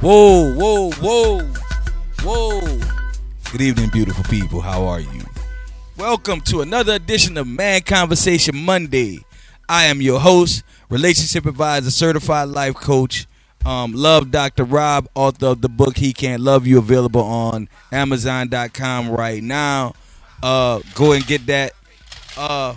[0.00, 1.40] Whoa, whoa, whoa,
[2.22, 2.60] whoa.
[3.50, 4.60] Good evening, beautiful people.
[4.60, 5.22] How are you?
[5.96, 9.24] Welcome to another edition of Man Conversation Monday.
[9.68, 13.26] I am your host, relationship advisor, certified life coach,
[13.66, 14.62] um, love Dr.
[14.62, 19.94] Rob, author of the book He Can't Love You, available on Amazon.com right now.
[20.40, 21.72] Uh, go and get that.
[22.36, 22.76] Uh,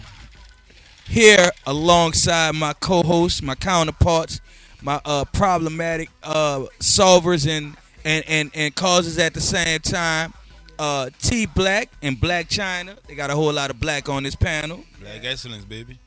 [1.07, 4.41] here alongside my co-hosts, my counterparts,
[4.81, 10.33] my uh, problematic uh, solvers and, and, and, and causes at the same time.
[10.79, 12.95] Uh, T Black and Black China.
[13.07, 14.83] They got a whole lot of black on this panel.
[14.99, 15.99] Black excellence, baby.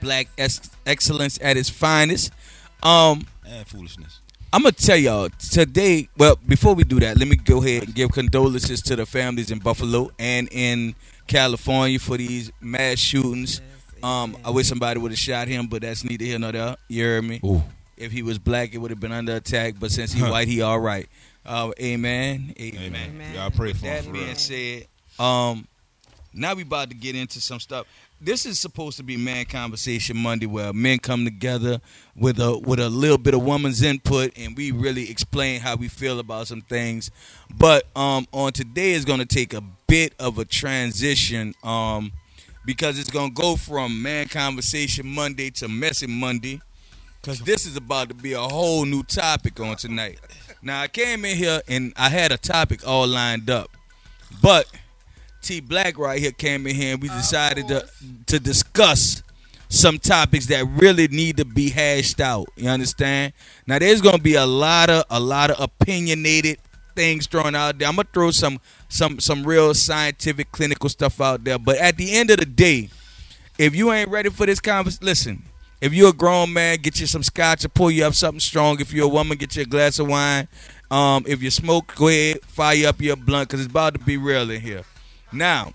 [0.00, 2.32] Black ex- excellence at its finest.
[2.82, 4.20] Um, And foolishness.
[4.52, 6.08] I'm gonna tell y'all today.
[6.16, 9.50] Well, before we do that, let me go ahead and give condolences to the families
[9.50, 10.94] in Buffalo and in
[11.26, 13.60] California for these mass shootings.
[14.02, 16.76] Um, I wish somebody would have shot him, but that's neither here nor there.
[16.88, 17.40] You heard me?
[17.44, 17.62] Ooh.
[17.96, 19.74] If he was black, it would have been under attack.
[19.78, 21.08] But since he white, he all right.
[21.44, 22.54] Uh, amen.
[22.58, 22.82] Amen.
[22.82, 23.10] Amen.
[23.10, 23.34] Amen.
[23.34, 24.34] Y'all pray for That him for being real.
[24.36, 24.86] said,
[25.18, 25.66] um,
[26.34, 27.86] now we about to get into some stuff.
[28.20, 31.80] This is supposed to be Man Conversation Monday, where men come together
[32.14, 35.88] with a with a little bit of woman's input, and we really explain how we
[35.88, 37.10] feel about some things.
[37.58, 42.12] But um, on today is going to take a bit of a transition, um,
[42.64, 46.62] because it's going to go from Man Conversation Monday to Messy Monday,
[47.26, 50.20] because this is about to be a whole new topic on tonight.
[50.62, 53.68] Now I came in here and I had a topic all lined up,
[54.40, 54.66] but
[55.42, 57.88] T Black right here came in here and we decided to
[58.26, 59.24] to discuss
[59.68, 62.46] some topics that really need to be hashed out.
[62.54, 63.32] You understand?
[63.66, 66.58] Now there's gonna be a lot of a lot of opinionated
[66.94, 67.88] things thrown out there.
[67.88, 71.58] I'm gonna throw some some some real scientific clinical stuff out there.
[71.58, 72.88] But at the end of the day,
[73.58, 75.55] if you ain't ready for this conversation, listen.
[75.80, 78.80] If you're a grown man, get you some scotch or pull you up something strong.
[78.80, 80.48] If you're a woman, get you a glass of wine.
[80.90, 84.16] Um, if you smoke, go ahead, fire up your blunt because it's about to be
[84.16, 84.82] real in here.
[85.32, 85.74] Now,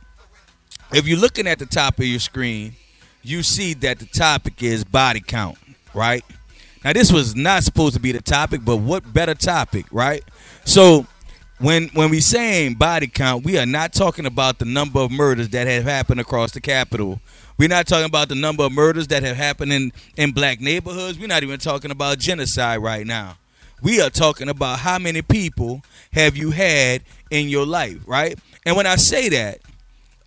[0.91, 2.73] if you're looking at the top of your screen,
[3.21, 5.57] you see that the topic is body count,
[5.93, 6.23] right?
[6.83, 10.23] Now, this was not supposed to be the topic, but what better topic, right?
[10.65, 11.05] So,
[11.59, 15.49] when when we saying body count, we are not talking about the number of murders
[15.49, 17.21] that have happened across the Capitol.
[17.61, 21.19] We're not talking about the number of murders that have happened in, in black neighborhoods.
[21.19, 23.37] We're not even talking about genocide right now.
[23.83, 28.35] We are talking about how many people have you had in your life, right?
[28.65, 29.59] And when I say that,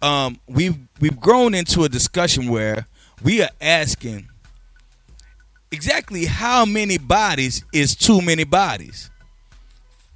[0.00, 2.86] um, we've we've grown into a discussion where
[3.20, 4.28] we are asking
[5.72, 9.10] exactly how many bodies is too many bodies,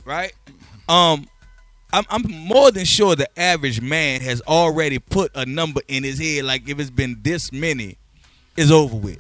[0.05, 0.35] right?
[0.89, 1.27] Um,
[1.93, 6.19] I'm, I'm more than sure the average man has already put a number in his
[6.19, 7.97] head, like if it's been this many,
[8.57, 9.19] is over with,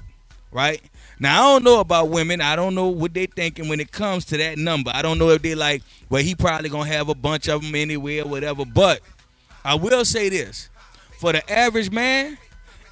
[0.52, 0.82] right?
[1.18, 2.40] Now I don't know about women.
[2.40, 4.90] I don't know what they thinking when it comes to that number.
[4.94, 7.74] I don't know if they like, well, he probably gonna have a bunch of them
[7.74, 8.64] anyway or whatever.
[8.64, 9.00] But
[9.64, 10.68] I will say this:
[11.18, 12.38] for the average man,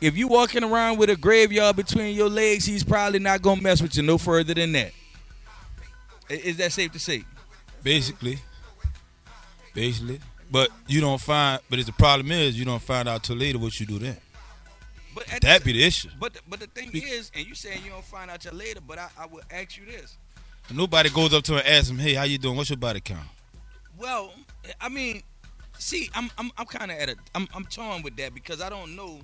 [0.00, 3.80] if you walking around with a graveyard between your legs, he's probably not gonna mess
[3.82, 4.92] with you no further than that.
[6.28, 7.24] Is that safe to say?
[7.82, 8.38] Basically.
[9.76, 10.18] Basically.
[10.50, 13.58] But you don't find but it's the problem is you don't find out till later
[13.58, 14.16] what you do then.
[15.14, 16.08] But That the, be the issue.
[16.20, 18.80] but the, but the thing is, and you saying you don't find out till later,
[18.86, 20.16] but I, I will ask you this.
[20.72, 22.56] Nobody goes up to him and asks him, Hey, how you doing?
[22.56, 23.26] What's your body count?
[23.98, 24.32] Well,
[24.80, 25.22] I mean,
[25.78, 28.68] see, I'm I'm I'm kind of at a I'm I'm torn with that because I
[28.68, 29.20] don't know.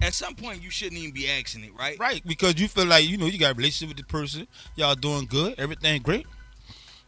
[0.00, 1.98] At some point, you shouldn't even be asking it, right?
[1.98, 4.46] Right, because you feel like, you know, you got a relationship with the person,
[4.76, 6.24] y'all doing good, everything great.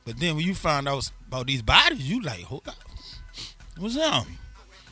[0.05, 2.75] But then when you find out about these bodies, you like, oh, hold up.
[3.79, 4.27] What's up?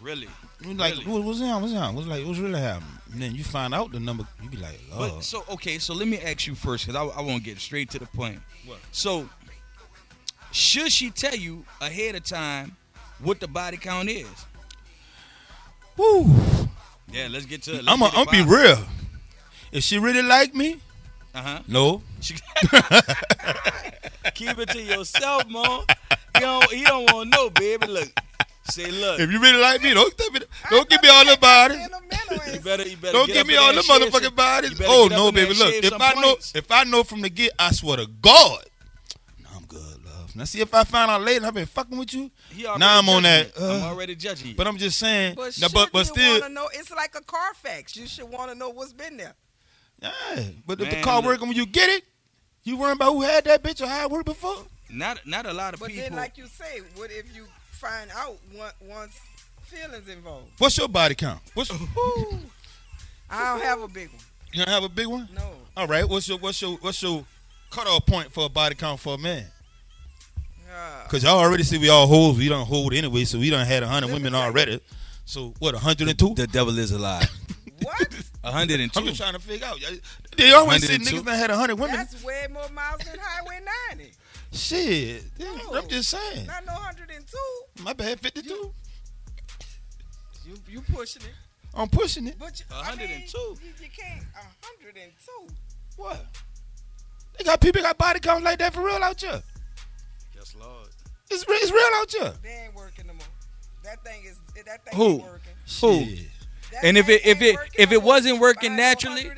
[0.00, 0.28] Really.
[0.60, 1.06] You like, Really?
[1.06, 1.62] what, what's up?
[1.62, 1.94] What's up?
[1.94, 2.90] What's like, what's really happening?
[3.12, 5.14] And then you find out the number, you be like, oh.
[5.16, 7.58] But so okay, so let me ask you first because I, I want to get
[7.58, 8.40] straight to the point.
[8.66, 8.78] What?
[8.92, 9.28] So,
[10.52, 12.76] should she tell you ahead of time
[13.20, 14.28] what the body count is?
[15.96, 16.26] Woo.
[17.10, 17.84] Yeah, let's get to it.
[17.88, 18.78] I'm gonna be real.
[19.72, 20.80] If she really like me,
[21.38, 21.60] Uh huh.
[21.68, 22.02] no.
[24.34, 25.82] Keep it to yourself, man.
[26.34, 27.86] He don't, he don't want to know, baby.
[27.86, 28.08] Look,
[28.64, 29.20] say, look.
[29.20, 31.78] If you really like me, don't tell me, don't give me all the bodies.
[32.52, 33.12] You better, you better.
[33.12, 34.82] Don't give me all the motherfucking bodies.
[34.84, 35.74] Oh no, baby, look.
[35.74, 36.56] If some I know, points.
[36.56, 38.64] if I know from the get, I swear to God,
[39.40, 40.34] no, I'm good, love.
[40.34, 42.32] Now see, if I find out later, I've been fucking with you.
[42.50, 43.64] He Now I'm on that, you.
[43.64, 44.54] I'm uh, already judging you.
[44.56, 45.36] But I'm just saying.
[45.36, 46.68] But, now, but but you still, want to know?
[46.72, 47.96] It's like a Carfax.
[47.96, 49.34] You should want to know what's been there.
[50.00, 50.10] Yeah,
[50.66, 52.04] but Man, if the car working when you get it,
[52.64, 54.64] you worrying about who had that bitch or how it worked before?
[54.90, 56.04] Not not a lot of but people.
[56.04, 58.36] But then, like you say, what if you find out
[58.88, 59.18] once
[59.62, 60.46] feelings involved?
[60.58, 61.40] What's your body count?
[61.54, 61.70] What's
[63.30, 64.22] I don't have a big one.
[64.52, 65.28] You don't have a big one?
[65.34, 65.52] No.
[65.76, 66.08] All right.
[66.08, 67.24] What's your what's your what's your
[67.70, 69.46] cutoff point for a body count for a man?
[71.08, 73.82] Cause y'all already see we all hold, we don't hold anyway, so we don't had
[73.82, 74.80] hundred women already.
[75.24, 76.34] So what, hundred and two?
[76.34, 77.28] The devil is alive.
[78.42, 78.98] 102.
[78.98, 79.78] I'm just trying to figure out.
[80.36, 81.96] They always say niggas that had 100 women.
[81.96, 84.12] That's way more miles than Highway 90.
[84.52, 85.24] Shit.
[85.38, 86.46] No, I'm just saying.
[86.46, 87.82] Not no 102.
[87.82, 88.72] My bad, 52.
[90.46, 91.34] You, you, pushing it.
[91.74, 92.36] I'm pushing it.
[92.38, 93.38] But 102.
[93.38, 94.24] You, can't.
[94.34, 95.54] 102.
[95.96, 96.24] What?
[97.36, 99.42] They got people got body counts like that for real out here.
[100.34, 100.88] Yes, Lord.
[101.30, 102.32] It's, it's real out here.
[102.42, 103.26] They ain't working no more.
[103.84, 105.16] That thing is that thing Who?
[105.18, 105.52] working.
[105.80, 106.04] Who?
[106.04, 106.28] Shit.
[106.82, 109.30] That And if it- if it- if it wasn't working naturally-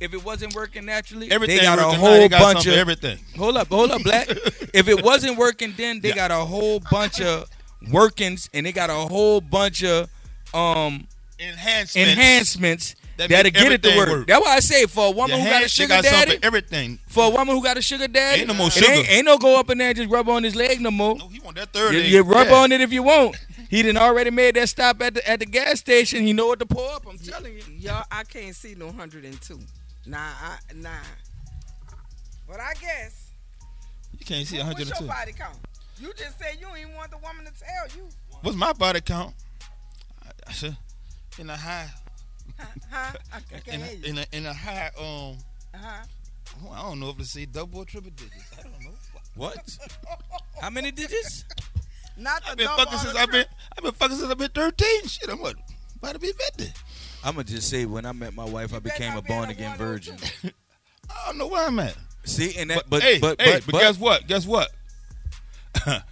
[0.00, 3.18] If it wasn't working naturally, Everything they got a whole got bunch of everything.
[3.36, 4.28] Hold up, hold up, black.
[4.74, 6.14] if it wasn't working then, they Yeah.
[6.14, 7.48] got a whole bunch of
[7.90, 10.08] workings and they got a whole bunch of
[10.54, 11.06] um
[11.38, 11.96] Enhancements.
[11.96, 14.08] enhancements That that'll get it to work.
[14.08, 14.26] work.
[14.26, 16.44] That's why I say for a woman Your who got a sugar got daddy, for
[16.46, 16.98] everything.
[17.08, 18.90] for a woman who got a sugar daddy, Ain't no more sugar.
[18.90, 21.16] Ain't, ain't no go up in there and just rub on his leg no more.
[21.16, 21.94] No, he want that third.
[21.94, 22.54] You, you rub Yeah.
[22.54, 23.36] on it if you want.
[23.70, 26.24] He didn't already made that stop at the at the gas station.
[26.26, 27.06] He know what to pull up.
[27.08, 27.62] I'm telling you.
[27.78, 29.60] Y'all, I can't see no 102.
[30.06, 30.90] Nah, I, nah.
[32.48, 33.30] But I guess.
[34.18, 35.06] You can't see what- What's your 102.
[35.06, 35.56] body count?
[36.00, 38.08] You just said you ain't want the woman to tell you.
[38.42, 39.34] What's my body count?
[40.24, 40.76] I, I said,
[41.38, 41.88] in a high,
[42.58, 43.12] Huh?
[43.32, 44.04] I, I can't in hear a, you.
[44.06, 45.36] in a, in a high, um,
[45.74, 46.04] Uh-huh.
[46.72, 48.50] I don't know if to say double or triple digits.
[48.58, 48.90] I don't know.
[49.36, 49.78] What?
[50.60, 51.44] How many digits?
[52.20, 53.44] Not the I've been fucking since I've been.
[53.76, 55.06] I've been fucking since I've been 13.
[55.06, 55.56] Shit, I'm what?
[55.98, 56.72] About to be 50.
[57.24, 59.24] I'm gonna just say when I met my wife, I You better became a not
[59.24, 60.16] be at born a again virgin.
[61.10, 61.96] I don't know where I'm at.
[62.24, 64.26] See, and that, But, but hey, but hey, but, but, but guess what?
[64.26, 64.68] Guess what?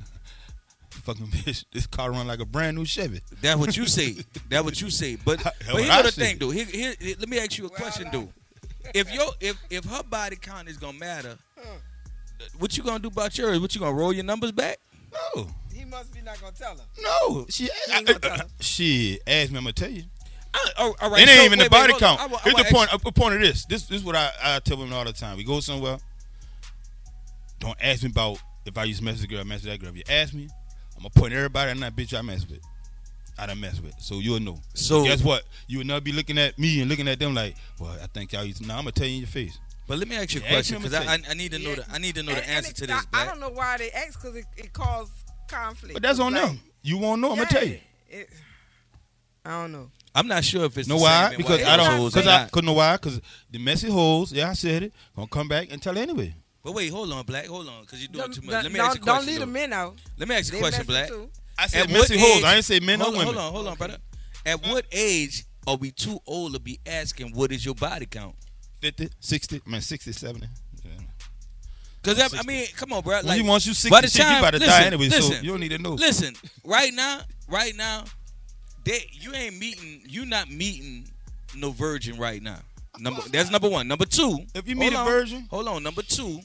[0.91, 3.21] fucking bitch, this car run like a brand new Chevy.
[3.41, 4.17] That's what you say.
[4.49, 5.17] That's what you say.
[5.17, 6.23] But That's but here's I the say.
[6.25, 6.55] thing, dude.
[6.55, 8.29] Here, here, here- let me ask you a Well, question, dude.
[8.95, 11.37] If your if if her body count is gonna matter,
[12.59, 13.61] what you gonna do about yours?
[13.61, 14.79] What you gonna roll your numbers back?
[15.13, 16.85] No, He must be not gonna tell her.
[17.03, 17.47] no.
[17.49, 18.45] She, ain't gonna tell her.
[18.61, 19.59] she asked me.
[19.59, 20.03] I'm gonna tell you.
[20.55, 22.21] Uh, all- all right, it ain't so even wait, the body wait, count.
[22.21, 22.33] on.
[22.33, 22.91] I I Here's wa- the point.
[22.93, 23.65] A point of this.
[23.67, 25.37] This, this is what I, I tell women all the time.
[25.37, 25.99] We go somewhere.
[27.61, 29.81] Don't ask me about if I used to mess with a girl, mess with that
[29.81, 29.91] girl.
[29.91, 30.49] If you ask me,
[30.97, 32.61] I'm gonna point everybody in that bitch I mess with.
[33.39, 33.95] I done mess with.
[34.01, 34.59] So you'll know.
[34.75, 35.45] So- guess what?
[35.67, 38.33] You will not be looking at me and looking at them like, well, I think
[38.33, 38.67] y'all used to.
[38.67, 39.59] Now I'm gonna tell you in your face.
[39.87, 41.59] But let me ask you a Yeah, question because I'ma I, I I need to
[41.59, 41.77] know Yeah.
[41.77, 43.07] the I need to know And- the answer it- to this.
[43.13, 45.13] I, I don't know why they ask because it, it caused
[45.49, 45.95] conflict.
[45.95, 46.61] But that's on Like, them.
[46.83, 47.31] You won't know.
[47.33, 47.81] I'm gonna tell you.
[48.09, 48.31] it-
[49.45, 49.91] I don't know.
[50.15, 51.29] I'm not sure if it's Know the why?
[51.31, 51.87] same Because I don't.
[51.87, 52.49] households Because I.
[52.49, 52.97] couldn't Cause know why?
[52.97, 54.33] Because the messy holes.
[54.33, 54.93] Yeah, I said it.
[55.17, 56.35] Gonna come back and tell anyway.
[56.63, 57.47] But wait, hold on, Black.
[57.47, 58.51] Hold on, because you're doing Don't, too much.
[58.51, 59.31] don't, Let me ask you a don't question.
[59.33, 59.97] leave the men out.
[60.19, 61.09] Let me ask you a question, Black.
[61.09, 61.31] too.
[61.57, 62.39] I said At messy what holes.
[62.39, 63.35] age- I ain't say men hold or on, women.
[63.35, 63.99] Hold on, hold on, brother.
[64.45, 68.35] At what age are we too old to be asking what is your body count?
[68.81, 70.47] 50, 60, man, 60, 70.
[72.03, 73.17] Because I mean, come on, bro.
[73.19, 74.87] When Like, you want you 60, by the shit, time- you about to listen, die
[74.87, 75.93] anyway, so you don't need to know.
[75.95, 76.35] listen,
[76.65, 78.05] right now, right now,
[78.85, 81.11] they you ain't meeting, you not meeting
[81.57, 82.61] no virgin right now.
[82.99, 83.87] Number that's number one.
[83.89, 85.83] Number two, If you meet a on, virgin- hold on.
[85.83, 86.41] Number two,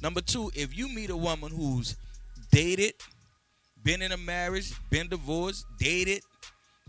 [0.00, 1.96] number two, if you meet a woman who's
[2.50, 2.94] dated,
[3.82, 6.22] been in a marriage, been divorced, dated,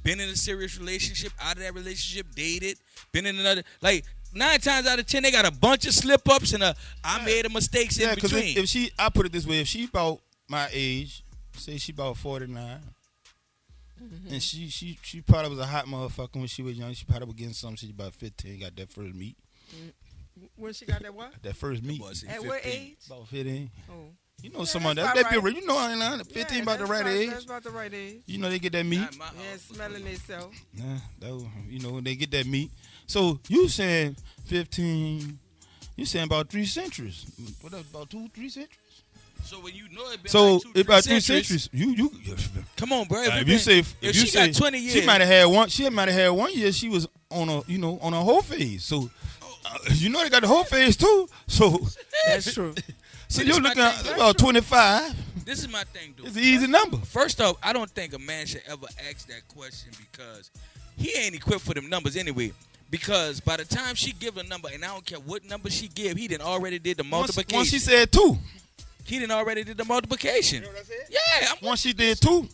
[0.04, 2.78] been in a serious relationship, out of that relationship, dated,
[3.12, 6.28] been in another like nine times out of ten they got a bunch of slip
[6.30, 8.58] ups and a I made a mistakes Yeah, in because between.
[8.58, 11.24] if, if she, I put it this way: if she about my age,
[11.58, 12.48] say she about forty
[14.04, 14.34] Mm-hmm.
[14.34, 16.94] and she she she probably was a hot motherfucker when she was young.
[16.94, 17.78] She probably was getting something.
[17.78, 19.38] She about fifteen, got that first meat,
[20.58, 21.32] When she got that what?
[21.42, 22.98] that first meat, Boy, see, At what age?
[23.06, 23.70] about fifteen.
[23.90, 24.10] Oh.
[24.42, 25.56] You know, Yeah, someone that's that about that right.
[25.56, 27.30] you know, I ain't fifteen Yeah, about the right about- age.
[27.30, 28.24] That's about the right age.
[28.26, 29.00] You know, they get that meat.
[29.00, 30.58] Not Yeah, smelling themselves.
[30.74, 32.72] Nah, that you know they get that meat.
[33.08, 35.40] So you saying fifteen?
[35.96, 37.26] You saying about three centuries?
[37.62, 38.80] What about two, three centuries?
[39.44, 42.12] So when you know it been So like two, about three three centuries, you you.
[42.78, 43.22] Come on, bro.
[43.22, 45.06] If, Uh, it if you been- say if, if, you say got twenty years, she
[45.06, 45.70] might have had one.
[45.70, 46.72] She might have had one year.
[46.72, 48.84] She was on a you know on a whole phase.
[48.84, 49.10] So
[49.66, 51.28] uh, you know they got the whole phase too.
[51.48, 51.78] So
[52.26, 52.74] That's true.
[53.28, 55.14] so this you're looking at about twenty five.
[55.46, 56.28] This is my thing, dude.
[56.28, 56.98] It's an easy number.
[56.98, 60.50] First off, I don't think a man should ever ask that question because
[60.96, 62.54] he ain't equipped for them numbers anyway.
[62.94, 65.88] Because by the time she give a number, and I don't care what number she
[65.88, 67.58] give, he done already did the multiplication.
[67.58, 68.38] once she said two,
[69.04, 70.64] he done already did the multiplication.
[71.10, 72.48] Yeah, I'm, once she did two,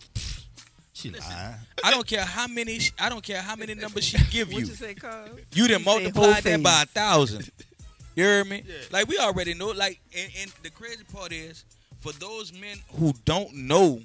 [0.93, 1.55] she lied.
[1.83, 2.79] I don't care how many.
[2.97, 4.67] I don't care how many numbers she give What you.
[4.67, 5.11] you say, cuz?
[5.53, 7.51] You done He said multiplied whole that by a thousand.
[8.15, 8.63] You hear me?
[8.91, 9.71] Like we already know.
[9.71, 11.65] Like, and, and the crazy part is,
[11.99, 13.99] for those men who don't know,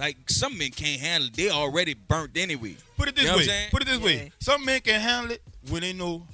[0.00, 1.28] like some men can't handle.
[1.28, 1.36] it.
[1.36, 2.74] They already burnt anyway.
[2.96, 3.42] Put it this You know what way.
[3.44, 3.70] I'm saying?
[3.70, 4.04] Put it this Yeah.
[4.04, 4.32] way.
[4.40, 6.26] Some men can handle it when they know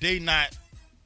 [0.00, 0.56] they not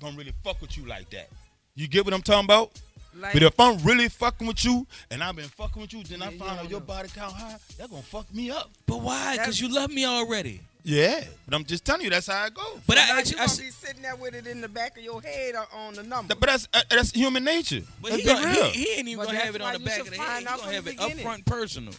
[0.00, 1.28] gonna really fuck with you like that.
[1.74, 2.72] You get what I'm talking about?
[3.14, 6.22] Like- but if I'm really fucking with you and I've been fucking with you, then
[6.22, 8.70] I Yeah, find you out your don't body count high, that gonna fuck me up.
[8.86, 9.36] But why?
[9.36, 10.60] Because you love me already.
[10.84, 12.80] Yeah, but I'm just telling you that's how it goes.
[12.86, 14.96] But now I, I, you I, gonna be sitting there with it in the back
[14.98, 16.34] of your head or on the number.
[16.34, 17.82] But that's uh, that's human nature.
[18.00, 20.00] but Let's he, gonna, he, he ain't even But gonna have it on the back
[20.00, 20.26] of the head.
[20.26, 21.24] find He out gonna have it beginning.
[21.24, 21.94] upfront personal.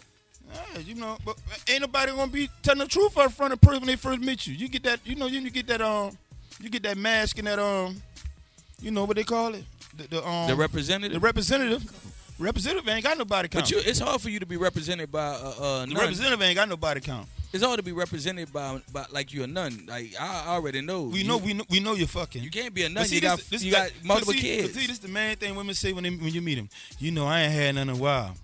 [0.86, 1.38] You know, but
[1.70, 4.48] ain't nobody gonna be telling the truth up front of person when they first meet
[4.48, 4.54] you.
[4.54, 6.18] You get that, you know, you, you get that um,
[6.60, 8.02] you get that mask and that um,
[8.82, 9.64] you know what they call it,
[9.96, 11.84] the, the um, The representative, the representative.
[12.40, 12.88] representative.
[12.90, 13.66] Ain't got nobody count.
[13.66, 16.56] But you, it's hard for you to be represented by uh, uh, the representative ain't
[16.56, 17.28] got nobody count.
[17.54, 19.86] It's hard to be represented by, by like you're a nun.
[19.88, 21.04] Like I already know.
[21.04, 22.42] We you, know, we know, we know you're fucking.
[22.42, 23.06] You can't be a nun.
[23.06, 24.74] see, You got this you got multiple see- kids.
[24.74, 26.68] See, this is the main thing women say when they, when you meet them.
[26.98, 28.36] You know, I ain't had none in a while.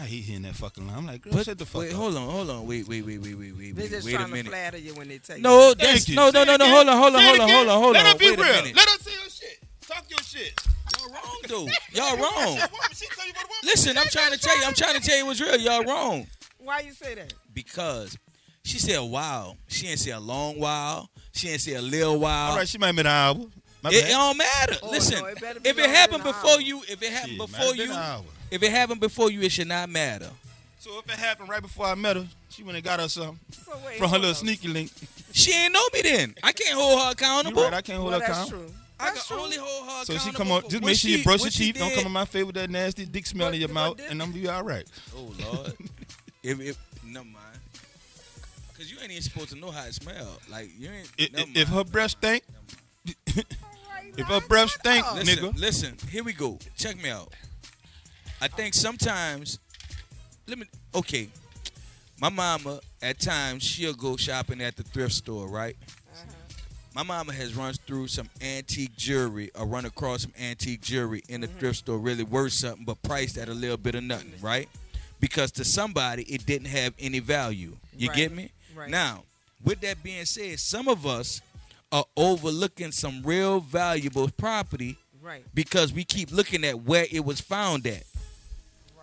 [0.00, 0.96] I hate hearing that fucking line.
[0.96, 1.96] I'm like, girl, But- shut the fuck wait, up.
[1.96, 2.66] hold on, hold on.
[2.66, 3.90] Wait, wait, wait, wait, wait, wait, They're wait.
[3.90, 5.42] just Wait a trying to flatter you when they tell you.
[5.42, 6.14] No, Thank that's you.
[6.16, 6.68] no, no, no, no.
[6.68, 8.12] Hold on, hold on, Say it hold on, hold on, Let on.
[8.12, 8.46] her be Wait real.
[8.74, 9.58] Let her say your shit.
[9.86, 10.54] Talk your shit.
[10.98, 11.68] Y'all wrong though.
[11.92, 12.58] Y'all wrong.
[12.94, 14.64] She tell you what Listen, I'm trying to tell you.
[14.64, 15.56] I'm trying to tell you what's real.
[15.56, 16.26] Y'all wrong
[16.58, 17.32] Why you say that?
[17.52, 18.16] because
[18.64, 19.56] she said a while.
[19.66, 21.10] She didn't say a long while.
[21.32, 22.52] She didn't say a little while.
[22.52, 23.36] All right, she might have been an hour.
[23.84, 24.74] It, it don't matter.
[24.82, 26.60] Oh, Listen, no, it be if it happened before hour.
[26.60, 28.24] you, if it happened Shit, before you, an hour.
[28.50, 30.30] If it happened before you, it should not matter.
[30.78, 33.38] So if it happened right before I met her, she went and got her something
[33.52, 34.34] So wait, from her little on.
[34.34, 34.90] sneaky link.
[35.32, 36.34] She ain't know me then.
[36.42, 37.62] I can't hold her You accountable.
[37.62, 38.50] right, I can't hold Well, her that's account.
[38.50, 38.74] true.
[39.00, 39.44] I That's can true.
[39.44, 40.18] only hold her accountable.
[40.18, 41.78] So she come on, just make sure you brush your she teeth.
[41.78, 44.30] Don't come in my face with that nasty dick smell in your mouth, and I'm
[44.30, 44.86] gonna be all right.
[45.16, 45.72] Oh Lord.
[46.42, 47.36] if if never mind.
[48.76, 50.38] Cause you ain't even supposed to know how it smell.
[50.50, 51.10] Like you ain't.
[51.18, 51.92] If, if her mind.
[51.92, 52.44] breath stink,
[53.26, 55.58] if her breath shut stink, listen, nigga.
[55.60, 55.96] listen.
[56.10, 56.58] Here we go.
[56.76, 57.32] Check me out.
[58.40, 59.58] I think sometimes.
[60.46, 60.66] Let me.
[60.94, 61.28] Okay.
[62.20, 65.76] My mama, at times, she'll go shopping at the thrift store, right?
[66.12, 66.24] Uh-huh.
[66.94, 71.40] My mama has run through some antique jewelry or run across some antique jewelry in
[71.42, 71.58] the Mm-hmm.
[71.58, 74.68] thrift store really worth something, but priced at a little bit of nothing, right?
[75.20, 77.76] Because to somebody, it didn't have any value.
[77.96, 78.16] You Right.
[78.16, 78.50] get me?
[78.74, 78.90] Right.
[78.90, 79.22] Now,
[79.62, 81.40] with that being said, some of us
[81.92, 85.44] are overlooking some real valuable property Right.
[85.54, 88.02] because we keep looking at where it was found at,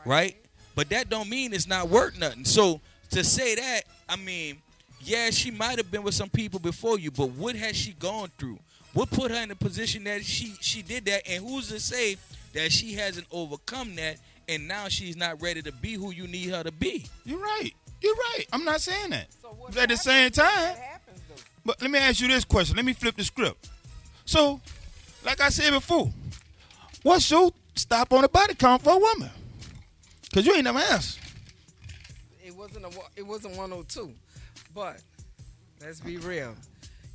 [0.05, 0.35] right?
[0.75, 2.45] But that don't mean it's not worth nothing.
[2.45, 2.81] So
[3.11, 4.57] to say that, I mean,
[5.01, 8.29] yeah, she might have been with some people before you, but what has she gone
[8.37, 8.59] through?
[8.93, 11.27] What put her in the position that she she did that?
[11.27, 12.17] And who's to say
[12.53, 16.49] that she hasn't overcome that and now she's not ready to be who you need
[16.49, 17.05] her to be?
[17.25, 17.71] You're right.
[18.01, 18.45] You're right.
[18.53, 19.27] I'm not saying that.
[19.41, 21.21] So what But at the same time, happens.
[21.65, 22.75] But let me ask you this question.
[22.75, 23.69] Let me flip the script.
[24.23, 24.61] So,
[25.25, 26.11] like I said before,
[27.03, 29.29] what's your stop on the body count for a woman?
[30.35, 31.17] Cause you ain't never asked.
[32.45, 34.13] It wasn't a it wasn't 102,
[34.73, 35.01] but
[35.79, 36.53] let's be real.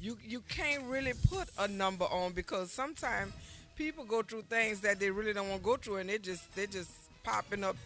[0.01, 3.35] You you can't really put a number on because sometimes
[3.77, 6.51] people go through things that they really don't want to go through, and they just
[6.57, 6.91] they just
[7.23, 7.77] popping up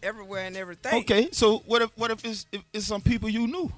[0.00, 1.00] everywhere and everything.
[1.00, 3.72] Okay, so what if what if it's if it's some people you knew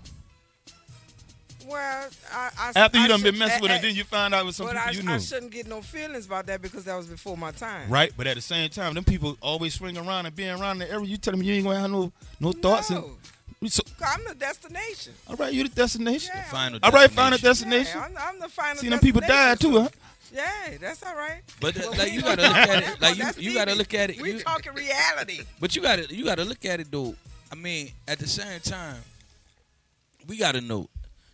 [1.70, 4.04] Well, I, I after you I done been messing with I- her, eh, then you
[4.04, 6.26] find out it was some but people I, you knew, I shouldn't get no feelings
[6.26, 7.88] about that because that was before my time.
[7.88, 8.12] right?
[8.16, 11.06] But at the same time, them people always swing around and being around the area.
[11.06, 12.90] You tell them you ain't gonna have no no thoughts.
[12.90, 13.16] No,
[13.62, 15.12] And, so, I'm the destination.
[15.28, 16.32] all right, you the destination.
[16.34, 17.90] Yeah, Final All right, find a destination.
[17.92, 18.12] destination.
[18.14, 18.76] Yeah, I'm, I'm the final.
[18.76, 19.88] See them people die too, huh?
[20.32, 21.42] Yeah, that's all right.
[21.60, 23.00] But But like you gotta look at it.
[23.02, 23.36] Like that.
[23.38, 24.20] you, you gotta look at it.
[24.22, 25.40] We you- talking reality.
[25.60, 27.14] But you gotta you gotta look at it though.
[27.52, 29.02] I mean, at the same time,
[30.26, 30.88] we gotta know.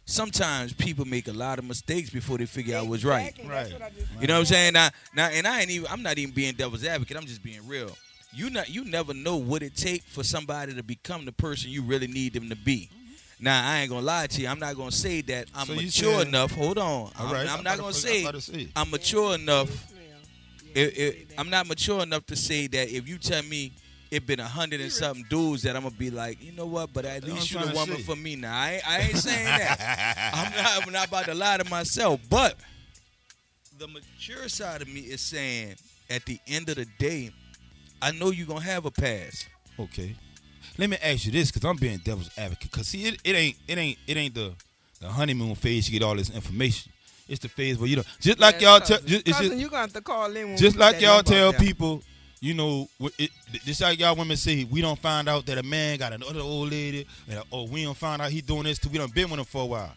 [0.09, 3.37] Sometimes people make a lot of mistakes before they figure out what's right.
[3.45, 3.73] Right.
[3.73, 4.73] what I You know what I'm saying?
[4.73, 5.89] Now, now, and I ain't even.
[5.91, 7.17] I'm not even being devil's advocate.
[7.17, 7.91] I'm just being real.
[8.33, 8.69] You not.
[8.71, 12.35] You never know what it take for somebody to become the person you really need
[12.35, 12.89] them to be.
[13.41, 14.47] Now, I ain't gonna lie to you.
[14.49, 16.53] I'm not gonna say that I'm So mature saying- enough.
[16.53, 16.85] Hold on.
[16.87, 18.69] All I'm, right, I'm I'm not gonna say I'm say.
[18.77, 19.93] I'm mature enough.
[20.73, 23.73] It, it, I'm not mature enough to say that if you tell me
[24.11, 26.93] it been a hundred and something dudes that I'm gonna be like, you know what?
[26.93, 28.57] But at That's least I'm you the trying to woman for me now.
[28.57, 30.31] I ain't, I ain't saying that.
[30.35, 32.21] I'm not, I'm not about to lie to myself.
[32.29, 32.57] But
[33.79, 35.77] the mature side of me is saying,
[36.09, 37.31] at the end of the day,
[38.01, 39.47] I know you're gonna have a pass.
[39.79, 40.15] Okay.
[40.79, 42.71] Let me ask you this, cause I'm being devil's advocate.
[42.71, 44.53] Cause see, it, it ain't it ain't it ain't the
[45.01, 45.89] the honeymoon phase.
[45.89, 46.93] You get all this information.
[47.29, 49.61] It's the phase where you know, just like y'all tell, cousin, just, it's cousin, just,
[49.61, 50.49] you gonna have to call in.
[50.49, 51.97] When just like y'all tell people.
[51.97, 52.05] there.
[52.41, 52.89] You know,
[53.19, 53.31] it,
[53.65, 56.71] just like y'all women say, we don't find out that a man got another old
[56.71, 59.41] lady, and, or we don't find out he doing this till we done been with
[59.41, 59.93] him for a while.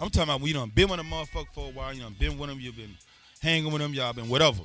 [0.00, 1.92] I'm talking about we done been with a motherfucker for a while.
[1.94, 2.58] You done been with him.
[2.60, 2.96] You've been
[3.40, 3.94] hanging with him.
[3.94, 4.62] Y'all been whatever,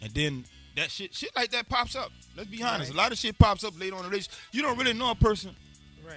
[0.00, 0.44] and then
[0.76, 2.10] that shit, shit like that pops up.
[2.36, 2.90] Let's be honest.
[2.90, 2.94] Right.
[2.94, 4.38] A lot of shit pops up later on in the relationship.
[4.52, 5.54] You don't really know a person
[6.06, 6.16] Right.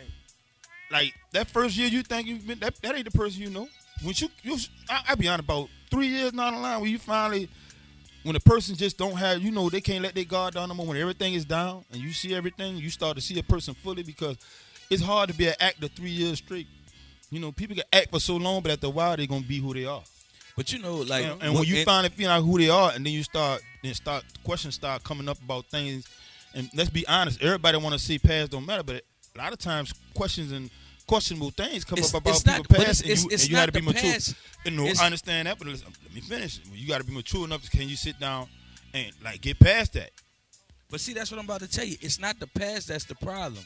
[0.89, 3.67] like that first year you think you've been that, that ain't the person you know.
[4.01, 4.57] When you you
[4.89, 7.49] I, I be on about three years down the line when you finally
[8.25, 10.73] when a person just don't have, you know, they can't let their guard down no
[10.73, 10.87] more.
[10.87, 14.01] When everything is down and you see everything, you start to see a person fully
[14.01, 14.35] because
[14.89, 16.67] it's hard to be an actor three years straight.
[17.29, 19.59] You know, people can act for so long, but after a while, they're gonna be
[19.59, 20.01] who they are.
[20.57, 22.91] But you know, like, and, and when you and- finally find out who they are,
[22.95, 26.07] and then you start, then start questions start coming up about things.
[26.55, 29.03] And let's be honest, everybody want to see past don't matter, but
[29.35, 30.71] a lot of times questions and
[31.07, 33.65] questionable things come It's- up about it's not- past, it's- and you, and you got
[33.67, 34.01] to be mature.
[34.11, 34.35] past.
[34.65, 36.59] Know, It's- I understand that, but listen, let me finish.
[36.73, 37.69] You got to be mature enough.
[37.69, 38.49] Can you sit down
[38.93, 40.11] and like get past that?
[40.89, 41.97] But see, that's what I'm about to tell you.
[42.01, 43.65] It's not the past that's the problem.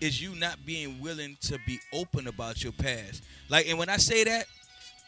[0.00, 3.22] Is you not being willing to be open about your past.
[3.48, 4.46] Like, and when I say that,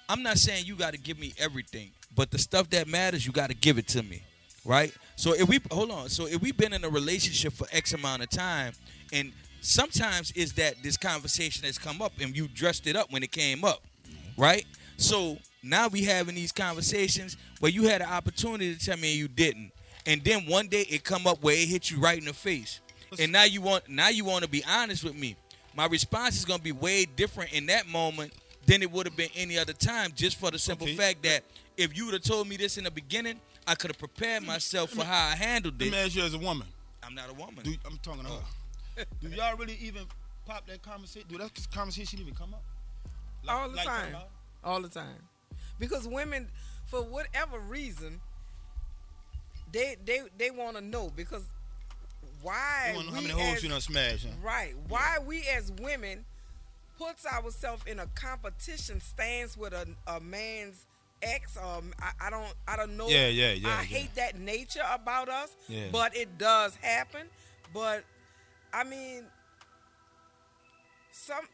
[0.08, 3.30] I'm not saying you got to give me everything, but the stuff that matters, you
[3.32, 4.22] got to give it to me,
[4.64, 4.92] right?
[5.14, 8.22] So if we hold on, so if we've been in a relationship for X amount
[8.22, 8.72] of time,
[9.12, 13.22] and sometimes is that this conversation has come up and you dressed it up when
[13.22, 13.82] it came up,
[14.36, 14.64] right?
[14.96, 19.18] So now we having these conversations where you had an opportunity to tell me and
[19.18, 19.72] you didn't,
[20.06, 22.80] and then one day it come up where it hit you right in the face,
[23.18, 25.36] and now you want now you want to be honest with me.
[25.74, 28.32] My response is gonna be way different in that moment
[28.66, 30.96] than it would have been any other time, just for the simple Okay.
[30.96, 31.42] fact that
[31.76, 34.90] if you would have told me this in the beginning, I could have prepared myself
[34.90, 36.66] for how I handled Let me ask you as a woman.
[37.02, 37.64] I'm not a woman.
[37.64, 38.38] Do, I'm talking to her.
[38.42, 38.44] Oh.
[39.20, 40.02] Do y'all really even
[40.46, 41.28] pop that conversation?
[41.28, 42.62] Do that conversation even come up?
[43.44, 44.16] Like- All the like time.
[44.62, 45.16] all the time
[45.78, 46.48] because women
[46.86, 48.20] for whatever reason
[49.72, 51.44] they they they want to know because
[52.42, 54.26] why You know how we many holes as- you done smashed?
[54.26, 54.32] Huh?
[54.42, 56.24] right why we as women
[56.98, 60.86] puts ourselves in a competition stance with a, a man's
[61.22, 63.82] ex or I, I don't I don't know Yeah, yeah, yeah, I yeah.
[63.82, 65.86] hate that nature about us Yeah.
[65.92, 67.26] but it does happen
[67.72, 68.04] but
[68.72, 69.24] I mean
[71.12, 71.44] some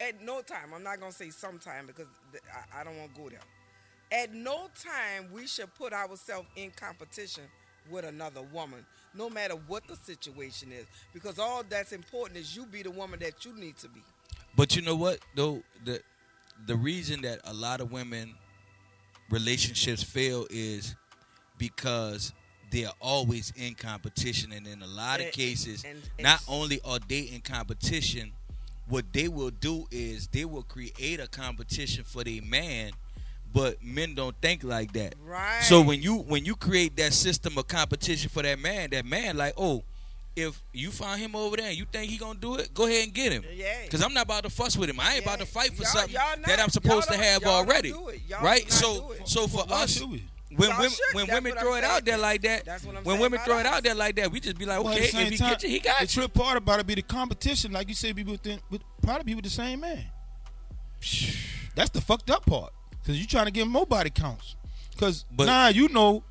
[0.00, 2.06] at no time i'm not gonna say sometime because
[2.54, 3.40] I, I don't want to go there.
[4.12, 7.44] At no time we should put ourselves in competition
[7.90, 12.66] with another woman no matter what the situation is because all that's important is you
[12.66, 14.02] be the woman that you need to be.
[14.56, 15.62] But you know what though?
[15.84, 16.00] The
[16.66, 18.34] the reason that a lot of women
[19.30, 20.94] relationships fail is
[21.56, 22.32] because
[22.70, 26.42] they are always in competition and in a lot of And- cases and- and- not
[26.48, 28.32] only are they in competition
[28.88, 32.92] what they will do is they will create a competition for their man
[33.52, 37.56] but men don't think like that right so when you when you create that system
[37.58, 39.82] of competition for that man, that man like, oh,
[40.36, 43.02] if you find him over there and you think he gonna do it, go ahead
[43.04, 43.44] and get him.
[43.52, 43.86] Yeah.
[43.90, 45.00] Cause I'm not about to fuss with him.
[45.00, 47.22] I ain't about to fight for Y'all- something y'all not- that I'm supposed to y'all
[47.24, 47.90] have don't- y'all don't already.
[47.90, 48.20] do it.
[48.28, 48.62] Y'all Right?
[48.62, 49.28] not So do it.
[49.28, 50.22] so for Why us, should we?
[50.56, 51.92] When women when That's women I'm throw it saying.
[51.92, 54.30] out there like that, That's what I'm when women throw it out there like that,
[54.32, 56.06] we just be like, okay, the if he time, get you, he the got you.
[56.08, 59.34] trip part about it be the competition, like you said, be within, with probably be
[59.34, 60.04] with the same man.
[61.74, 62.72] That's the fucked up part,
[63.06, 64.56] cause you trying to give him more body counts.
[64.98, 66.24] Cause But- nah, you know,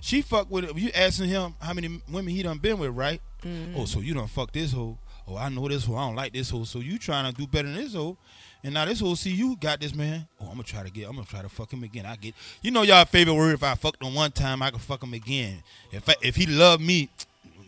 [0.00, 0.76] she fuck with it.
[0.76, 3.20] You asking him how many women he done been with, right?
[3.44, 3.78] Mm-hmm.
[3.78, 4.98] Oh, so you done fuck this hoe.
[5.28, 5.94] Oh, I know this hoe.
[5.94, 6.64] I don't like this hoe.
[6.64, 8.18] So you trying to do better than this hoe.
[8.64, 10.26] And now this whole see you got this man.
[10.40, 11.08] Oh, I'm gonna try to get.
[11.08, 12.06] I'm gonna try to fuck him again.
[12.06, 12.34] I get.
[12.62, 13.54] You know y'all favorite word.
[13.54, 15.62] If I fucked him one time, I can fuck him again.
[15.90, 17.08] If I, if he love me,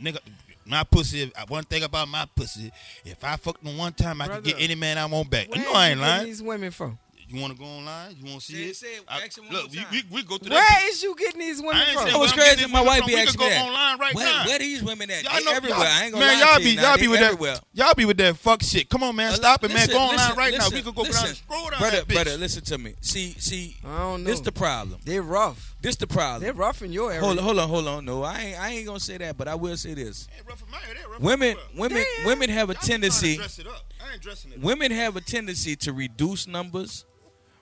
[0.00, 0.18] nigga,
[0.64, 1.32] my pussy.
[1.48, 2.70] One thing about my pussy,
[3.04, 5.48] if I fucked him one time, I can get any man I want back.
[5.48, 6.26] Where you know I ain't lying.
[6.26, 6.98] these women from
[7.34, 8.14] You want to go online?
[8.18, 8.76] You want to see Say it, it?
[8.76, 9.02] say it.
[9.08, 10.54] I- Ask look, we, we, we go to that.
[10.54, 12.66] where is you getting these women from saying That was crazy.
[12.68, 13.06] My this wife from.
[13.08, 13.66] be We asking could me go that.
[13.66, 14.46] online right where, now.
[14.46, 15.22] where these women at?
[15.24, 15.78] Y'all know, everywhere.
[15.80, 16.82] Y'all, I ain't gonna man, lie y'all to be you now.
[16.90, 17.54] y'all be with everywhere.
[17.54, 17.64] that.
[17.72, 18.88] Y'all be with that fuck shit.
[18.88, 19.88] Come on, man, Uh, stop it, man.
[19.88, 20.68] Go online listen, right now.
[20.72, 21.24] We could go listen.
[21.26, 22.14] down, scroll down brother, that bitch.
[22.14, 22.94] brother, listen to me.
[23.00, 25.00] See, see, I don't know this the problem.
[25.04, 26.42] they're rough This the problem.
[26.42, 28.04] they're rough in your area Hold on, hold on, hold on.
[28.04, 30.28] No, I ain't, I ain't gonna say that, but I will say this.
[30.36, 33.00] Ain't rough in my area, they rough Women, women, women have a Y'all be trying
[33.00, 33.36] to tendency.
[33.36, 33.82] dress it up.
[34.08, 34.60] I ain't dressing it.
[34.60, 37.04] Women have a tendency to reduce numbers,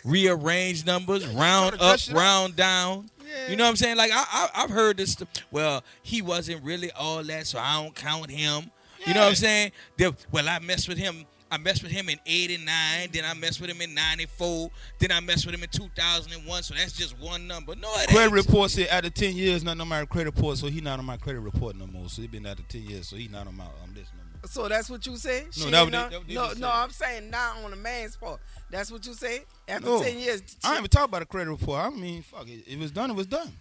[0.04, 2.16] rearrange numbers, Yeah, round up, it up.
[2.16, 3.08] round down.
[3.26, 3.50] Yeah.
[3.50, 3.96] You know what I'm saying?
[3.96, 5.16] Like I, I, I've heard this.
[5.50, 8.70] Well, he wasn't really all that, so I don't count him.
[9.06, 9.72] You know what I'm saying?
[9.96, 11.24] The- well, I messed with him.
[11.50, 13.10] I messed with him in '89.
[13.12, 14.70] Then I messed with him in '94.
[14.98, 16.62] Then I messed with him in 2001.
[16.62, 17.74] So that's just one number.
[17.74, 18.32] No, it Credit ain't.
[18.32, 21.16] report said after ten years, nothing on my credit report, so he not on my
[21.18, 22.08] credit report no more.
[22.08, 24.11] So he been out of ten years, so he not on my on this no
[24.11, 24.11] more.
[24.46, 25.46] So that's what you say?
[25.58, 26.70] No, that ain't what not- they- that what they no, no.
[26.74, 28.40] I'm saying not on the man's part.
[28.70, 29.44] That's what you say.
[29.68, 30.02] After No.
[30.02, 31.80] ten years, I ain't even talk about a credit report.
[31.80, 32.64] I mean, fuck it.
[32.66, 33.52] If it was done, it was done.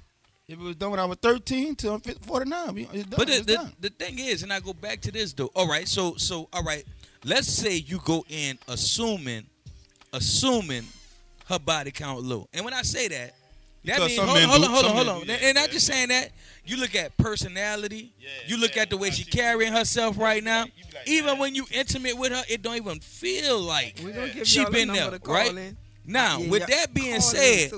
[0.47, 3.17] If it was done when I was thirteen till I'm 49, it's done.
[3.17, 3.73] But the, it's the, done.
[3.79, 5.51] the thing is, and I go back to this though.
[5.55, 6.83] All right, so so all right.
[7.23, 9.45] Let's say you go in assuming,
[10.13, 10.85] assuming
[11.45, 12.47] her body count low.
[12.53, 13.35] And when I say that,
[13.85, 15.27] that Because means some hold on, men hold do- on, hold on, hold on.
[15.27, 15.71] do, yeah, and I'm yeah.
[15.71, 16.31] just saying that
[16.65, 20.17] you look at personality, Yeah, you look yeah, at the way I she carrying herself
[20.17, 20.61] right now.
[20.63, 20.73] Like,
[21.07, 21.39] even yeah.
[21.39, 25.55] when you intimate with her, it don't even feel like we she been there, right?
[25.55, 25.77] in.
[26.05, 27.71] Now, Yeah, with that being said,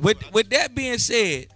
[0.00, 1.46] with with that being said,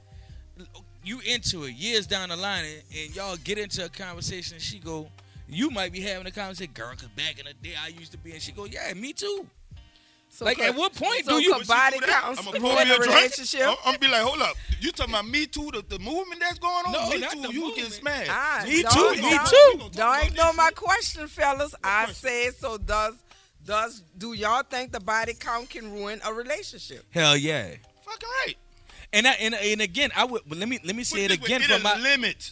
[1.04, 4.62] you into it years down the line, and, and y'all get into a conversation, and
[4.62, 5.08] she go,
[5.48, 8.18] you might be having a conversation, girl, because back in the day I used to
[8.18, 9.46] be, and she go, yeah, me too.
[10.36, 12.50] So Like, could- at what point so do you- could body When she counts I'ma
[12.50, 13.62] in me a a relationship?
[13.66, 14.54] I'm, I'm be like, hold up.
[14.82, 15.70] You talking about me too?
[15.72, 16.92] The, the movement that's going on?
[16.92, 17.40] No, me not too.
[17.40, 17.76] the you movement.
[17.88, 18.30] get smashed.
[18.30, 19.22] Ah, Me too, me too.
[19.22, 21.74] We gonna talk Don't about ignore my question, fellas.
[21.82, 22.28] I question?
[22.28, 22.76] said so.
[22.76, 23.14] Does
[23.64, 27.06] does do y'all think the body count can ruin a relationship?
[27.12, 27.68] Hell yeah.
[28.04, 28.54] Fucking right.
[29.14, 31.62] And I, and, and again, I would but let me let me say it again
[31.62, 32.50] from my limit.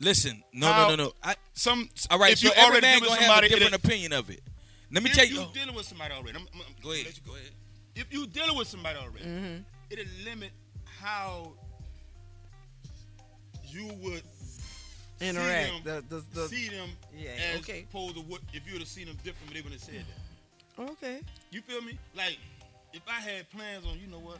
[0.00, 0.42] listen.
[0.52, 1.12] No, How- no, no, no.
[1.22, 3.46] I, Some all right, If so you every already man dealing gonna with have a
[3.46, 4.40] somebody, different it, opinion of it.
[4.92, 5.60] Let me if tell you If you.
[5.60, 7.06] dealing with somebody already, I'm, I'm, Go ahead.
[7.06, 7.50] let you Go ahead.
[7.94, 9.62] If you dealing with somebody already, Mm-hmm.
[9.90, 10.50] it'll limit
[11.00, 11.52] how
[13.68, 14.22] you would
[15.20, 15.68] Interact.
[15.70, 17.86] See The, them, the, the, see them yeah, as okay.
[17.88, 20.04] opposed to what if you would have seen them different, they would have said
[20.76, 20.82] that.
[20.90, 21.20] okay.
[21.52, 21.96] You feel me?
[22.16, 22.38] Like
[22.92, 24.38] if I had plans on, you know what?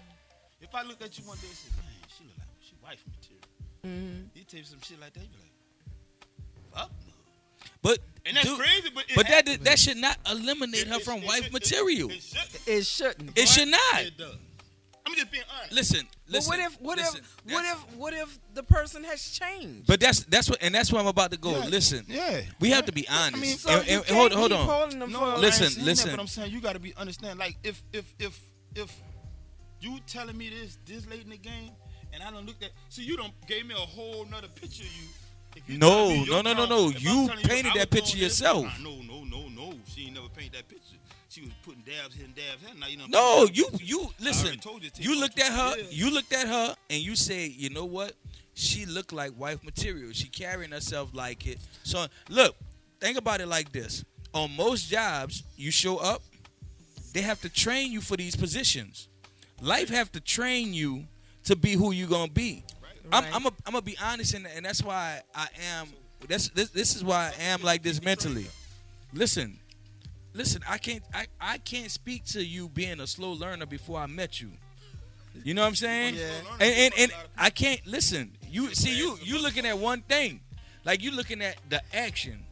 [0.60, 3.04] If I looked at you one day and said, "Man, she look like she wife
[3.06, 3.46] material,"
[3.86, 4.26] Mm-hmm.
[4.38, 5.38] you tell you some shit like that, you be
[6.74, 7.14] like, "Fuck no."
[7.80, 9.64] But And that's dude, crazy, but it But that happens.
[9.64, 12.10] that should not eliminate It- her it- from it wife should- material.
[12.10, 12.68] It, it should.
[12.68, 13.38] It shouldn't.
[13.38, 14.02] It should not.
[14.02, 14.36] It does.
[15.04, 15.72] I'm just being honest.
[15.72, 16.48] Listen, But listen.
[16.50, 19.86] what if what listen, if what if what if the person has changed?
[19.88, 21.50] But that's that's what and that's where I'm about to go.
[21.50, 22.42] Yeah, Listen, yeah.
[22.60, 23.36] we have to be honest.
[23.36, 24.98] I mean, So And- you and- can't hold hold keep on.
[25.00, 26.10] them No, for I Listen, listen.
[26.10, 27.40] That, but I'm saying you got to be understand.
[27.40, 28.38] Like if if if
[28.76, 28.94] if
[29.80, 31.72] you telling me this this late in the game,
[32.12, 34.88] and I don't look at see you don't gave me a whole nother picture of
[34.96, 35.08] you.
[35.66, 36.88] You No, me no, no, no, no.
[36.88, 38.64] You painted I that picture yourself.
[38.64, 39.74] nah, No, no, no, no.
[39.86, 40.96] She ain't never painted that picture.
[41.28, 42.74] She was putting dabs here and dabs there.
[42.78, 43.06] Now you know.
[43.08, 44.58] No, you you listen.
[44.98, 45.78] you You looked at her.
[45.78, 45.84] Yeah.
[45.90, 48.12] You looked at her, and you said, you know what?
[48.54, 50.12] She looked like wife material.
[50.12, 51.58] She carrying herself like it.
[51.84, 52.54] So look,
[53.00, 54.04] think about it like this.
[54.34, 56.22] On most jobs, you show up.
[57.14, 59.08] They have to train you for these positions.
[59.60, 61.04] Life have to train you
[61.44, 62.64] to be who you gonna be.
[63.10, 65.88] I'm I'm a, I'm gonna be honest, and, and that's why I am.
[66.28, 68.46] That's this this is why I am like this mentally.
[69.12, 69.58] Listen,
[70.34, 70.62] listen.
[70.68, 74.40] I can't I, I can't speak to you being a slow learner before I met
[74.40, 74.50] you.
[75.44, 76.14] You know what I'm saying?
[76.14, 76.30] Yeah.
[76.60, 78.32] And and, and I can't listen.
[78.48, 80.40] You see you you looking at one thing,
[80.84, 82.44] like you looking at the action,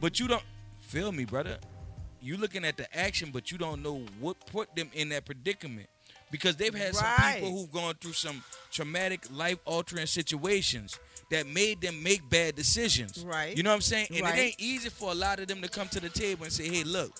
[0.00, 0.44] but you don't
[0.80, 1.58] feel me, brother.
[2.20, 5.88] You looking at the action, but you don't know what put them in that predicament
[6.34, 8.42] because they've had some people who've gone through some
[8.72, 10.98] traumatic, life altering situations
[11.30, 13.24] that made them make bad decisions.
[13.24, 13.56] Right.
[13.56, 14.08] You know what I'm saying?
[14.10, 14.36] And Right.
[14.36, 16.68] it ain't easy for a lot of them to come to the table and say,
[16.68, 17.12] "Hey, look,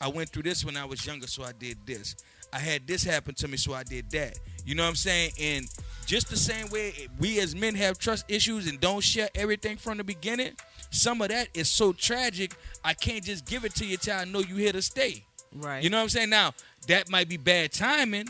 [0.00, 2.16] I went through this when I was younger, so I did this.
[2.50, 5.32] I had this happen to me, so I did that." You know what I'm saying?
[5.38, 5.68] And
[6.06, 9.98] just the same way we as men have trust issues and don't share everything from
[9.98, 10.56] the beginning,
[10.90, 12.54] some of that is so tragic.
[12.82, 15.26] I can't just give it to you till I know you here to stay.
[15.54, 15.84] Right.
[15.84, 16.30] You know what I'm saying?
[16.30, 16.54] Now,
[16.86, 18.28] that might be bad timing.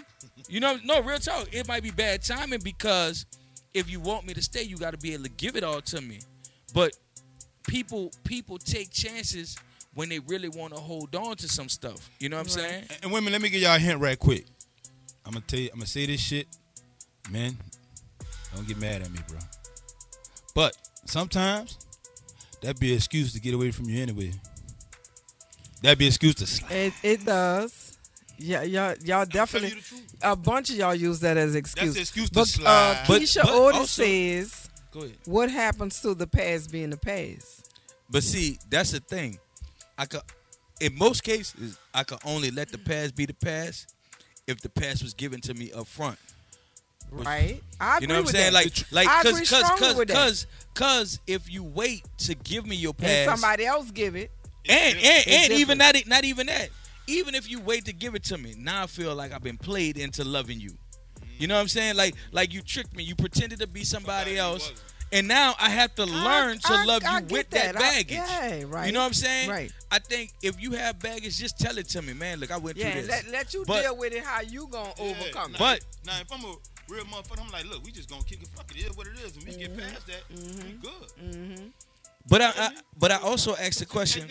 [0.48, 1.48] You know, no, real talk.
[1.52, 3.26] It might be bad timing because
[3.74, 5.81] if you want me to stay, you got to be able to give it all
[5.83, 6.20] to me.
[6.74, 6.92] But
[7.66, 9.57] people people take chances
[9.94, 12.11] when they really want to hold on to some stuff.
[12.18, 12.70] You know what I'm Right.
[12.70, 12.85] saying?
[12.90, 14.46] And, and women, let me give y'all a hint right quick.
[15.24, 15.68] I'm gonna tell you.
[15.72, 16.48] I'm gonna say this shit,
[17.31, 17.57] man.
[18.55, 19.38] Don't get mad at me, bro.
[20.55, 20.76] But
[21.07, 21.78] sometimes
[22.61, 24.33] that be an excuse to get away from you anyway.
[25.83, 26.70] That be an excuse to slide.
[26.72, 27.82] It it does.
[28.42, 29.70] Yeah, y'all y'all definitely.
[29.70, 30.14] you the truth.
[30.22, 31.94] A bunch of y'all use that as excuse.
[31.94, 32.92] That's an excuse to but, slide.
[32.92, 35.16] Uh, But- Keisha but Otis also- says, Go ahead.
[35.24, 37.70] "What happens to the past being the past?"
[38.11, 39.38] But see, that's the thing.
[39.96, 40.20] I could,
[40.81, 43.94] in most cases, I could only let the past be the past
[44.46, 46.18] if the past was given to me up front.
[47.11, 47.62] Right?
[47.78, 48.52] I agree You know what I'm saying?
[48.52, 48.64] that.
[48.64, 53.26] Like, like, cause, cause, cause, cause, cause, if you wait to give me your and
[53.26, 54.31] past, somebody else give it.
[54.68, 56.70] and and, and even not not even that.
[57.06, 59.58] Even if you wait to give it to me, now I feel like I've been
[59.58, 60.70] played into loving you.
[61.38, 61.96] You know what I'm saying?
[61.96, 63.02] Like like you tricked me.
[63.02, 64.72] You pretended to be somebody Somebody else,
[65.12, 67.78] and now I have to learn to I- love I you get with that, I-
[67.78, 68.16] baggage.
[68.16, 68.86] yeah, right.
[68.86, 69.50] You know what I'm saying?
[69.50, 69.72] Right.
[69.90, 72.38] I think if you have baggage, just tell it to me, man.
[72.38, 73.10] Look, I went Yeah, through this.
[73.10, 75.58] let, let you But- deal with it how you gonna Yeah, overcome nah, it.
[75.58, 76.54] But- now if I'm a
[76.88, 78.48] real motherfucker, I'm like, look, we just gonna kick it.
[78.54, 79.36] Fuck it, it is what it is.
[79.36, 79.90] And we get mm-hmm.
[79.92, 80.80] past that, we mm-hmm.
[80.80, 81.36] good.
[81.36, 81.66] Mm-hmm.
[82.28, 84.30] But I, I but I also asked the question.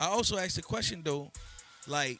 [0.00, 1.30] I also asked the question though,
[1.86, 2.18] like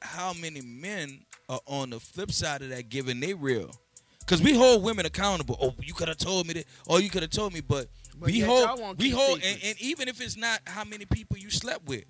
[0.00, 3.70] how many men are on the flip side of that giving they real?
[4.20, 5.56] Because we hold women accountable.
[5.60, 6.64] Oh, you could have told me that.
[6.88, 7.60] Oh, you could have told me.
[7.60, 7.88] But,
[8.18, 11.50] But we hold, we hold, and, and even if it's not how many people you
[11.50, 12.04] slept with,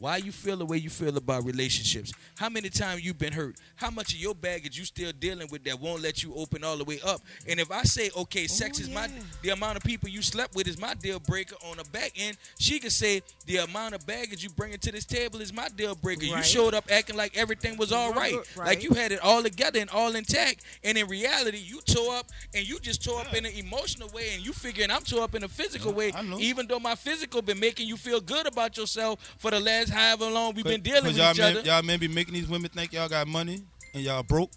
[0.00, 2.12] why you feel the way you feel about relationships.
[2.36, 3.56] How many times you been hurt?
[3.76, 6.76] How much of your baggage you still dealing with that won't let you open all
[6.78, 7.20] the way up?
[7.46, 9.08] And if I say, okay, oh, sex Oh, is my
[9.42, 12.36] the amount of people you slept with is my deal breaker on the back end,
[12.58, 15.94] she could say the amount of baggage you bringing to this table is my deal
[15.94, 16.24] breaker.
[16.24, 18.66] You showed up acting like everything was all Right, right, right.
[18.66, 20.64] like you had it all together and all intact.
[20.82, 24.30] And in reality, you tore up and you just tore up in an emotional way,
[24.34, 26.38] and you figuring I'm tore up in a physical way, I know.
[26.38, 30.26] even though my physical been making you feel good about yourself for the last however
[30.30, 31.60] long we've been dealing with y'all each may, other.
[31.60, 33.62] Y'all may be making these women think y'all got money
[33.94, 34.50] and y'all broke.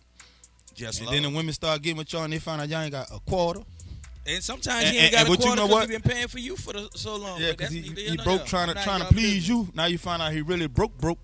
[0.74, 2.92] Just And then the women start getting with y'all and they find out y'all ain't
[2.92, 3.62] got a quarter.
[4.26, 6.02] and sometimes and- he ain't and- got and a you quarter know 'cause he been
[6.02, 7.40] paying for you for the, so long.
[7.42, 9.70] Yeah, because he, he broke trying to trying to please you.
[9.76, 11.20] Now you find out he really broke broke.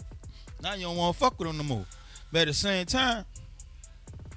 [0.62, 1.86] Now you don't want to fuck with him no more.
[2.32, 3.26] But at the same time,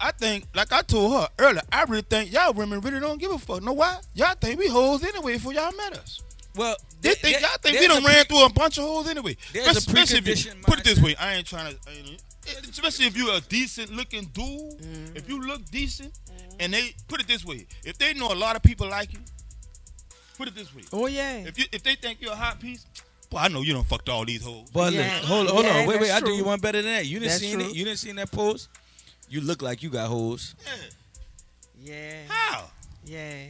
[0.00, 3.30] I think, like I told her earlier, I really think y'all women really don't give
[3.30, 3.62] a fuck.
[3.62, 4.00] Know why?
[4.14, 6.22] Y'all think we hoes anyway before y'all met us.
[6.54, 8.78] Well, They there- think there- y'all think we there's done a ran through a bunch
[8.78, 9.36] of holes anyway.
[9.52, 11.90] There's a Especially if you- put it this way, I ain't trying to.
[11.90, 12.22] I ain't-
[12.68, 15.16] Especially if you a decent looking dude, Mm-hmm.
[15.16, 16.12] if you look decent,
[16.58, 19.20] and they put it this way, if they know a lot of people like you,
[20.36, 21.36] put it this way, Oh yeah.
[21.46, 22.84] if you if they think you're a hot piece,
[23.30, 24.68] boy, I know you don't fucked all these hoes.
[24.72, 25.18] But Yeah.
[25.20, 26.08] look, hold on, hold Yeah, on, wait, wait.
[26.08, 27.06] that's I do you one better than that.
[27.06, 27.68] You didn't That's seen true.
[27.70, 27.74] it.
[27.76, 28.68] You didn't seen that post.
[29.28, 30.72] You look like you got hoes, Yeah.
[31.94, 32.22] Yeah.
[32.28, 32.70] How?
[33.04, 33.44] Yeah.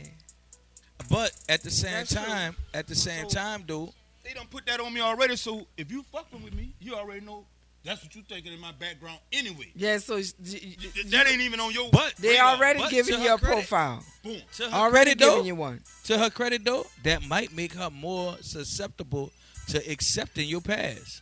[1.13, 2.23] But at the same That's true.
[2.25, 3.91] time, at the same So- time, dude.
[4.25, 5.37] They don't put that on me already.
[5.37, 7.45] So if you fucking with me, you already know
[7.85, 9.67] that's what you thinking in my background anyway.
[9.75, 9.99] Yeah.
[9.99, 11.91] So y- y- That ain't even on your.
[11.91, 12.55] But they radar.
[12.57, 14.05] already but giving you her a credit- profile.
[14.23, 14.41] boom.
[14.57, 15.83] to her Already credit, though, giving you one.
[16.05, 19.33] to her credit though, that might make her more susceptible
[19.69, 21.21] to accepting your past.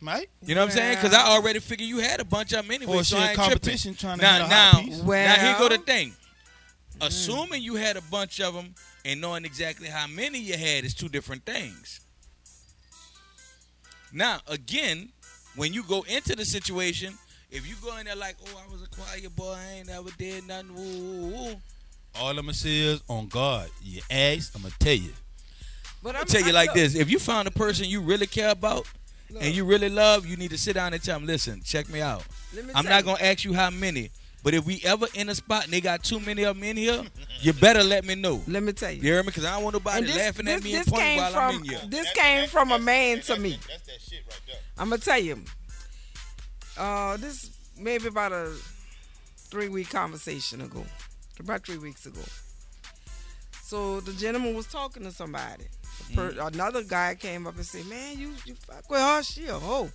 [0.00, 0.28] Mike.
[0.42, 0.96] You know what I'm saying?
[0.96, 2.96] Because I already figured you had a bunch of them anyway.
[2.96, 4.18] Or so she I ain't competition tripping.
[4.18, 4.98] trying to now, hit a now, hot piece.
[4.98, 5.84] now here go the Well-
[6.98, 7.08] thing.
[7.08, 10.94] Assuming you had a bunch of them and knowing exactly how many you had is
[10.94, 12.00] two different things.
[14.12, 15.10] Now, again,
[15.56, 17.14] when you go into the situation,
[17.50, 20.10] if you go in there like, oh, I was a quiet boy, I ain't never
[20.18, 21.54] did nothing, woo, woo, woo.
[22.16, 25.12] All I'm gonna say is, on God, you ask, I'm gonna tell you.
[26.02, 28.86] But I'll tell you like this: if you found a person you really care about
[29.40, 32.00] and you really love, you need to sit down and tell them, "Listen, check me
[32.00, 32.22] out.
[32.54, 33.04] Let me I'm not you.
[33.04, 34.10] gonna ask you how many,
[34.44, 36.76] but if we ever in a spot and they got too many of them in
[36.76, 37.02] here,
[37.40, 38.40] you better let me know.
[38.46, 38.98] Let me tell you.
[38.98, 39.26] You hear me?
[39.26, 41.32] Because I don't want nobody this, laughing this, at me this and pointing came while
[41.32, 41.80] from I'm in here.
[41.88, 43.58] this came from a man to me.
[43.68, 44.56] That's that shit right there.
[44.78, 45.40] I'm gonna tell you.
[46.76, 48.52] Uh, this maybe about a
[49.50, 50.84] three week conversation ago,
[51.40, 52.20] about three weeks ago.
[53.62, 55.64] So the gentleman was talking to somebody.
[56.14, 56.52] Per- Mm.
[56.54, 59.90] Another guy came up and said, "Man, you you fuck with her, she a hoe."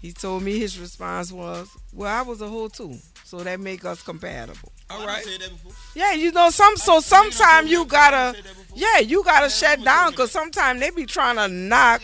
[0.00, 2.98] He told me his response was, "Well, I was a hoe too,
[3.32, 5.24] so that make us compatible." All right.
[5.24, 5.72] said that before.
[5.94, 8.76] Yeah, you know, some so sometimes you gotta, said that before.
[8.78, 12.02] yeah, you gotta shut down because sometimes they be trying to knock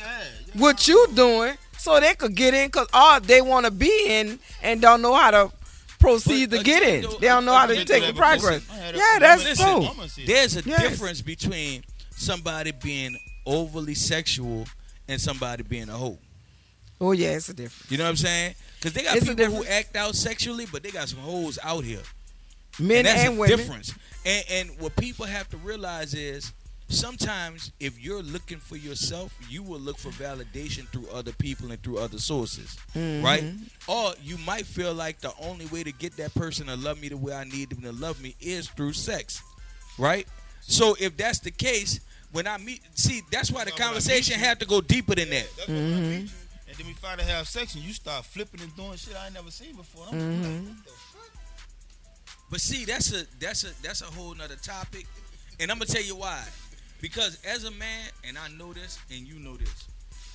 [0.55, 4.39] what you doing so they could get in because all they want to be in
[4.63, 5.53] and don't know how to
[6.01, 7.03] proceed But to get in.
[7.21, 8.63] They don't know how to take the progress.
[8.67, 9.79] listen, I had a- Yeah, that's woman Listen, so.
[9.81, 10.33] woman said that.
[10.33, 10.81] There's a Yes.
[10.81, 11.85] difference between
[12.17, 14.67] somebody being overly sexual
[15.09, 16.19] and somebody being a hoe.
[17.01, 17.91] Oh yeah, it's a difference.
[17.91, 18.55] You know what I'm saying?
[18.81, 21.85] Because they got It's people who act out sexually, but they got some hoes out
[21.85, 22.03] here.
[22.79, 23.57] Men and that's and a women.
[23.59, 23.93] difference.
[24.25, 26.53] And, and what people have to realize is
[26.89, 31.83] sometimes if you're looking for yourself, you will look for validation through other people and
[31.83, 33.23] through other sources, Mhm.
[33.23, 33.45] right?
[33.89, 37.09] Or you might feel like the only way to get that person to love me
[37.09, 39.43] the way I need them to love me is through sex,
[39.99, 40.27] right?
[40.63, 42.01] So if that's the case,
[42.33, 44.59] when I meet, see, that's why the That's why when I conversation meet you- have
[44.61, 45.47] to go deeper than that.
[45.57, 46.33] That's
[46.69, 48.75] when I meet you, and then we finally have sex, and you start flipping and
[48.77, 50.07] doing shit I ain't never seen before.
[50.11, 50.43] I'm Mm-hmm.
[50.43, 51.31] like, what the fuck?
[52.51, 55.07] But see, that's a that's a that's a whole nother topic,
[55.61, 56.43] and I'm gonna tell you why.
[57.01, 59.87] Because as a man, and I know this, and you know this,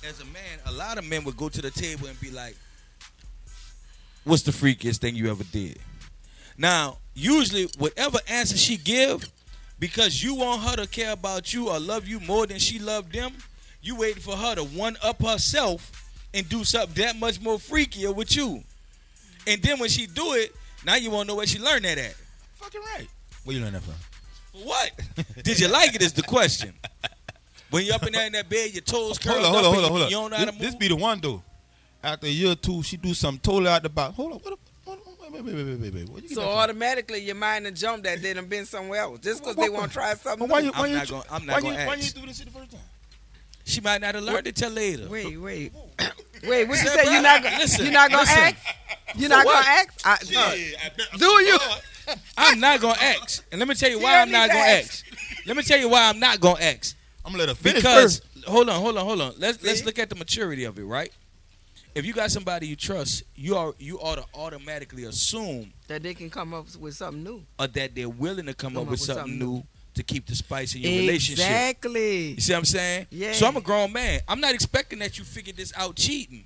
[0.08, 2.56] as a man, a lot of men would go to the table and be like,
[4.24, 5.78] "What's the freakiest thing you ever did?"
[6.56, 9.28] Now, usually, whatever answer she give,
[9.80, 13.12] because you want her to care about you or love you more than she loved
[13.12, 13.32] them,
[13.82, 15.90] you waiting for her to one up herself
[16.34, 18.62] and do something that much more freakier with you.
[19.46, 21.96] And then when she do it, now you want to know where she learned that
[21.96, 22.14] at.
[22.56, 23.06] Fucking right.
[23.44, 23.94] Where you learn that from?
[24.64, 24.90] What?
[25.42, 26.02] Did you like it?
[26.02, 26.72] Is the question.
[27.70, 29.72] When you're up in there in that bed, your toes curled Hold on, hold on,
[29.72, 30.08] hold on, hold on.
[30.08, 30.70] you don't know how to This, move.
[30.70, 31.42] this be the one though.
[32.02, 34.14] After a year or two, she do something totally out the box.
[34.14, 34.58] Hold on, what?
[34.84, 34.98] what,
[35.32, 39.00] what wait, wait, wait, So automatically your mind done jumped that they done been somewhere
[39.00, 40.46] else just because they What- want to try something.
[40.46, 42.10] But why you, why I'm you, not gonna- I'm not why gonna you, Why you
[42.10, 42.80] do this shit the first time?
[43.64, 45.08] She might not have learned it till later.
[45.08, 45.72] Wait, wait,
[46.02, 46.12] wait.
[46.42, 47.12] What you Listen, say?
[47.12, 47.56] You're not gonna.
[47.58, 48.38] listen, you're not gonna listen.
[48.38, 48.56] ask.
[49.16, 49.64] You're not what?
[49.64, 50.00] gonna ask.
[50.04, 50.40] I, no.
[50.40, 51.58] I Do you?
[52.36, 54.60] I'm not gonna ask, and let me tell you You why don't I'm not gonna
[54.60, 55.04] ask.
[55.12, 55.46] ask.
[55.46, 56.96] Let me tell you why I'm not gonna ask.
[57.24, 58.44] I'm gonna let her finish Because first.
[58.46, 59.34] hold on, hold on, hold on.
[59.38, 61.10] Let's let's look at the maturity of it, right?
[61.94, 66.12] If you got somebody you trust, you are you ought to automatically assume That they
[66.12, 67.44] can come up with something new.
[67.58, 69.62] or that they're willing to come, Come up with something, new
[69.94, 71.44] to keep the spice in your relationship.
[71.44, 72.28] Exactly.
[72.32, 73.06] You see what I'm saying?
[73.10, 73.32] Yeah.
[73.32, 74.20] So I'm a grown man.
[74.28, 76.44] I'm not expecting that you figured this out cheating.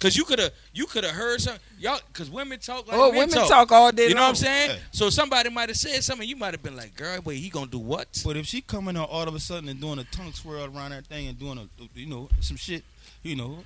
[0.00, 3.10] Cause you could have you could have heard something y'all cause women talk like Oh,
[3.10, 4.28] men women talk all day You know what.
[4.28, 4.70] I'm saying?
[4.70, 4.76] Yeah.
[4.92, 6.28] So somebody might have said something.
[6.28, 8.96] You might have been like, "Girl, wait, he gonna do what?" But if she coming
[8.96, 11.58] out all of a sudden and doing a tongue swirl around that thing and doing
[11.58, 12.84] a, you know, some shit,
[13.24, 13.64] you know,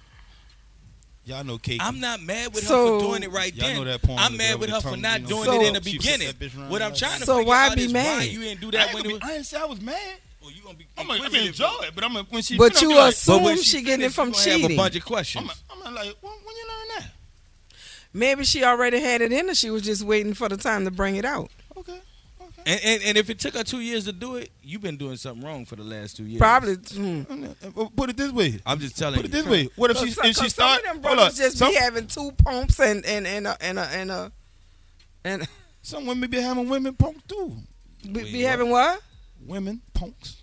[1.25, 1.81] y'all know Kate.
[1.83, 3.77] I'm not mad with her for doing it right Y'all then.
[3.77, 5.29] know that porn I'm mad with her with for not you know?
[5.29, 6.29] doing So- it in the beginning.
[6.29, 8.03] flip that bitch around What I'm trying to So figure why out be is why
[8.03, 8.25] mad?
[8.27, 9.23] you didn't do that ain't when it be, was.
[9.23, 9.97] I didn't say I was mad.
[10.45, 12.57] Oh, you gonna be I'm gonna, I'm enjoy it, but I'm gonna, when she.
[12.59, 14.77] But finish, you I'm like, assume when she getting it from you gonna Have a
[14.77, 15.41] bunch of questions.
[15.43, 15.83] I'm, questions.
[15.87, 17.11] I'm like, when, when you learn that?
[18.13, 19.55] Maybe she already had it in her.
[19.55, 21.51] She was just waiting for the time to bring it out.
[21.77, 22.01] Okay, okay.
[22.67, 25.17] And, and and if it took her two years to do it, you've been doing
[25.17, 26.39] something wrong for the last two years.
[26.39, 26.75] Probably.
[26.77, 27.23] hmm.
[27.77, 28.61] Uh, Put it this way.
[28.65, 29.31] I'm just telling Put you.
[29.31, 29.69] Put it this way.
[29.77, 31.77] What if she some, if she cause some of them Hold brothers just Some, be
[31.77, 34.33] having two pumps and and and a, and a, and a,
[35.25, 35.49] and
[35.83, 37.57] some women be having women punks too.
[38.05, 38.51] be, be what?
[38.51, 39.01] having what
[39.45, 40.37] Women punks.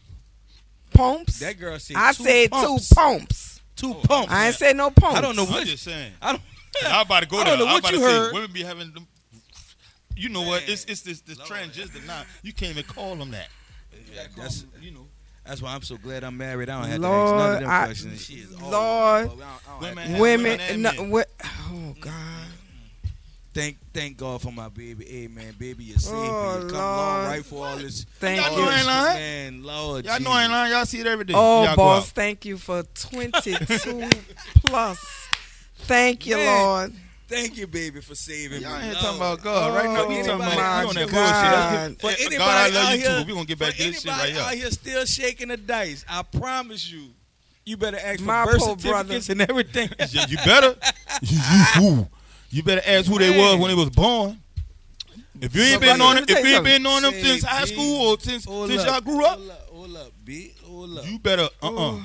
[0.94, 1.40] pumps.
[1.40, 2.90] That girl said I two said pumps.
[2.90, 3.62] two pumps.
[3.76, 4.32] Two Oh, pumps.
[4.34, 5.18] I ain't say no pumps.
[5.18, 5.66] I don't know I'm what.
[5.68, 6.12] just saying.
[6.22, 6.42] I don't.
[6.86, 7.58] I'm about to go I there.
[7.58, 8.34] don't know I'm what about you to say heard.
[8.34, 9.08] women be having them.
[10.20, 10.68] You know what?
[10.68, 12.24] It's it's this this transgender now.
[12.44, 13.48] You can't even call them that.
[14.14, 15.08] Yeah, Call that's them, you know.
[15.46, 16.70] that's why I'm so glad I'm married.
[16.70, 18.26] I don't have to Lord, ask none of them I- questions.
[18.26, 19.26] She is all Lord.
[19.26, 19.82] I don't- I don't
[20.20, 20.82] Women women.
[20.82, 22.14] No, what, oh God.
[23.52, 25.06] Thank thank God for my baby.
[25.06, 26.14] Hey man, baby, you're safe.
[26.14, 27.28] Oh, and you come along Lord.
[27.28, 28.06] right for all this.
[28.20, 28.66] Thank Y'all you.
[28.66, 29.16] know I ain't lying.
[29.20, 30.06] Man, Lord.
[30.06, 30.72] Y'all know I ain't lying.
[30.72, 31.34] Y'all see it every day.
[31.36, 34.10] Oh, Y'all boss, thank you for 22
[34.66, 35.00] plus.
[35.80, 36.64] Thank you, Man.
[36.64, 36.94] Lord.
[37.30, 38.86] Thank you, baby, for saving Y'all me.
[38.86, 38.98] ain't Lord.
[39.04, 40.08] talking about God right now.
[40.08, 41.14] We talking about we on that bullshit.
[41.14, 41.90] God.
[41.90, 43.26] Let's For anybody God, I love out you here, too.
[43.28, 44.62] We gonna get back to this shit anybody right out here.
[44.64, 47.10] here still shaking the dice, I promise you,
[47.66, 49.90] you better ask for My birth poor certificates and everything.
[50.12, 50.76] Yeah, you better.
[51.22, 51.40] You,
[51.80, 52.08] you,
[52.50, 54.42] you better ask who they was when they was born.
[55.42, 56.66] If you ain't But been brother, on let them, me if tell you you ain't
[56.66, 57.24] been on them something.
[57.26, 59.96] since high Say, school or since Hold since up, y'all grew up, Hold up, hold
[59.98, 60.54] up, B.
[60.66, 61.06] Hold up.
[61.08, 62.00] you better uh uh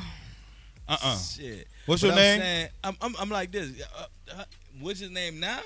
[0.88, 1.16] uh uh.
[1.18, 1.66] Shit.
[1.86, 2.40] What's But your I'm name?
[2.40, 3.70] saying- I'm, I'm, I'm like this.
[3.98, 4.04] Uh,
[4.38, 4.44] uh,
[4.80, 5.58] what's his name now?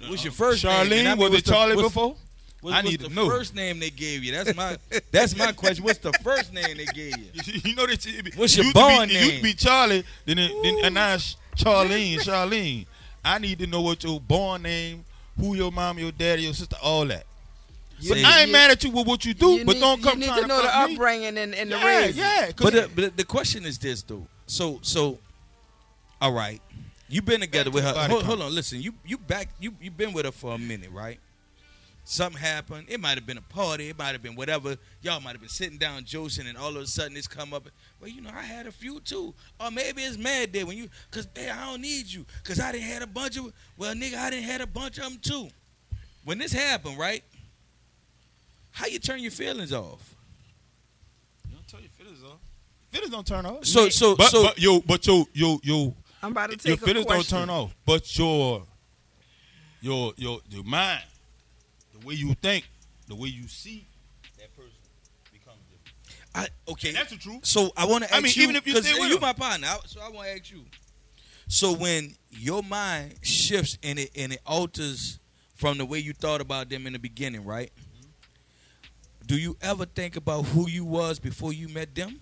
[0.00, 0.10] Uh-uh.
[0.10, 0.72] What's your first name?
[0.86, 2.16] Charlene, I mean, was it the- Charlie what's- before?
[2.62, 3.28] What, I what's need the to know.
[3.28, 4.32] First name they gave you.
[4.32, 4.76] That's my.
[5.12, 5.84] that's my question.
[5.84, 7.26] What's the first name they gave you?
[7.64, 9.36] You know that it What's your be- born It used name?
[9.36, 11.16] to be Charlie, then it, then and now
[11.56, 12.86] Charlene, Charlene.
[13.24, 15.04] I need to know what your born name,
[15.38, 17.24] who your mom, your daddy, your sister, all that.
[17.98, 19.80] But See, I ain't you- mad at you with what you do, you but need,
[19.80, 22.22] don't come You need trying to know the upbringing and, and the Yeah, raising.
[22.22, 22.50] yeah.
[22.56, 24.26] But the, but the question is this though.
[24.46, 25.18] So so,
[26.20, 26.60] all right,
[27.08, 27.92] you've been together with her.
[28.08, 28.80] Hold, hold on, listen.
[28.80, 31.18] You you back you you been with her for a minute, right?
[32.08, 32.86] Something happened.
[32.88, 33.88] It might have been a party.
[33.88, 34.76] It might have been whatever.
[35.02, 37.68] Y'all might have been sitting down joking, and all of a sudden it's come up.
[38.00, 39.34] Well, you know, I had a few too.
[39.58, 42.70] Or maybe it's mad day when you, cause hey, I don't need you, cause I
[42.70, 43.52] didn't had a bunch of.
[43.76, 45.48] Well, nigga, I didn't had a bunch of them too.
[46.24, 47.24] When this happened, right?
[48.70, 50.14] How you turn your feelings off?
[51.48, 52.38] You don't tell your feelings off.
[52.92, 53.64] Feelings don't turn off.
[53.64, 54.44] So so but, so.
[54.44, 55.92] but yo, but yo, yo, yo,
[56.26, 57.74] I'm about to your take a feelings don't turn off.
[57.84, 58.64] But your,
[59.80, 61.04] your, your, your mind,
[61.98, 62.68] the way you think,
[63.06, 63.86] the way you see
[64.38, 64.72] that person
[65.32, 65.94] becomes different.
[66.34, 67.46] I, okay, And that's the truth.
[67.46, 69.20] So I want to ask I mean, you, even if you stay with you him.
[69.20, 70.64] my partner, I- so I want to ask you.
[71.48, 75.20] So when your mind shifts and it and it alters
[75.54, 77.70] from the way you thought about them in the beginning, right?
[77.78, 79.26] Mm-hmm.
[79.26, 82.20] Do you ever think about who you was before you met them?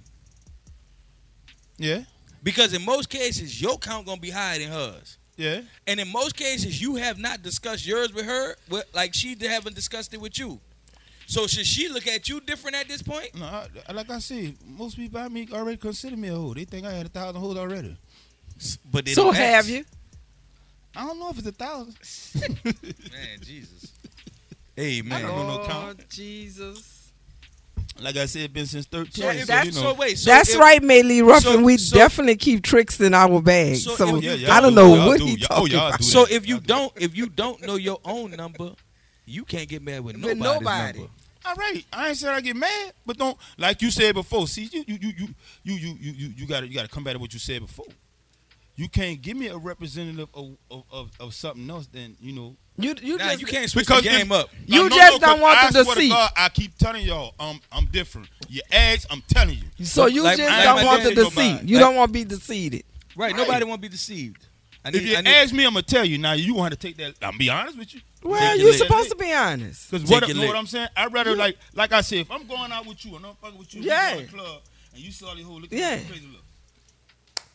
[1.78, 2.02] Yeah,
[2.44, 5.62] Because in most cases, your count gonna be higher than hers, yeah.
[5.88, 9.74] and in most cases, you have not discussed yours with her, with, like she haven't
[9.74, 10.61] discussed it with you.
[11.26, 13.35] So should she look at you different at this point?
[13.35, 13.46] No,
[13.88, 16.52] I, like I said, most people I meet already consider me a hoe.
[16.54, 17.96] They think I had a thousand hoes already.
[18.92, 19.68] But they So don't have ask.
[19.70, 19.85] you?
[20.94, 21.96] I don't know if it's a thousand.
[22.64, 23.90] Man, Jesus.
[24.76, 25.22] Hey I man.
[25.22, 26.00] don't know no Lord count.
[26.00, 26.93] Oh, Jesus.
[28.00, 29.12] Like I said, been since thirteen.
[29.24, 31.52] So, Yeah, so, that's- you know, so wait, so That's if- right, Maylee Ruffin.
[31.52, 33.76] so- we so- definitely keep tricks in our bag.
[33.76, 34.76] So So, if- Yeah, y'all I don't do.
[34.76, 35.26] know Y'all what do.
[35.26, 36.02] he Y'all- oh, talking y'all about.
[36.04, 38.72] So if you do don't if you don't know your own number,
[39.26, 40.98] you can't get mad with With nobody's nobody.
[41.00, 41.12] number.
[41.46, 44.49] All right, I ain't said I get mad, but don't like you said before.
[44.49, 45.28] See, you you you you
[45.62, 47.86] you you you you, you gotta you gotta come back to what you said before.
[48.76, 51.86] You can't give me a representative of of, of, of something else.
[51.86, 54.49] than you know You you Nah, just you can't switch Because the game up.
[54.66, 56.11] You I know, just no, don't 'cause want I the swear to deceit.
[56.11, 58.29] God, I keep telling y'all, um, I'm different.
[58.49, 59.85] You ask, I'm telling you.
[59.87, 61.51] so you Like, just I- don't want the didn't know deceit.
[61.53, 62.75] about- You like- don't want to be deceived.
[62.75, 62.85] Right.
[63.16, 63.37] Right.
[63.37, 64.45] Nobody want to be deceived.
[64.85, 66.18] I If you ask me, I'm gonna tell you.
[66.18, 67.14] Now you want to take that.
[67.22, 68.01] I'm be honest with you.
[68.22, 69.91] Well, you're supposed to be honest.
[69.91, 70.57] Because what, know what.
[70.57, 70.89] I'm saying?
[70.97, 73.59] I'd rather like like I said, if I'm going out with you and I'm fucking
[73.59, 74.14] with you, we Yeah.
[74.14, 74.62] go to the club,
[74.95, 75.91] and you saw these whole looking Yeah.
[75.91, 76.43] at you crazy look.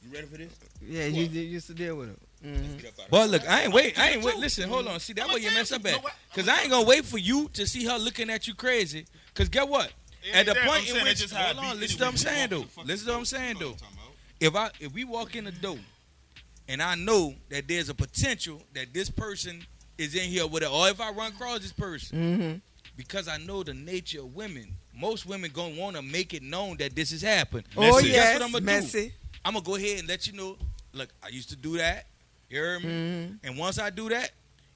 [0.07, 0.51] You ready for this?
[0.81, 2.19] Yeah, you, you used to deal with it.
[2.41, 3.99] Hmm Get up out But look, I ain't wait.
[3.99, 4.35] I ain't wait.
[4.35, 4.39] too.
[4.41, 4.99] Listen, hold on.
[4.99, 6.03] See that I'ma way you mess up you at.
[6.33, 9.05] Cause I'ma ain't gonna wait for you to see her looking at you crazy.
[9.33, 9.91] Cause get what?
[10.23, 12.17] It At the point saying in which just hold on, listen to what I'm anyway.
[12.17, 12.57] saying though.
[12.59, 13.65] walk the fuck- Listen to what I'm saying though.
[13.67, 14.15] what I'm talking about.
[14.39, 15.77] If I if we walk in the door
[16.67, 19.65] and I know that there's a potential that this person
[19.97, 22.55] is in here with it, or if I run across this person, hmm
[22.97, 26.75] because I know the nature of women, most women gonna want to make it known
[26.77, 27.63] that this has happened.
[27.77, 28.07] Oh Messy.
[28.11, 28.65] That's yes, what I'm gonna do.
[28.65, 29.13] messy.
[29.45, 30.57] I'm gonna go ahead and let you know.
[30.91, 32.07] Look, I used to do that.
[32.49, 32.89] You heard me?
[32.89, 33.39] Mhm.
[33.43, 34.31] And once I do that,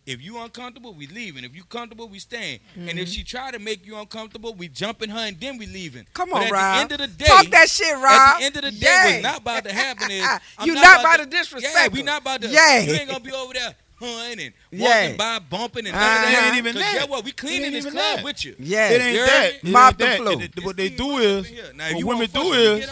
[0.06, 1.44] if you uncomfortable, we leaving.
[1.44, 2.60] If you comfortable, we staying.
[2.76, 2.98] And Mm-hmm.
[3.00, 6.06] if she try to make you uncomfortable, we jumping her and then we leaving.
[6.14, 6.76] Come But on, at Rob.
[6.76, 8.04] the end of the day, Talk that shit, Rob.
[8.06, 9.12] At the end of the day, Yay.
[9.14, 10.28] what's not about to happen is
[10.66, 12.06] You not about to to disrespect Yeah, we her.
[12.06, 12.48] not about to.
[12.50, 14.82] Yeah, You ain't gonna be over there hunting and Yay.
[14.82, 16.22] walking by, bumping and none Uh-huh.
[16.32, 16.46] that.
[16.50, 16.94] Ain't even 'Cause that.
[17.00, 17.24] Guess what?
[17.24, 18.24] We cleaning this even club that.
[18.26, 18.56] with you.
[18.60, 19.30] Yeah, It ain't You that.
[19.30, 19.72] heard It me?
[19.72, 20.18] Mop the that.
[20.18, 20.42] floor.
[20.44, 21.76] It- it- what they do is, up.
[21.76, 22.90] Now, what women do is,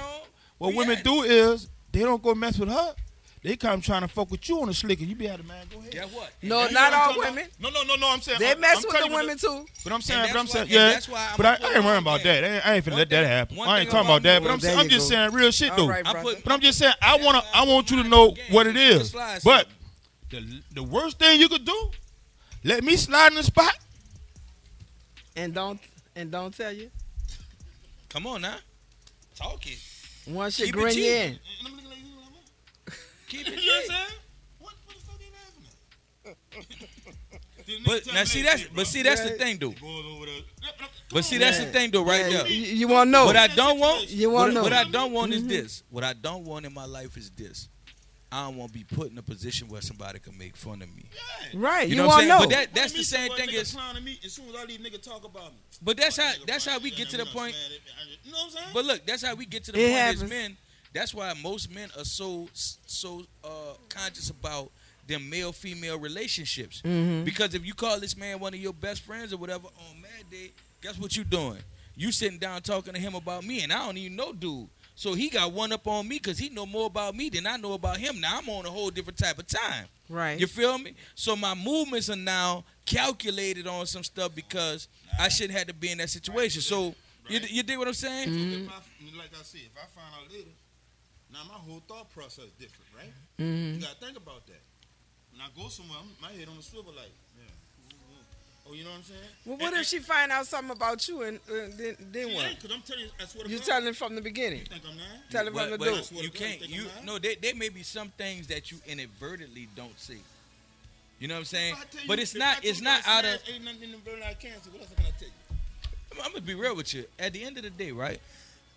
[0.57, 2.95] what women do is, they don't go mess with her.
[3.43, 5.43] They come trying to fuck with you on the slick, and you be able to
[5.45, 5.93] man, go ahead.
[5.95, 6.31] Yeah, what?
[6.43, 7.33] No, You not all talking about?
[7.35, 7.49] women.
[7.59, 8.09] No, no, no, no.
[8.11, 9.65] I'm saying They I'm, mess I'm with the you women too.
[9.83, 10.89] But I'm saying, but I'm saying, why- yeah.
[10.91, 12.43] that's why I'm But I, I ain't worrying about that.
[12.43, 13.59] I ain't, I ain't finna One let that happen.
[13.59, 14.43] I ain't talking about about that.
[14.43, 15.87] But I'm, There I'm just saying real shit though.
[15.87, 18.77] right, put- But I'm just saying, I wanna, I want you to know what it
[18.77, 19.11] is.
[19.43, 19.67] But
[20.29, 21.91] the the worst thing you could do,
[22.63, 23.75] let me slide in the spot.
[25.35, 25.79] And don't
[26.15, 26.91] and don't tell you.
[28.09, 28.57] Come on now,
[29.35, 29.79] talk it.
[30.25, 31.39] One shit Keep it grin in.
[33.33, 33.53] And I'm looking like you.
[33.53, 33.55] Keep it.
[33.55, 34.19] know what I'm saying?
[34.59, 35.65] What, what the fuck they laughing
[36.25, 36.87] at?
[37.85, 39.69] But now see that's but see that's the thing though.
[39.69, 40.41] Boys over there.
[40.77, 41.67] Come But see that's man.
[41.67, 42.47] the thing though right Yeah, there.
[42.47, 43.25] You, you want to know?
[43.25, 44.63] What I don't want, You wanna know.
[44.63, 45.47] what I don't want is Mhm.
[45.49, 45.83] this.
[45.89, 47.69] What I don't want in my life is this.
[48.29, 50.93] I don't want to be put in a position where somebody can make fun of
[50.95, 51.05] me.
[51.13, 51.47] Yeah.
[51.53, 51.83] right.
[51.87, 52.49] You You, know what I'm want saying?
[52.49, 52.65] to know?
[52.65, 53.71] But that that's the same see thing what nigga is.
[53.73, 55.59] clowning me as soon as all these niggas talk about me.
[55.81, 57.55] But that's how that's how we get to the point.
[57.55, 57.79] mad
[58.23, 58.67] You know what I'm saying?
[58.73, 60.29] But look, that's how we get to the It point as happens.
[60.29, 60.57] men.
[60.93, 63.47] That's why most men are so so uh,
[63.89, 64.71] conscious about
[65.07, 66.81] them male female relationships.
[66.85, 67.23] Mhm.
[67.25, 70.29] Because if you call this man one of your best friends or whatever on Mad
[70.29, 71.57] Day, guess what you doing?
[71.95, 74.67] You sitting down talking to him about me, and I don't even know dude.
[74.95, 77.57] So he got one up on me because he know more about me than I
[77.57, 78.19] know about him.
[78.19, 79.87] Now I'm on a whole different type of time.
[80.09, 80.39] right.
[80.39, 80.93] You feel me?
[81.15, 84.87] So my movements are now calculated on some stuff because
[85.19, 86.61] I shouldn't have to be in that situation.
[86.61, 86.93] So
[87.29, 87.51] you, Right.
[87.51, 88.29] you dig what I'm saying?
[88.29, 88.65] Mm-hmm.
[88.65, 90.49] if I, I like I said, if I find out later,
[91.33, 93.13] now my whole thought process is different, right?
[93.39, 93.75] Mhm.
[93.75, 94.61] You gotta think about that.
[95.31, 97.45] When I go somewhere, I'm, my head on the swivel, like, yeah.
[98.67, 99.19] Oh, you know what I'm saying?
[99.45, 102.35] Well, what And- if she find out something about you and uh, then then and-
[102.35, 102.55] what?
[102.55, 103.65] Because I'm telling you, I swear to You God.
[103.65, 104.59] telling from the beginning.
[104.59, 105.21] You think I'm lying?
[105.31, 106.21] Tell her But- from the but door.
[106.23, 106.61] You can't.
[106.61, 106.67] is.
[106.69, 107.17] You Think I'm no.
[107.19, 110.21] There, there may be some things that you inadvertently don't see.
[111.19, 111.73] You know what I'm saying?
[111.73, 112.63] If I you- But it's not.
[112.63, 113.41] It's not out of.
[113.49, 114.69] Ain't nothing in the burn out cancer.
[114.69, 116.21] What else can I tell you?
[116.23, 117.05] I'm gonna be real with you.
[117.17, 118.21] At the end of the day, right?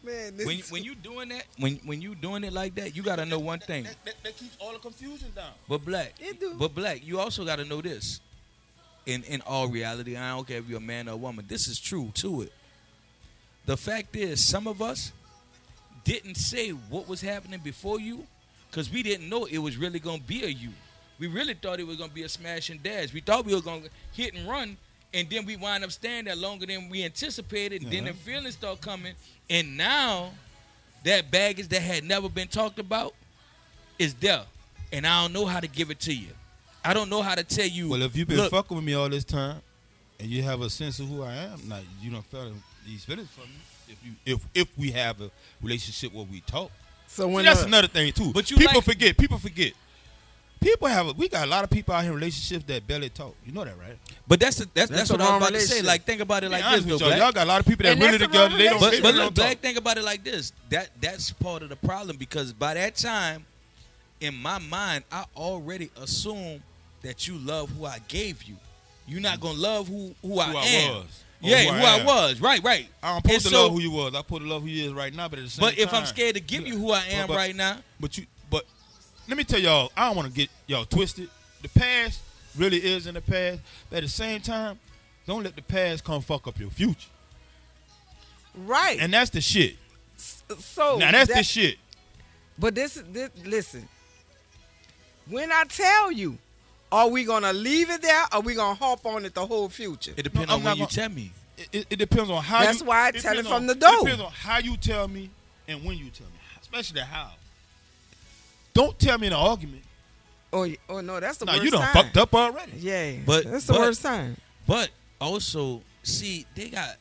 [0.05, 3.03] Man, this When when you doing that, when when you doing it like that, you
[3.03, 3.85] gotta know one thing.
[3.85, 5.53] That, that, that keeps all the confusion down.
[5.69, 6.55] But black, It do.
[6.59, 8.21] but black, you also got to know this.
[9.07, 11.45] In in all reality, I don't care if you're a man or a woman.
[11.49, 12.53] This is true to it.
[13.67, 15.13] The fact is, some of us
[16.05, 18.27] didn't say what was happening before you,
[18.71, 20.71] because we didn't know it was really gonna be a you.
[21.19, 23.13] We really thought it was gonna be a smash and dash.
[23.13, 24.77] We thought we were gonna hit and run,
[25.15, 27.83] and then we wind up staying there longer than we anticipated.
[27.83, 29.15] And Then the feelings start coming,
[29.49, 30.33] and now
[31.05, 33.15] that baggage that had never been talked about
[33.99, 34.43] is there,
[34.93, 36.29] and I don't know how to give it to you.
[36.85, 37.89] I don't know how to tell you.
[37.89, 39.63] Well, if you've been look, fucking with me all this time,
[40.21, 42.53] and you have a sense of who I am, now you don't feel
[42.87, 43.57] these feelings from me.
[43.89, 45.31] If you if if we have a
[45.63, 46.71] relationship where we talk,
[47.07, 48.33] so See, when that's the- another thing too.
[48.33, 49.17] But you people like- forget.
[49.17, 49.73] People forget.
[50.65, 51.09] People have.
[51.09, 53.35] A, we got a lot of people out here in relationships that barely talk.
[53.45, 53.99] You know that, right?
[54.27, 55.83] but that's the, that's That's that's, what I'm about to say.
[55.83, 57.19] Like think about it like Be this, though, y'all.
[57.19, 58.57] Y'all got a lot of people that really that's the wrong together.
[58.59, 58.81] They don't.
[58.81, 59.59] But, they but look, don't Black, talk.
[59.61, 60.53] think about it like this.
[60.71, 63.45] That that's part of the problem because by that time,
[64.21, 66.63] in my mind, I already assume
[67.03, 68.57] that you love who I gave you.
[69.07, 70.95] You're not gonna love who who, I Who I am.
[70.97, 71.21] was.
[71.43, 72.41] Yeah, who who, I I, was.
[72.41, 72.89] Right, right.
[73.03, 74.15] I don't supposed And to so- love who you was.
[74.15, 75.29] I supposed to love who you is right now.
[75.29, 77.35] But at the same But if I'm scared to give you who I am But-
[77.35, 78.34] but- right now, But you, but
[79.29, 81.29] let me tell y'all, I don't want to get y'all twisted.
[81.63, 82.21] The past
[82.57, 83.61] really is in the past.
[83.91, 84.79] But at the same time,
[85.27, 87.09] don't let the past come fuck up your future.
[88.57, 88.99] right.
[89.01, 89.77] And that's the shit.
[90.17, 91.79] so now that's that- the shit.
[92.59, 93.89] But this, this, listen.
[95.29, 96.39] When I tell you,
[96.93, 98.23] are we gonna leave it there?
[98.25, 100.13] Or are we gonna hop on it the whole future?
[100.17, 101.33] it depends I'm on not when you gonna- tell me.
[101.57, 102.61] It, it, it depends on how.
[102.65, 103.91] That's you, why I it tell it from on- the door.
[103.95, 105.31] It depends on how you tell me
[105.67, 107.31] and when you tell me, especially the how.
[108.75, 109.83] Don't tell me in an argument.
[110.53, 111.93] Oh, y- oh no, that's the Now worst you done time.
[111.93, 112.73] fucked up already.
[112.79, 114.37] Yeah, But- that's the but- worst time.
[114.67, 116.97] But also, see, they got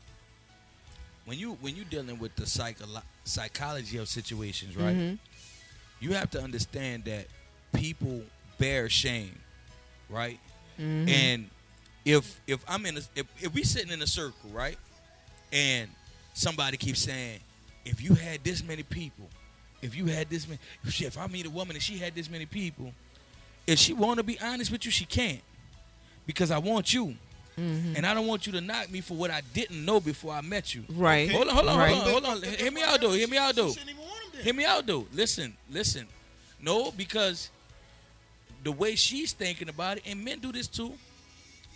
[1.26, 4.96] when you when you dealing with the psycholo- psychology of situations, right?
[4.96, 5.20] Mhm.
[6.00, 7.28] You have to understand that
[7.74, 8.24] people
[8.58, 9.40] bear shame,
[10.10, 10.40] right?
[10.80, 11.10] Mhm.
[11.10, 11.50] And
[12.06, 14.78] if if I'm in a if, if we sitting in a circle, right?
[15.52, 15.90] And
[16.34, 17.40] somebody keeps saying,
[17.86, 19.30] if you had this many people,
[19.84, 20.60] if you had this many
[20.90, 22.94] shit, if I meet a woman and she had this many people,
[23.68, 25.42] if she wanna be honest with you, she can't.
[26.26, 27.16] Because I want you.
[27.58, 27.98] Mhm.
[27.98, 30.42] And I don't want you to knock me for what I didn't know before I
[30.42, 30.86] met you.
[30.90, 31.30] Right.
[31.30, 31.94] Hold on, hold on, Right.
[31.96, 32.54] hold on, hold on.
[32.54, 33.12] Hear me out though.
[33.12, 33.68] Hear me out though.
[33.68, 34.44] You shouldn't even want him then.
[34.44, 35.08] Hear me out though.
[35.14, 36.08] Listen, listen.
[36.60, 37.50] No, because
[38.64, 40.94] the way she's thinking about it, and men do this too.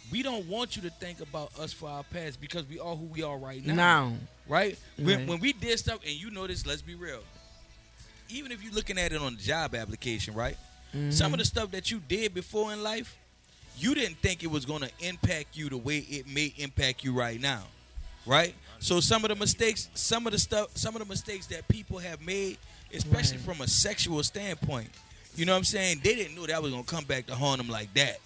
[0.10, 3.06] We don't want you to think about us for our past because we are who
[3.08, 3.76] we are right now.
[3.76, 4.14] Now.
[4.48, 4.80] Right?
[4.96, 5.28] When, Right.
[5.28, 7.22] when we did stuff, and you know this, let's be real.
[8.30, 10.58] Even if you're looking at it on the job application, right?
[11.12, 13.16] Some of the stuff that you did before in life,
[13.78, 17.14] you didn't think it was going to impact you the way it may impact you
[17.14, 17.62] right now,
[18.26, 18.56] right?
[18.80, 22.00] So some of the mistakes, some of the stuff, some of the mistakes that people
[22.00, 22.58] have made,
[22.94, 23.46] especially Right.
[23.46, 24.90] from a sexual standpoint,
[25.36, 26.00] you know what I'm saying?
[26.04, 28.20] They didn't know that was going to come back to haunt them like that.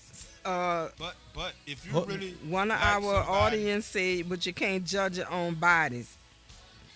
[0.45, 4.45] Uh, But but if you Ho- really one of like our somebody- audience said, but
[4.45, 6.07] you can't judge your own bodies.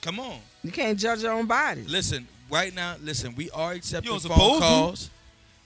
[0.02, 1.90] Come on, You can't judge your own bodies.
[1.90, 2.28] listen.
[2.50, 3.34] Right now, listen.
[3.36, 4.60] We are accepting phone don't to.
[4.60, 5.10] calls.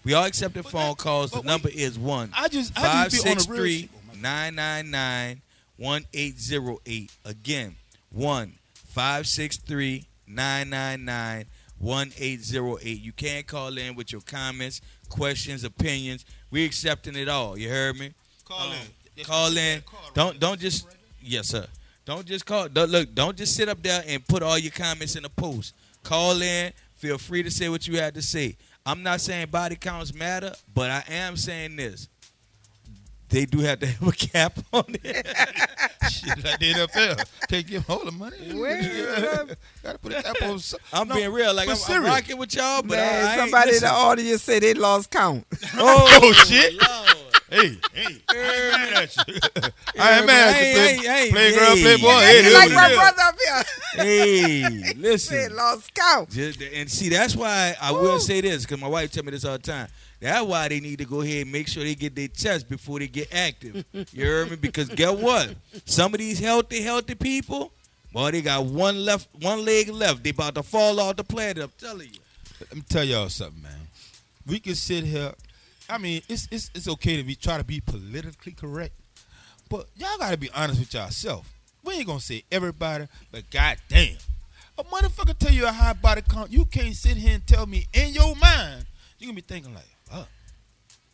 [0.05, 1.31] We are accepting But phone that- calls.
[1.31, 3.89] The number is one I just Five just be on six three
[4.21, 5.41] nine nine nine
[5.77, 7.11] one eight zero eight.
[7.25, 7.75] Again,
[8.11, 11.45] one five six three nine nine nine
[11.77, 13.01] one eight zero eight.
[13.01, 16.23] You can call in with your comments, questions, opinions.
[16.49, 17.57] We accepting it all.
[17.57, 18.13] You heard me?
[18.45, 18.73] Call Um,
[19.17, 19.23] in.
[19.25, 19.83] Call in.
[20.13, 20.87] Don't don't just
[21.21, 21.67] yes sir.
[22.05, 22.69] Don't just call.
[22.69, 25.75] Don't, look, don't just sit up there and put all your comments in a post.
[26.03, 26.71] Call in.
[26.95, 28.57] Feel free to say what you had to say.
[28.85, 32.07] I'm not saying body counts matter, but I am saying this.
[33.29, 35.27] They do have to have a cap on it.
[36.09, 37.23] Shit like the NFL.
[37.47, 38.37] Can't give hold of money.
[38.55, 39.47] Well,
[39.83, 40.57] Gotta put a cap on.
[40.57, 41.53] some- I'm No, being real.
[41.53, 42.09] Like but I'm, I'm serious.
[42.09, 45.11] rocking with y'all, but Man, I, I somebody in ain't, the audience said they lost
[45.11, 45.45] count.
[45.75, 46.73] Oh, Oh, shit.
[46.81, 47.18] Oh, Lord.
[47.49, 49.33] Hey, hey, I ain't mad at you.
[49.33, 49.69] Yeah,
[50.03, 50.65] I ain't mad man, at you.
[50.65, 51.81] hey, Play, hey, play hey, girl, hey.
[51.81, 52.07] play boy.
[52.07, 53.63] Yeah, Hey, You like my brother up here
[54.05, 55.55] Hey, listen.
[55.55, 56.35] lost count.
[56.37, 59.53] And see, that's why I will say this because my wife tell me this all
[59.53, 59.87] the time.
[60.19, 62.99] That's why they need to go ahead and make sure they get their test before
[62.99, 63.83] they get active.
[64.13, 64.57] You heard me?
[64.57, 65.55] Because get what?
[65.85, 67.71] Some of these healthy, healthy people,
[68.11, 70.23] boy, they got one left, one leg left.
[70.23, 71.63] They about to fall off the planet.
[71.63, 72.19] I'm telling you.
[72.59, 73.87] Let me tell y'all something, man.
[74.45, 75.33] We can sit here.
[75.89, 78.93] I mean, it's it's it's okay to be try to be politically correct,
[79.69, 81.51] but y'all gotta be honest with yourself.
[81.83, 84.17] We ain't gonna say everybody, but goddamn,
[84.77, 86.51] a motherfucker tell you a high body count.
[86.51, 88.85] You can't sit here and tell me in your mind
[89.17, 90.27] you gonna be thinking like, fuck.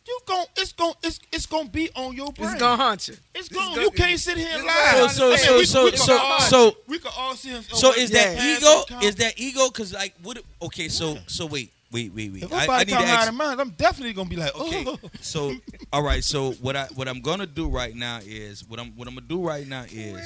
[0.06, 2.50] You gon' it's gon' it's it's gonna be on your brain.
[2.52, 3.16] It's gonna haunt you.
[3.34, 3.74] It's This going.
[3.74, 4.92] go- You can't sit here and lie.
[4.92, 7.34] go- So, so, I so, mean, so, we- we so, all- so, we could all
[7.34, 7.64] see him.
[7.72, 8.56] so is that Yeah.
[8.56, 9.00] ego?
[9.04, 9.68] Is that ego?
[9.68, 10.38] Because like, what?
[10.62, 11.20] Okay, so, Yeah.
[11.26, 12.42] so wait, wait, wait, wait.
[12.42, 13.32] If I, I body need to ask.
[13.32, 14.98] mine, I'm definitely gonna be like, Okay, oh.
[15.20, 15.54] so
[15.92, 19.08] all right, so what I what I'm gonna do right now is what I'm what
[19.08, 20.20] I'm gonna do right now is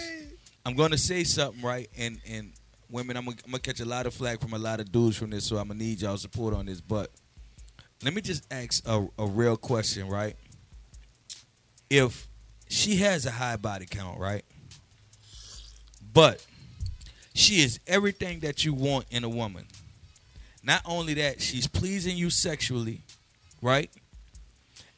[0.66, 2.52] I'm gonna say something right, and and
[2.90, 5.16] women, I'm gonna, I'm gonna catch a lot of flack from a lot of dudes
[5.16, 6.80] from this, so I'm gonna need y'all support on this.
[6.80, 7.10] But
[8.02, 10.34] let me just ask a, a real question, right?
[11.88, 12.28] If
[12.68, 14.44] she has a high body count, right,
[16.12, 16.44] but
[17.32, 19.66] she is everything that you want in a woman.
[20.62, 23.00] Not only that, she's pleasing you sexually,
[23.62, 23.90] right?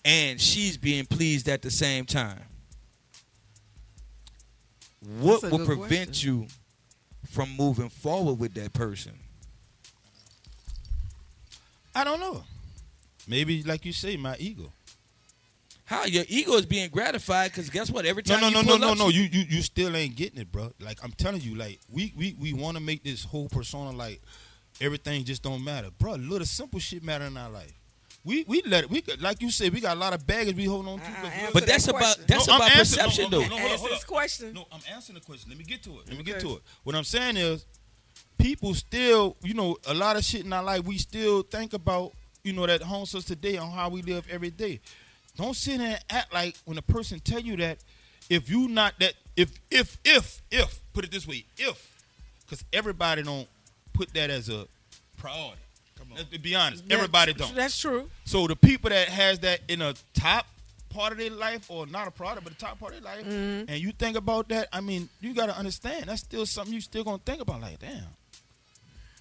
[0.04, 2.40] And she's being pleased at the same time.
[5.20, 6.42] What That's a will prevent question.
[6.42, 6.46] you
[7.30, 9.12] from moving forward with that person?
[11.94, 12.42] I don't know.
[13.28, 14.72] Maybe like you say, my ego.
[15.84, 18.06] How your ego is being gratified because guess what?
[18.06, 19.08] Every time no, you no, no, pull no, up, no.
[19.08, 20.72] You, you, you still ain't getting it, bro.
[20.80, 24.22] Like I'm telling you, like we, we, we want to make this whole persona like
[24.82, 26.14] everything just don't matter, bro.
[26.14, 27.72] A little simple shit matter in our life.
[28.24, 28.90] We, we let it.
[28.90, 31.04] We could, like you said, we got a lot of baggage we hold on to.
[31.04, 33.40] 'cause answer we- But that's that about that's No, about answering- no, perception, no, though.
[33.40, 34.06] no, hold on, Ask hold this on.
[34.06, 34.52] question.
[34.52, 35.48] No, I'm answering the question.
[35.50, 36.08] Let me get to it.
[36.08, 36.62] Let me get to it.
[36.84, 37.64] What I'm saying is,
[38.38, 40.84] people still, you know, a lot of shit in our life.
[40.84, 42.12] We still think about,
[42.44, 44.80] you know, that haunts us today on how we live every day.
[45.36, 47.78] Don't sit there and act like when a person tell you that,
[48.30, 52.04] if you not that, if if if if put it this way, if,
[52.44, 53.48] because everybody don't
[53.92, 54.66] put that as a
[55.22, 55.60] priority.
[55.98, 56.18] Come on.
[56.18, 56.86] Let's be honest.
[56.88, 57.54] That- everybody don't.
[57.54, 58.10] That's true.
[58.24, 60.46] So the people that has that in a top
[60.90, 63.24] part of their life, or not a product, but the top part of their life,
[63.24, 63.64] Mhm.
[63.68, 67.04] and you think about that, I mean, you gotta understand that's still something you still
[67.04, 67.62] gonna think about.
[67.62, 68.04] Like, damn,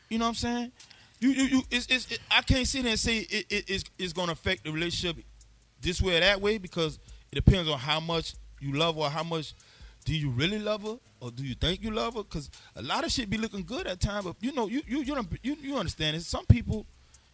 [0.10, 0.72] you know what I'm saying?
[1.22, 3.84] You, you, you it's, it's, it, I can't sit there and say it, it, it's,
[3.98, 5.24] it's gonna affect the relationship
[5.80, 7.00] this way or that way because
[7.32, 9.54] it depends on how much you love or how much
[10.06, 12.24] do you really love her or do you think you love her?
[12.24, 15.00] Because a lot of shit be looking good at time, but you know, you you
[15.04, 16.24] you don't, you, you understand it.
[16.24, 16.86] Some people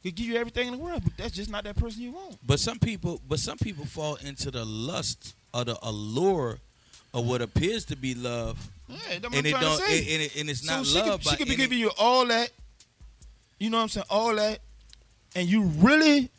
[0.03, 2.37] can give you everything in the world, but that's just not that person you want.
[2.45, 6.59] But some people, but some people fall into the lust or the allure
[7.13, 9.85] of what appears to be love, Yeah, that's what and I'm it trying don't, to
[9.85, 10.13] say.
[10.13, 11.21] and, it, and it's so not she love.
[11.23, 12.49] could, she could be any- giving you all that.
[13.59, 14.05] You know what I'm saying?
[14.09, 14.59] All that,
[15.35, 16.29] and you really,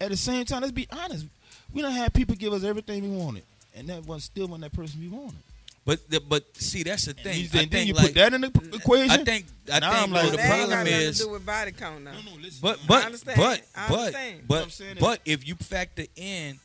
[0.00, 1.26] at the same time, let's be honest.
[1.72, 3.44] We don't have people give us everything we wanted,
[3.74, 5.36] and that was still when that person we wanted.
[5.84, 7.40] But the, but see, that's the And thing.
[7.40, 9.10] you- I and then think you like, put that in the equation.
[9.10, 11.24] I think I Now think I'm though, like- the that ain't got problem is to
[11.24, 12.12] do with body count now.
[12.40, 12.58] listen.
[12.62, 13.36] But I but understand.
[13.40, 14.40] but I but understand.
[14.46, 16.60] What I'm but saying but if you factor in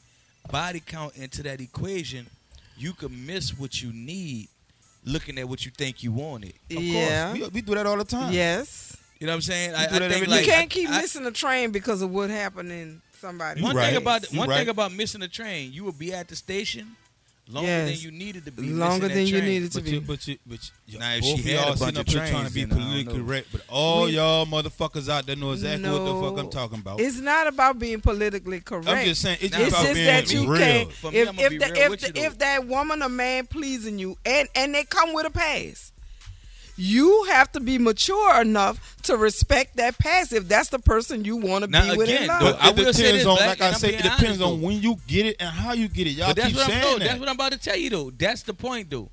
[0.52, 2.28] body count into that equation,
[2.78, 4.50] you can miss what you need
[5.04, 6.54] looking at what you think you wanted.
[6.70, 7.30] Of yeah.
[7.34, 8.32] course, we, we do that all the time.
[8.34, 8.96] Yes.
[9.20, 9.74] You know what I'm saying?
[9.74, 12.72] I, I think like you can't keep I- missing the train because of what happened
[12.72, 13.62] in somebody.
[13.62, 13.88] One right.
[13.88, 14.60] thing about one right.
[14.60, 16.96] thing about missing a train, you will be at the station
[17.50, 17.90] longer Yes.
[18.02, 18.64] than you needed to be.
[18.64, 19.92] Longer missing that than you needed to But be.
[19.92, 22.00] you, but you, but you, Now, if both she had y'all a bunch sitting of
[22.00, 25.08] up here trying trains, to be I don't politically correct, but all We- y'all motherfuckers
[25.10, 27.00] out there know exactly what the fuck I'm talking about.
[27.00, 28.90] It's not about being politically correct.
[28.90, 30.62] I'm just saying, it's Now, just it's about just being that you real.
[30.62, 30.92] can't.
[30.92, 33.48] For me, If I'ma be the, real if you, the, if that woman or man
[33.48, 35.94] pleasing you and and they come with a pass,
[36.78, 40.32] you have to be mature enough to respect that pass.
[40.32, 42.40] If that's the person you want to Now, be with in again, love.
[42.42, 44.04] But But I it will say depends this, on, like I and I'm said, it
[44.04, 46.12] depends honest, on when you get it and how you get it.
[46.12, 47.06] Y'all But that's keep what I'm saying no, that.
[47.06, 48.10] that's what I'm about to tell you though.
[48.12, 49.10] That's the point though.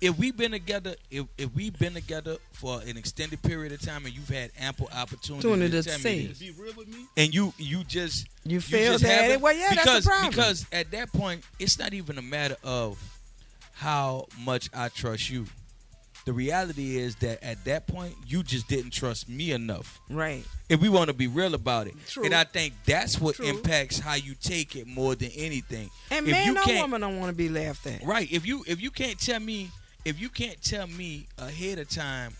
[0.00, 4.06] If we've been together, if if we've been together for an extended period of time
[4.06, 6.16] and you've had ample opportunity Opportunity to to tell say.
[6.20, 7.04] me this, Be real with me.
[7.16, 9.22] and you you just you feel just that?
[9.24, 10.30] haven't- Well, yeah, because, that's the problem.
[10.30, 12.96] Because at that point, it's not even a matter of
[13.74, 15.46] how much I trust you.
[16.28, 19.98] The reality is that at that point, you just didn't trust me enough.
[20.10, 20.44] right.
[20.68, 22.26] If we want to be real about it, True.
[22.26, 23.46] and I think that's what True.
[23.46, 25.88] impacts how you take it more than anything.
[26.10, 28.02] And If man you or can't- woman don't want to be laughed at.
[28.02, 28.30] Right.
[28.30, 29.70] If you if you can't tell me
[30.04, 32.34] if you can't tell me ahead of time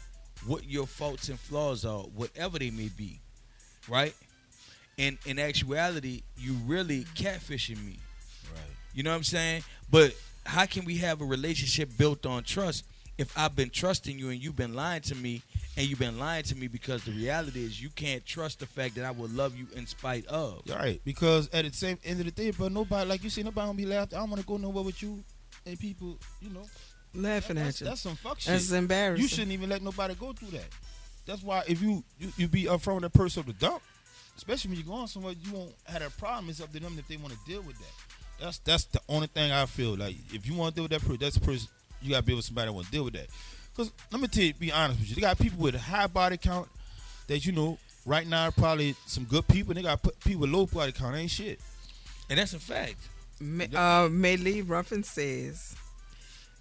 [0.45, 3.21] what your faults and flaws are, whatever they may be,
[3.89, 4.15] right?
[4.99, 7.99] And in actuality, you really catfishing me.
[8.55, 8.61] Right.
[8.93, 9.65] You know what I'm saying?
[9.91, 10.15] But
[10.45, 12.85] how can we have a relationship built on trust
[13.19, 15.43] if I've been trusting you and you've been lying to me
[15.77, 18.95] and you've been lying to me because the reality is you can't trust the fact
[18.95, 20.63] that I will love you in spite of.
[20.65, 21.01] You're right.
[21.05, 23.77] Because at the same end of the day, but nobody, like you see, nobody gonna
[23.77, 24.17] be laughing.
[24.17, 25.23] I don't want to go nowhere with you.
[25.67, 26.65] And people, you know,
[27.15, 27.87] Laughing that's, at you.
[27.87, 28.53] that's some fuck shit.
[28.53, 29.23] That's embarrassing.
[29.23, 30.67] You shouldn't even let nobody go through that.
[31.27, 33.83] That's why if you you, you be upfront with that person of the dump,
[34.37, 36.49] especially when you're going somewhere, you won't have a problem.
[36.51, 37.93] It's up to them if they want to deal with that.
[38.41, 40.17] That's that's the only thing I feel like.
[40.33, 41.69] If you want to deal with that person, that's the person
[42.03, 43.27] you got to be with somebody that want to deal with that.
[43.75, 46.07] Because let me tell you, be honest with you, they got people with a high
[46.07, 46.69] body count
[47.29, 49.71] that you know right now probably some good people.
[49.73, 51.61] And they got people with low body count ain't shit.
[52.31, 52.97] And that's a fact.
[53.41, 55.77] Ma- uh, Maylee Ruffin says,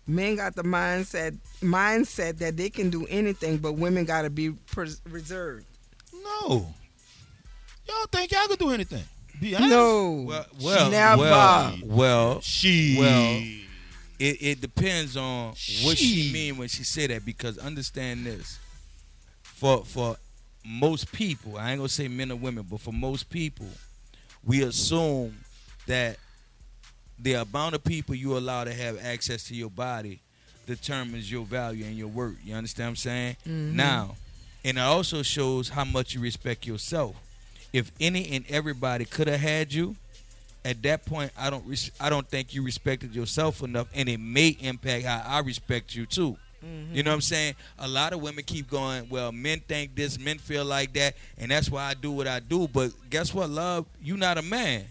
[0.06, 4.52] "Men got the mindset mindset that they can do anything, but women got to be
[4.52, 5.66] pres- reserved."
[6.14, 6.74] No,
[7.88, 9.04] y'all think y'all can do anything?
[9.42, 9.70] Be honest.
[9.72, 11.22] No, Well, well, never.
[11.22, 13.42] well, well, she Well,
[14.20, 15.50] it, it depends on
[15.84, 18.60] what she mean when she say that because understand this.
[19.44, 20.18] For for
[20.66, 23.68] most people i ain't gonna say men or women but for most people
[24.46, 25.34] we assume
[25.88, 26.18] that
[27.20, 30.20] the amount of people you allow to have access to your body
[30.66, 32.36] determines your value and your worth.
[32.44, 33.36] You understand what i'm saying?
[33.48, 33.74] Mhm.
[33.74, 34.16] now
[34.66, 37.16] and it also shows how much you respect yourself.
[37.72, 39.96] If any and everybody could have had you
[40.68, 44.20] at that point I don't res- I don't think you respected yourself enough and it
[44.20, 46.38] may impact how I respect you too.
[46.66, 46.96] Mm-hmm.
[46.96, 47.56] You know what I'm saying?
[47.80, 51.52] A lot of women keep going, well, men think this, men feel like that, and
[51.52, 52.68] that's why I do what I do.
[52.68, 53.86] But guess what, love?
[54.02, 54.86] You not a man.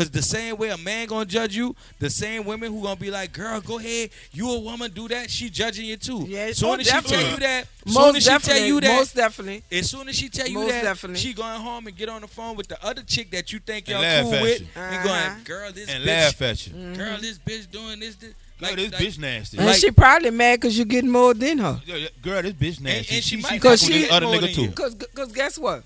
[0.00, 0.06] Right.
[0.06, 3.10] Cause the same way a man gonna judge you, the same women who gonna be
[3.10, 6.24] like, "Girl, go ahead, you a woman, do that." She judging you too.
[6.28, 7.30] Yeah, soon as she tell definitely.
[7.32, 9.62] you that, Most soon as she tell you that, Most definitely.
[9.70, 11.18] as soon as she tell you Most that, definitely.
[11.20, 13.88] she going home and get on the phone with the other chick that you think
[13.88, 14.66] y'all cool with, you.
[14.76, 15.06] and Uh-huh.
[15.32, 16.72] going, "Girl, this and bitch, laugh at you.
[16.72, 16.94] Mm-hmm.
[16.94, 18.32] girl, this bitch doing this, this."
[18.62, 19.56] Like, this bitch nasty.
[19.56, 21.80] And Like- she probably mad because you getting more than her.
[21.86, 23.14] Yo, yo, girl, this bitch nasty.
[23.16, 24.70] and she might Cause with she- other nigga too.
[24.72, 25.82] Cause, cause guess what?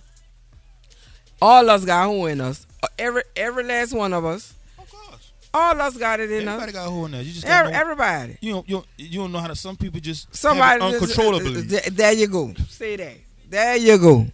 [1.40, 2.66] All us got who in us.
[2.98, 4.54] Every every last one of us.
[4.78, 5.30] Of course.
[5.52, 6.72] All us got it in Everybody us.
[6.72, 7.22] got a hole in there.
[7.22, 8.36] You just Every, know, everybody.
[8.40, 9.56] you don't you don't, you don't know how to.
[9.56, 11.56] Some people just Somebody have it just- uncontrollably.
[11.56, 12.54] Uh, uh, th- there you go.
[12.68, 13.14] Say that.
[13.48, 14.26] There you go.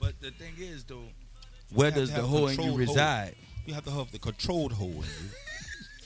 [0.00, 1.04] But the thing is, though,
[1.72, 2.78] where does the have hole in you controlled hole.
[2.78, 3.34] reside?
[3.66, 5.04] you have to have the controlled hole in you.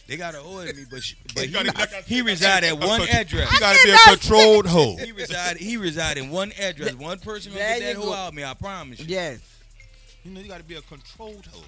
[0.09, 2.65] They got a hole in me, but she, but You gotta- he, he said, reside
[2.65, 3.53] at one contr- address.
[3.53, 4.97] You gotta be a controlled hole.
[4.99, 6.95] He reside he reside in one address.
[6.95, 8.45] One person gonna get that hole out of me.
[8.45, 9.07] I promise you.
[9.09, 9.41] Yes.
[10.27, 11.63] You know, you gotta be a controlled hole.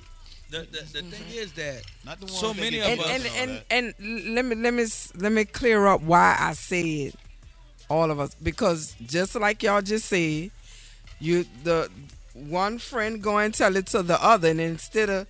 [0.51, 1.11] the, the, the mm-hmm.
[1.11, 3.07] thing is that Not the ones So many of and us-
[3.37, 4.85] and all and, and let me let me
[5.17, 7.13] let me clear up why I said
[7.89, 8.35] all of us.
[8.35, 10.51] Because just like y'all just said,
[11.21, 11.89] you the
[12.35, 15.27] one friend go and tell it to the other, and instead of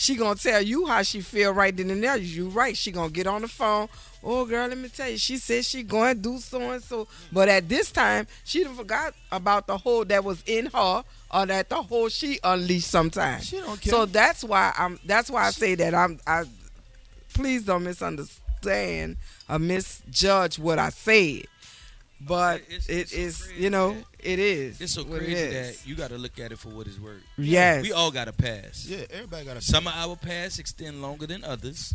[0.00, 2.74] she gonna tell you how she feel right then and there, you right.
[2.74, 3.86] She gonna get on the phone.
[4.24, 7.06] Oh girl, let me tell you, she said she going to do so and so,
[7.30, 11.46] but at this time she done forgot about the hole that was in her, or
[11.46, 13.46] that the hole she unleashed sometimes.
[13.46, 13.90] She don't care.
[13.90, 14.98] So that's why I'm.
[15.04, 16.18] That's why I say that I'm.
[16.26, 16.44] I
[17.34, 19.18] please don't misunderstand
[19.50, 21.44] or misjudge what I said.
[22.22, 24.80] But It's- it so is, crazy you know, that- it is.
[24.80, 26.98] it's so what it crazy that you got to look at it for what it's
[26.98, 27.22] worth.
[27.38, 28.84] yes, We all got a pass.
[28.86, 31.94] Yeah, everybody got a Some of our past extend longer than others.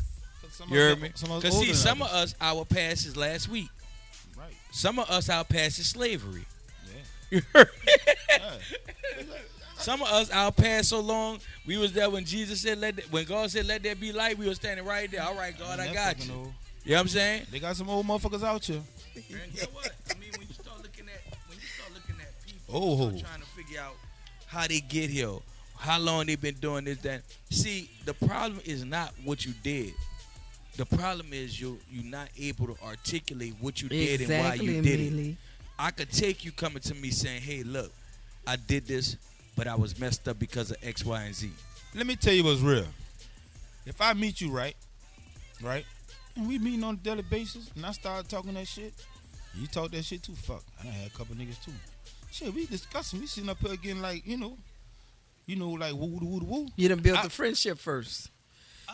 [0.51, 1.11] Some You of heard us- me?
[1.15, 3.69] some of us Because see, than some of us, our past is last week.
[4.35, 4.53] Right.
[4.71, 6.45] Some of us, our past is slavery.
[6.87, 6.91] Yeah.
[7.37, 7.93] You heard me?
[8.29, 8.51] Yeah.
[9.77, 13.05] Some of us, our past so long, we was there when Jesus said, "Let," there-
[13.11, 15.21] when God said, "Let there be light." We were standing right there.
[15.21, 16.33] All right, God, I That got you.
[16.33, 16.53] old.
[16.85, 17.47] You know what I'm saying?
[17.51, 18.81] They got some old motherfuckers out here.
[19.15, 19.91] And you know what?
[20.11, 23.09] I mean, when you start looking at when you start looking at people, Oh.
[23.19, 23.95] trying to figure out
[24.47, 25.37] how they get here,
[25.77, 27.21] how long they've been doing this, that.
[27.49, 29.93] See, the problem is not what you did.
[30.77, 34.81] The problem is you you're not able to articulate what you did and why you
[34.81, 35.35] did it.
[35.79, 37.91] I could take you coming to me saying, "Hey, look,
[38.45, 39.15] I did this,
[39.55, 41.49] but I was messed up because of X, Y, and Z."
[41.93, 42.87] Let me tell you what's real.
[43.85, 44.75] If I meet you right,
[45.61, 45.85] right,
[46.35, 48.93] and we meeting on a daily basis, and I start talking that shit,
[49.55, 50.33] you talk that shit too.
[50.33, 51.71] Fuck, I done had a couple niggas too.
[52.31, 53.19] Shit, we discussing.
[53.21, 54.57] We sitting up here again, like you know,
[55.45, 56.67] you know, like woo woo woo woo.
[56.75, 58.29] You done built I- the friendship first.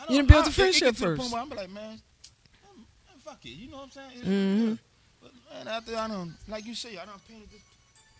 [0.08, 1.32] You don't- done built I- the it- it friendship to the point first.
[1.32, 3.48] where I'm like, man, I'm- man, fuck it.
[3.50, 4.22] You know what I'm saying?
[4.24, 4.74] Mm-hmm.
[5.22, 7.60] But man, after I don't, like you say, I don't painted this,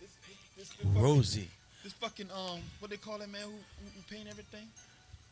[0.01, 1.49] this, this, this, this fucking- Rosie,
[1.83, 3.55] this fucking um what they call that man who, who,
[3.95, 4.67] who paint everything?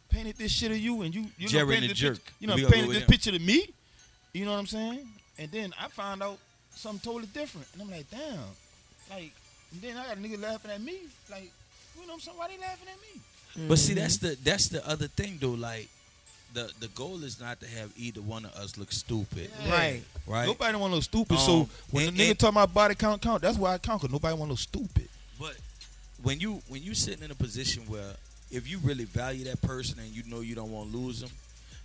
[0.09, 2.15] Painted this shit of you and you you know Jared painted the this jerk.
[2.17, 3.07] Picture, you know We painted this him.
[3.07, 3.69] picture to me.
[4.33, 5.07] You know what I'm saying?
[5.39, 6.37] And then I find out
[6.75, 7.67] something totally different.
[7.73, 8.39] And I'm like, damn.
[9.09, 9.31] Like
[9.73, 10.97] and then I got a nigga laughing at me.
[11.29, 11.51] Like,
[11.95, 12.37] you know what I'm saying?
[12.37, 13.67] Why they laughing at me?
[13.67, 15.49] but see, that's the that's the other thing though.
[15.51, 15.89] Like,
[16.53, 19.71] the the goal is not to have either one of us look stupid, Yeah.
[19.71, 20.03] Right.
[20.27, 20.45] right?
[20.45, 21.33] Nobody want to look stupid.
[21.37, 23.77] Um, so when and- the nigga and- talk about body count count, that's why I
[23.77, 25.09] count cause nobody want to look stupid.
[25.39, 25.57] But
[26.21, 28.13] when you when you sitting in a position where
[28.51, 31.29] if you really value that person and you know you don't want to lose them,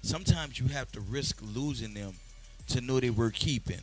[0.02, 2.12] sometimes you have to risk losing them
[2.68, 3.80] to know they were keeping.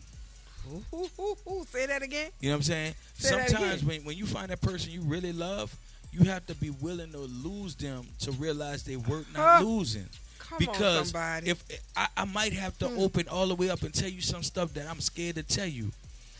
[0.72, 0.84] Ooh,
[1.20, 1.66] ooh, ooh.
[1.70, 2.30] Say that again.
[2.40, 2.96] You know what I'm saying?
[3.18, 5.76] Say sometimes when when you find that person you really love,
[6.12, 9.64] you have to be willing to lose them to realize they were not Huh.
[9.66, 10.08] losing.
[10.40, 11.14] Come Because
[11.46, 11.64] if
[11.98, 13.00] I, I might have to Hmm.
[13.00, 15.68] open all the way up and tell you some stuff that I'm scared to tell
[15.68, 15.92] you,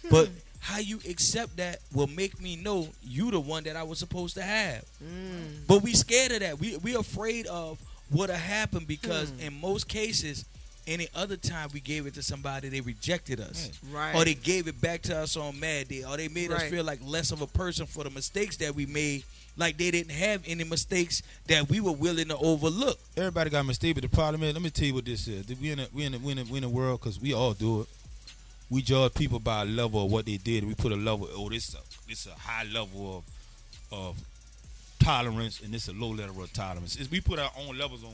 [0.04, 0.10] Hmm.
[0.10, 0.30] but
[0.60, 4.36] how you accept that will make me know you the one that I was supposed
[4.36, 4.86] to have.
[5.04, 5.68] Mm.
[5.68, 6.60] But we scared of that.
[6.60, 7.78] We we afraid of
[8.10, 9.40] what'll happen because Hmm.
[9.42, 10.46] in most cases,
[10.88, 13.72] any other time we gave it to somebody, they rejected us.
[13.92, 14.16] Right.
[14.16, 16.84] Or they gave it back to us on Mad Day, or they made us feel
[16.84, 19.24] like less of a person for the mistakes that we made,
[19.58, 22.98] like they didn't have any mistakes that we were willing to overlook.
[23.16, 25.48] Everybody got mistakes, but the problem is, let me tell you what this is.
[25.60, 27.34] We in a we in a, we in a, we in a world because we
[27.34, 27.88] all do it.
[28.70, 30.66] We judge people by a level of what they did.
[30.66, 31.28] We put a level.
[31.34, 33.24] Oh, this a this a high level of
[33.92, 34.18] of
[35.00, 36.96] tolerance, and this a low level of tolerance.
[36.96, 38.14] Is we put our own levels on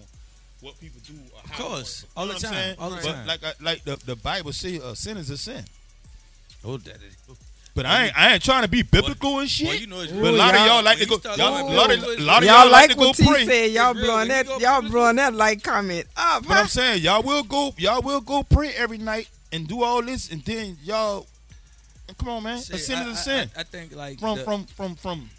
[0.62, 1.14] what people do.
[1.34, 2.04] Or Of course.
[2.04, 2.54] you All the time.
[2.54, 2.76] saying?
[2.80, 3.28] All the but time.
[3.28, 5.64] like I, like the, the Bible say, a sin is a sin.
[6.66, 7.16] Oh, that is.
[7.76, 9.68] But I ain't I ain't trying to be biblical and shit.
[9.68, 11.14] Well, you know it's Ooh, but a lot of y'all- y'all like to go.
[11.16, 13.18] you start Y'all, going a lot of, lot of y'all, y'all like like to what
[13.18, 13.46] go T pray.
[13.46, 13.72] said.
[13.72, 14.60] Y'all It's blowing that.
[14.60, 16.44] Y'all blowing that like comment up.
[16.46, 16.60] But huh?
[16.62, 20.30] I'm saying y'all will go, y'all will go pray every night and do all this,
[20.32, 21.26] and then y'all,
[22.18, 23.52] come on, man, See, a sin I- is a I- sin.
[23.56, 25.30] I, I think like from the- from from from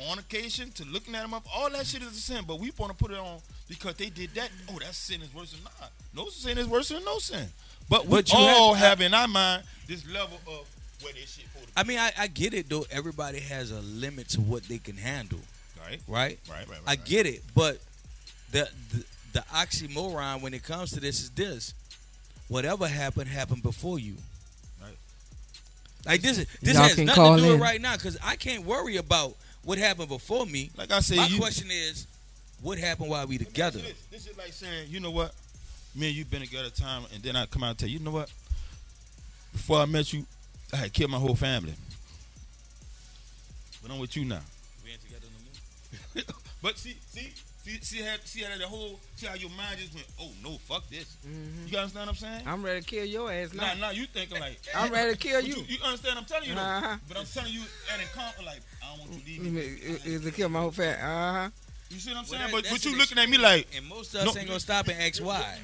[0.00, 2.44] fornication to looking at them up, all that shit is a sin.
[2.46, 3.38] But we want to put it on
[3.68, 4.50] because they did that.
[4.70, 5.90] Oh, that sin is worse than not.
[6.14, 7.46] No sin is worse than no sin.
[7.88, 10.66] But we But you all have- have, in our mind this level of
[11.02, 12.84] where they shit for the I mean, I, I get it though.
[12.90, 15.38] Everybody has a limit to what they can handle,
[15.80, 16.38] right, right?
[16.50, 16.78] right, right, right.
[16.86, 17.78] I get it, but
[18.50, 19.04] the, the
[19.34, 21.72] the oxymoron when it comes to this is this:
[22.48, 24.14] whatever happened happened before you.
[24.82, 24.96] Right.
[26.06, 27.52] Like this is this Y'all has nothing to do in.
[27.52, 30.70] with right now because I can't worry about what happened before me.
[30.76, 32.06] Like I said, My you, question is,
[32.62, 33.78] what happened while we together?
[33.78, 35.32] This, this is like saying, you know what?
[35.94, 38.04] Me and you been together time, and then I come out and tell you, you
[38.04, 38.30] know what?
[39.52, 40.24] Before I met you,
[40.72, 41.74] I had killed my whole family.
[43.82, 44.40] But I'm with you now.
[44.84, 46.24] We ain't together no more.
[46.60, 47.32] But see, see,
[47.62, 50.58] see, see how, see how the whole, see how your mind just went, oh no,
[50.58, 51.16] fuck this.
[51.68, 52.42] You understand what I'm saying?
[52.46, 53.74] I'm ready to kill your ass now.
[53.74, 55.62] Nah, nah, you thinking like, I'm ready to kill but you.
[55.68, 55.78] you.
[55.84, 56.60] understand I'm telling you though?
[56.60, 56.96] Uh-huh.
[57.06, 57.60] But I'm telling you
[57.94, 59.54] at a comfort like, I don't want you You leaving.
[59.54, 61.00] mean, it- it- to kill my whole family.
[61.00, 61.48] Uh huh.
[61.90, 62.42] You see what I'm Well, saying?
[62.42, 64.40] that- but that's but you an looking at me like And most of us No.
[64.40, 65.58] ain't gonna stop and ask why.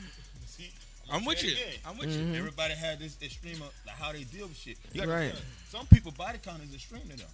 [0.47, 0.71] See,
[1.11, 1.53] I'm with you.
[1.53, 1.75] again.
[1.87, 2.33] I'm with Mm-hmm.
[2.33, 2.39] you.
[2.39, 4.79] Everybody had this extreme of like how they deal with shit.
[4.93, 5.23] You gotta Right.
[5.31, 7.27] understand, Some people body count is extreme to them.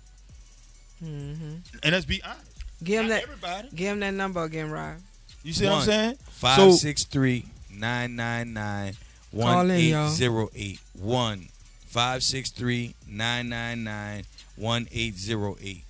[1.04, 1.54] Mm-hmm.
[1.82, 2.50] And let's be honest.
[2.82, 3.22] Give him that.
[3.22, 3.68] everybody.
[3.74, 4.98] Give him that number again, Rob.
[5.42, 6.18] You see what I'm saying?
[6.30, 8.94] Five So- six three nine nine nine
[9.30, 10.10] Call one in, eight y'all.
[10.10, 11.48] zero eight one
[11.86, 14.24] five six three nine nine nine
[14.56, 15.84] one eight zero eight.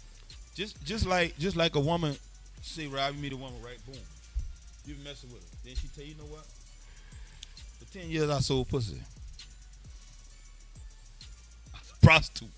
[0.55, 2.17] Just just like just like a woman,
[2.75, 3.79] say Rob, you meet a woman, right?
[3.87, 3.97] Boom.
[4.87, 5.57] You been messing with her.
[5.65, 6.45] Then she tell you, you know what?
[7.79, 9.01] For ten years I sold pussy.
[12.03, 12.49] Prostitute.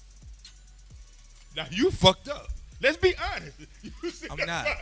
[1.56, 2.48] Now you fucked up.
[2.80, 4.26] Let's be honest.
[4.30, 4.66] I'm not.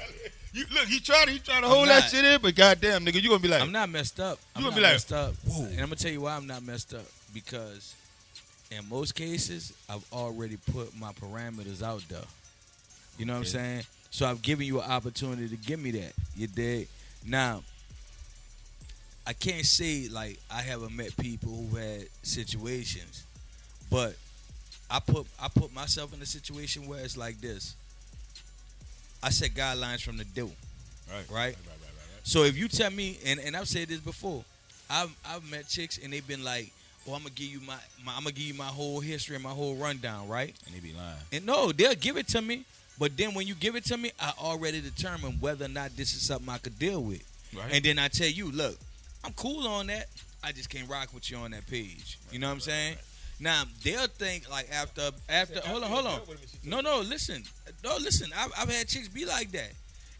[0.52, 3.04] You look, he tried to he tried to I'm hold that shit in, but goddamn
[3.04, 4.36] nigga, you gonna be like I'm not messed up.
[4.56, 5.34] You not gonna be like, messed up.
[5.46, 5.62] whoa.
[5.66, 7.04] And I'm gonna tell you why I'm not messed up.
[7.32, 7.94] Because
[8.72, 12.24] in most cases, I've already put my parameters out there.
[13.16, 13.82] You know what I'm saying?
[14.10, 16.12] So I've given you an opportunity to give me that.
[16.36, 16.88] You dig?
[17.26, 17.62] Now,
[19.26, 23.24] I can't say like I haven't met people who had situations,
[23.90, 24.16] but
[24.90, 27.76] I put I put myself in a situation where it's like this.
[29.22, 30.50] I set guidelines from the do.
[31.10, 31.56] right, right?
[32.22, 34.44] So if you tell me, and, and I've said this before,
[34.88, 36.72] I've I've met chicks and they've been like,
[37.06, 39.44] "Oh, I'm gonna give you my, my I'm gonna give you my whole history and
[39.44, 41.18] my whole rundown, right?" And they be lying.
[41.32, 42.64] And no, they'll give it to me,
[43.00, 46.14] but then when you give it to me, I already determine whether or not this
[46.14, 47.24] is something I could deal with.
[47.56, 47.72] Right.
[47.72, 48.76] And then I tell you, look,
[49.24, 50.06] I'm cool on that.
[50.44, 52.18] I just can't rock with you on that page.
[52.30, 52.96] You know what I'm saying?
[53.40, 56.20] Now they'll think like after after hold on hold on
[56.62, 57.42] no no listen
[57.82, 59.72] no listen I've, I've had chicks be like that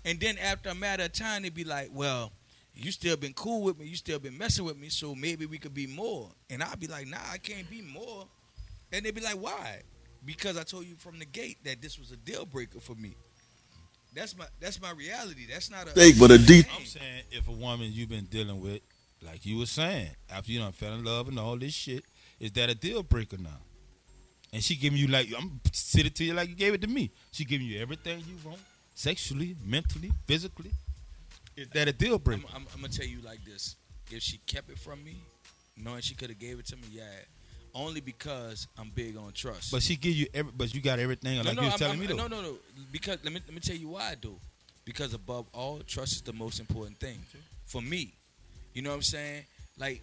[0.07, 2.33] and then after a matter of time they'd be like well
[2.75, 5.59] you still been cool with me you still been messing with me so maybe we
[5.59, 8.25] could be more and I'll be like nah I can't be more
[8.91, 9.83] and they'd be like why
[10.25, 13.17] because I told you from the gate that this was a deal breaker for me
[14.15, 16.67] that's my that's my reality that's not a Steak, but a deep.
[16.77, 18.81] I'm saying if a woman you've been dealing with,
[19.23, 22.05] like you were saying, after you done fell in love and all this shit,
[22.39, 23.59] is that a deal breaker now?
[24.53, 26.89] And she giving you like I'm sit it to you like you gave it to
[26.89, 27.11] me.
[27.31, 28.61] She giving you everything you want,
[28.95, 30.73] sexually, mentally, physically.
[31.57, 32.47] Is that a deal I'm, breaker?
[32.53, 33.77] I'm, I'm gonna tell you like this:
[34.11, 35.23] if she kept it from me,
[35.77, 37.05] knowing she could have gave it to me, yeah,
[37.75, 39.71] only because I'm big on trust.
[39.73, 42.01] But she give you every, but you got everything like you was I'm- telling I'm-
[42.01, 42.17] me though.
[42.17, 42.57] no, no, no.
[42.93, 44.39] Because let me let me tell you why, though.
[44.85, 47.19] Because above all, trust is the most important thing
[47.67, 48.13] for me.
[48.75, 49.45] You know what I'm saying?
[49.79, 50.03] Like,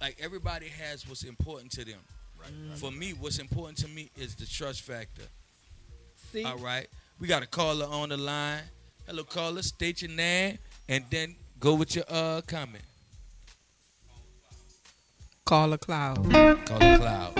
[0.00, 1.98] like everybody has what's important to them.
[2.38, 2.78] Right.
[2.78, 5.22] For me, what's important to me is the trust factor.
[6.32, 6.86] See, All right,
[7.18, 8.62] we got a caller on the line.
[9.06, 9.62] Hello, caller.
[9.62, 10.58] State your name
[10.88, 12.84] and then go with your uh comment.
[15.46, 16.16] Call a cloud.
[16.66, 17.32] Call the cloud.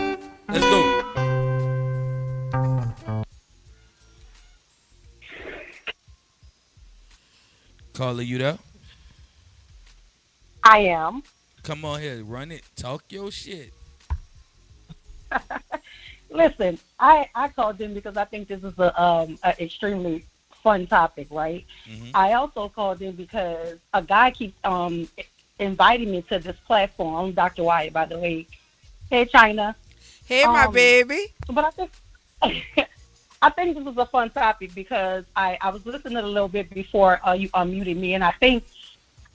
[0.48, 1.02] Let's go.
[7.92, 8.58] Caller, you there?
[10.62, 11.22] I am.
[11.62, 12.62] Come on here, run it.
[12.76, 13.72] Talk your shit.
[16.30, 20.24] Listen, I I called in because I think this is a um a extremely
[20.62, 21.64] fun topic, right?
[21.88, 22.10] Mhm.
[22.14, 25.08] I also called in because a guy keeps um
[25.66, 27.14] inviting me to this platform.
[27.14, 27.64] I'm Dr.
[27.64, 28.46] Wyatt, by the way.
[29.10, 29.74] Hey, China.
[30.26, 31.32] Hey, my Um, baby.
[31.48, 31.90] But I think
[33.42, 36.70] I think this is a fun topic because I, I was listening a little bit
[36.70, 38.64] before uh, you unmuted me, and I think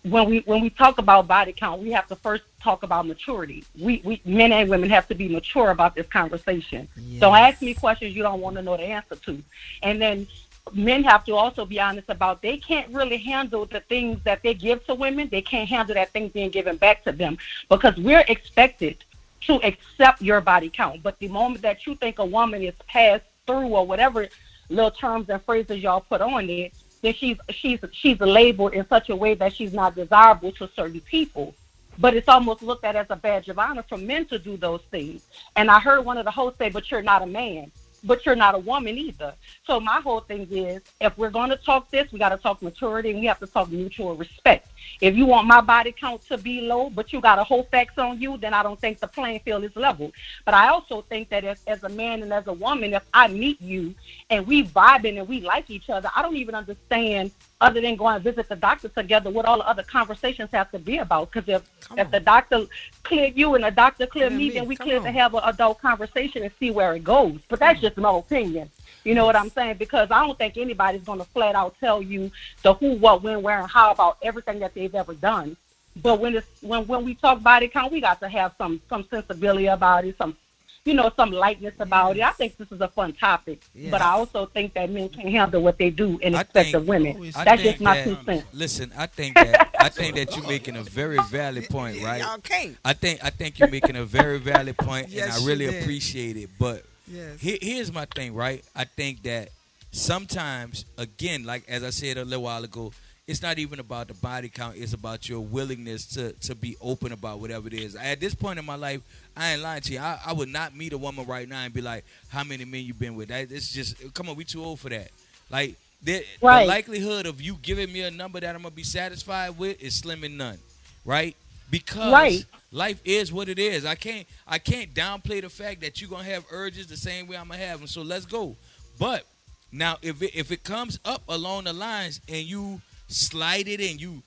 [0.04, 3.64] when we when we talk about body count, we have to first talk about maturity.
[3.80, 6.88] We we men and women have to be mature about this conversation.
[7.20, 9.42] Don't ask me questions you don't want to know the answer to,
[9.84, 10.28] and then
[10.74, 14.54] men have to also be honest about they can't really handle the things that they
[14.54, 15.28] give to women.
[15.30, 17.38] They can't handle that thing being given back to them
[17.70, 19.04] because we're expected
[19.42, 21.04] to accept your body count.
[21.04, 24.28] But the moment that you think a woman is passed through or whatever
[24.70, 29.10] little terms and phrases y'all put on it, then she's she's she's labeled in such
[29.10, 31.54] a way that she's not desirable to certain people.
[31.98, 34.82] But it's almost looked at as a badge of honor for men to do those
[34.92, 35.24] things.
[35.56, 37.72] And I heard one of the hosts say, "But you're not a man."
[38.04, 39.34] But you're not a woman either.
[39.66, 42.62] So my whole thing is, if we're going to talk this, we got to talk
[42.62, 44.68] maturity and we have to talk mutual respect.
[45.00, 47.98] If you want my body count to be low, but you got a whole facts
[47.98, 50.12] on you, then I don't think the playing field is level.
[50.46, 53.28] But I also think that as, as a man and as a woman, if I
[53.28, 53.96] meet you
[54.30, 58.16] and we vibing and we like each other, I don't even understand other than going
[58.16, 61.32] to visit the doctor together what all the other conversations have to be about.
[61.32, 62.12] Because if Come if on.
[62.12, 62.66] the doctor
[63.04, 65.34] cleared you and the doctor cleared Clear me, me, then we come clear to have
[65.34, 67.40] an adult conversation and see where it goes.
[67.50, 68.70] But that's just my opinion.
[69.04, 69.78] You know what I'm saying?
[69.78, 72.32] Because I don't think anybody's going to flat out tell you
[72.62, 75.58] the who, what, when, where, and how about everything that they've ever done.
[75.96, 79.06] But when it's when when we talk body count, we got to have some some
[79.10, 80.38] sensibility about it, some
[80.86, 82.24] you know, some lightness about it.
[82.24, 83.92] I think this is a fun topic, Yeah.
[83.92, 86.76] but I also think that men can handle what they do and I expect think-
[86.76, 87.32] of women.
[87.36, 88.46] I That's just my that- two cents.
[88.54, 92.22] Listen, I think that I think that you're making a very valid point, right?
[92.22, 92.78] Y'all can't.
[92.86, 96.38] I think I think you're making a very valid point, Yes, and I really appreciate
[96.38, 96.50] it.
[96.58, 97.42] But Yes.
[97.42, 98.64] here, here's my thing, right?
[98.76, 99.50] I think that
[99.92, 102.94] sometimes, again, like as I said a little while ago,
[103.28, 107.12] it's not even about the body count; it's about your willingness to to be open
[107.12, 107.96] about whatever it is.
[107.96, 109.02] At this point in my life,
[109.38, 110.00] I ain't lying to you.
[110.00, 112.84] I, I would not meet a woman right now and be like, "How many men
[112.84, 115.12] you been with?" That it's just come on, we too old for that.
[115.50, 116.64] Like the, Right.
[116.64, 119.94] the likelihood of you giving me a number that I'm gonna be satisfied with is
[119.96, 120.58] slim and none,
[121.06, 121.36] right?
[121.70, 122.46] Because Right.
[122.72, 123.86] Life is what it is.
[123.86, 127.38] I can't I can't downplay the fact that you're gonna have urges the same way
[127.38, 127.88] I'm gonna have them.
[127.88, 128.56] So let's go.
[129.00, 129.26] But
[129.72, 134.00] now if it if it comes up along the lines and you slide it and
[134.00, 134.24] you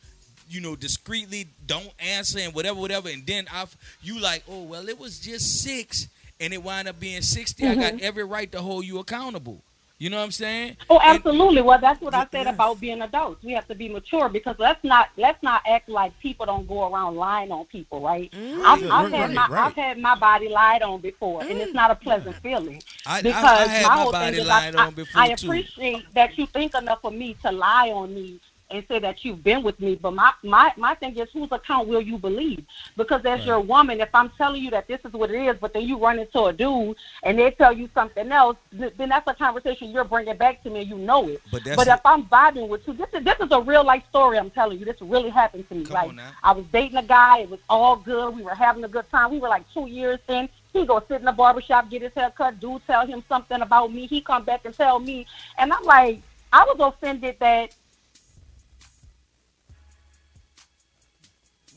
[0.49, 3.64] you know discreetly don't answer and whatever whatever and then I
[4.03, 6.09] you like oh well it was just six
[6.40, 8.05] and it wind up being 60 I got mm-hmm.
[8.05, 9.62] every right to hold you accountable.
[9.99, 10.76] You know what I'm saying?
[10.90, 11.62] Oh, And- absolutely.
[11.62, 12.55] Well, that's what I said Yes.
[12.55, 13.45] about being adults.
[13.45, 16.92] We have to be mature because let's not let's not act like people don't go
[16.92, 18.28] around lying on people, right?
[18.34, 19.66] I've, Yeah, I've right, had my right.
[19.66, 21.74] I've had my body lied on before, and it's mm.
[21.74, 22.82] not a pleasant feeling.
[23.07, 25.24] I, I, Because I had my my whole body thing is I, on before I,
[25.26, 28.40] I appreciate that you think enough of me to lie on me
[28.75, 29.95] and say that you've been with me.
[29.95, 32.64] But my my my thing is, whose account will you believe?
[32.97, 35.72] Because as your woman, if I'm telling you that this is what it is, but
[35.72, 39.35] then you run into a dude and they tell you something else, then that's a
[39.35, 40.81] conversation you're bringing back to me.
[40.81, 41.41] and You know it.
[41.51, 44.39] But but if I'm vibing with you, this is this is a real life story.
[44.39, 45.85] I'm telling you, this really happened to me.
[45.85, 46.07] Come like.
[46.43, 47.39] I was dating a guy.
[47.41, 48.35] It was all good.
[48.37, 49.31] We were having a good time.
[49.31, 50.49] We were like two years in.
[50.72, 52.59] He go sit in the barbershop, get his hair cut.
[52.59, 54.07] Dude tell him something about me.
[54.09, 55.25] He come back and tell me,
[55.57, 56.20] and I'm like,
[56.53, 57.70] I was offended that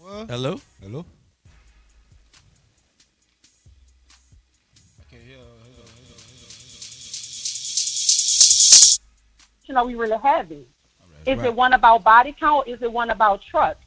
[0.08, 0.30] What?
[0.30, 0.62] Hello?
[0.82, 1.06] Hello?
[5.02, 5.36] I can't hear.
[9.66, 10.66] you know we really having.
[11.26, 11.48] Is Right.
[11.48, 12.70] it one about body count?
[12.70, 13.82] Is it one about trust?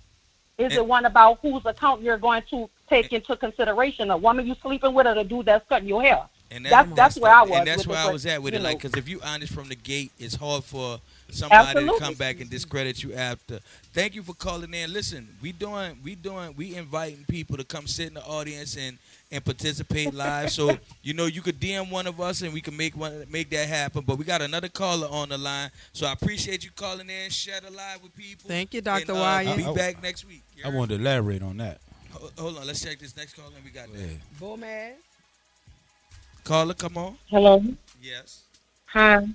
[0.59, 4.11] Is And- it one about whose account you're going to take into consideration?
[4.11, 6.29] A woman you sleeping with or the dude that's cutting your hair?
[6.51, 8.63] And That's- that's where I was And that's where I was at with you it.
[8.63, 11.01] Like, because if you honest from the gate, it's hard for
[11.35, 13.61] somebody to come back and discredit you after.
[13.93, 14.93] Thank you for calling in.
[14.93, 18.99] Listen, we doing, we doing, we inviting people to come sit in the audience and
[19.33, 20.51] and participate live.
[20.51, 23.51] So you know, you could DM one of us and we can make one make
[23.51, 24.03] that happen.
[24.07, 27.31] But we got another caller on the line, so I appreciate you calling in.
[27.31, 28.49] Share the live with people.
[28.49, 29.03] Thank you, Dr.
[29.03, 29.57] And, uh, Wyatt.
[29.57, 30.43] Be I- I- back next week.
[30.57, 30.77] You I heard?
[30.77, 31.81] wanted to elaborate on that.
[32.13, 33.51] Hold- Hold on, let's check this next caller.
[33.65, 34.01] We got that.
[34.01, 34.07] Yeah.
[34.39, 34.95] Bowman.
[36.43, 37.17] Caller, come on.
[37.29, 37.63] Hello.
[38.03, 38.41] Yes.
[38.87, 39.29] Hi.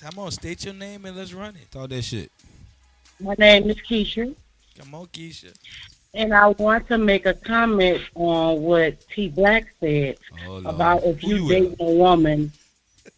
[0.00, 1.70] Come on, state your name and let's run it.
[1.72, 2.30] Talk that shit.
[3.20, 4.32] My name is Keisha,
[4.78, 5.52] Come on, Keisha.
[6.14, 11.24] and I want to make a comment on what T Black said Oh, about if
[11.24, 12.52] you you date a woman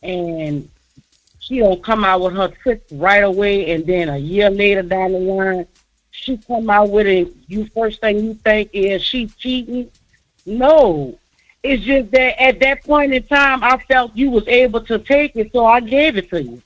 [0.03, 0.67] and
[1.39, 5.13] she don't come out with her tricks right away, and then a year later down
[5.13, 5.67] the line,
[6.13, 7.31] she come out with it.
[7.47, 9.91] You first thing you think is she cheating.
[10.47, 11.19] No,
[11.63, 15.37] it's just that at that point in time, I felt you was able to take
[15.37, 16.63] it, so I gave it to you.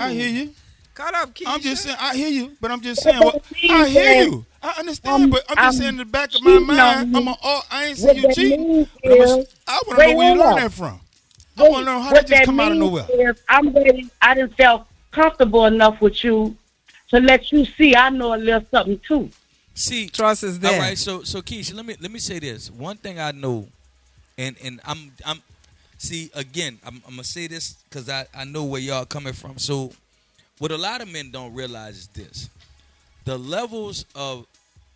[0.00, 0.04] Ooh.
[0.04, 0.54] I hear you.
[0.94, 1.44] Cut up, Keisha.
[1.46, 4.46] I'm just saying, I hear you, but I'm just saying, what, What I hear you.
[4.62, 7.16] I understand, um, but I'm just I'm saying in the back of my mind.
[7.16, 8.88] I'm a, oh, I ain't What saying you that cheating.
[9.06, 11.00] I'm is- I want to know where you learned that from.
[11.56, 13.30] I want to know how what that just come out of means nowhere.
[13.30, 14.10] Is I'm ready.
[14.20, 16.56] I didn't feel comfortable enough with you
[17.10, 19.30] to let you see I know a little something too.
[19.74, 20.74] See, Trust is there.
[20.74, 22.70] All right, so so Keisha, let me let me say this.
[22.70, 23.68] One thing I know,
[24.36, 25.40] and and I'm I'm
[26.00, 26.78] see again.
[26.84, 29.58] I'm, I'm gonna say this because I I know where y'all coming from.
[29.58, 29.92] So,
[30.58, 32.48] what a lot of men don't realize is this:
[33.24, 34.46] the levels of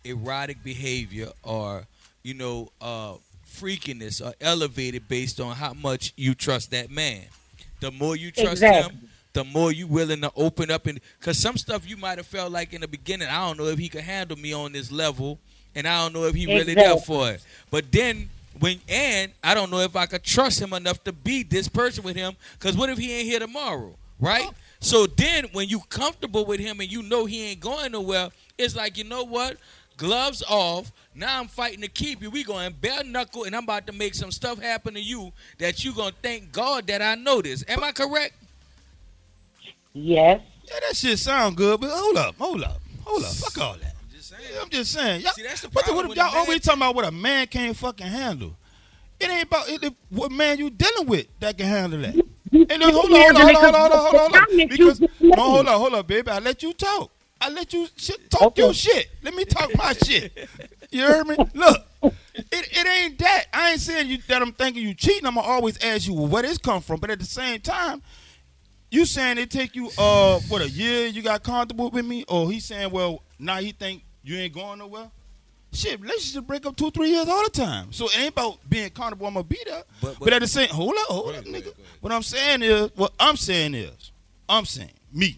[0.03, 1.85] erotic behavior are,
[2.23, 3.13] you know, uh,
[3.49, 7.23] freakiness are elevated based on how much you trust that man.
[7.79, 8.93] The more you trust Exactly.
[8.97, 12.25] him, the more you willing to open up and because some stuff you might have
[12.25, 14.91] felt like in the beginning i don't know if he could handle me on this
[14.93, 15.37] level
[15.75, 18.29] and i don't know if he really there for it but then
[18.59, 22.03] when and i don't know if i could trust him enough to be this person
[22.03, 24.45] with him because what if he ain't here tomorrow right?
[24.45, 24.53] Oh.
[24.79, 28.75] So then when you comfortable with him and you know he ain't going nowhere it's
[28.75, 29.57] like you know what?
[29.97, 30.91] Gloves off.
[31.13, 32.29] Now i'm fighting to keep you.
[32.29, 35.83] We going bare knuckle and i'm about to make some stuff happen to you that
[35.83, 38.33] you gonna thank god that i know this am i correct?
[39.93, 40.41] Yes.
[40.65, 43.33] Yeah, that shit sound good, but hold up, hold up, hold up.
[43.33, 43.84] Fuck all that.
[44.55, 45.21] Yeah, I'm just saying.
[45.21, 47.47] Y'all, See, that's the what problem what with y'all always talking about what a man
[47.47, 48.55] can't fucking handle.
[49.19, 52.15] It ain't about it, it- what man you dealing with that can handle that.
[52.69, 54.67] And then hold on, hold on, hold on, hold on, hold on, hold on.
[54.67, 56.29] Because no, hold on, hold on, baby.
[56.31, 57.11] I let you talk.
[57.41, 58.61] I let you shit, talk Okay.
[58.63, 59.09] your shit.
[59.21, 60.31] Let me talk my shit.
[60.91, 61.37] You heard me?
[61.53, 61.77] Look,
[62.33, 63.45] It, it ain't that.
[63.53, 65.25] I ain't saying you that I'm thinking you cheating.
[65.25, 66.99] I'ma always ask you well, where this come from.
[67.01, 68.01] But at the same time,
[68.89, 72.49] you saying it take you uh what a year you got comfortable with me, or
[72.49, 75.09] he saying well now he think you ain't going nowhere.
[75.71, 77.91] Shit, relationship break up two three years all the time.
[77.91, 79.27] So it ain't about being comfortable.
[79.27, 79.83] I'm gonna be there.
[80.01, 81.53] But- But, but- at the same, hold up, hold up, ahead, go nigga.
[81.53, 81.85] ahead, go ahead.
[82.01, 84.11] What I'm saying is, what I'm saying is,
[84.47, 85.37] I'm saying me.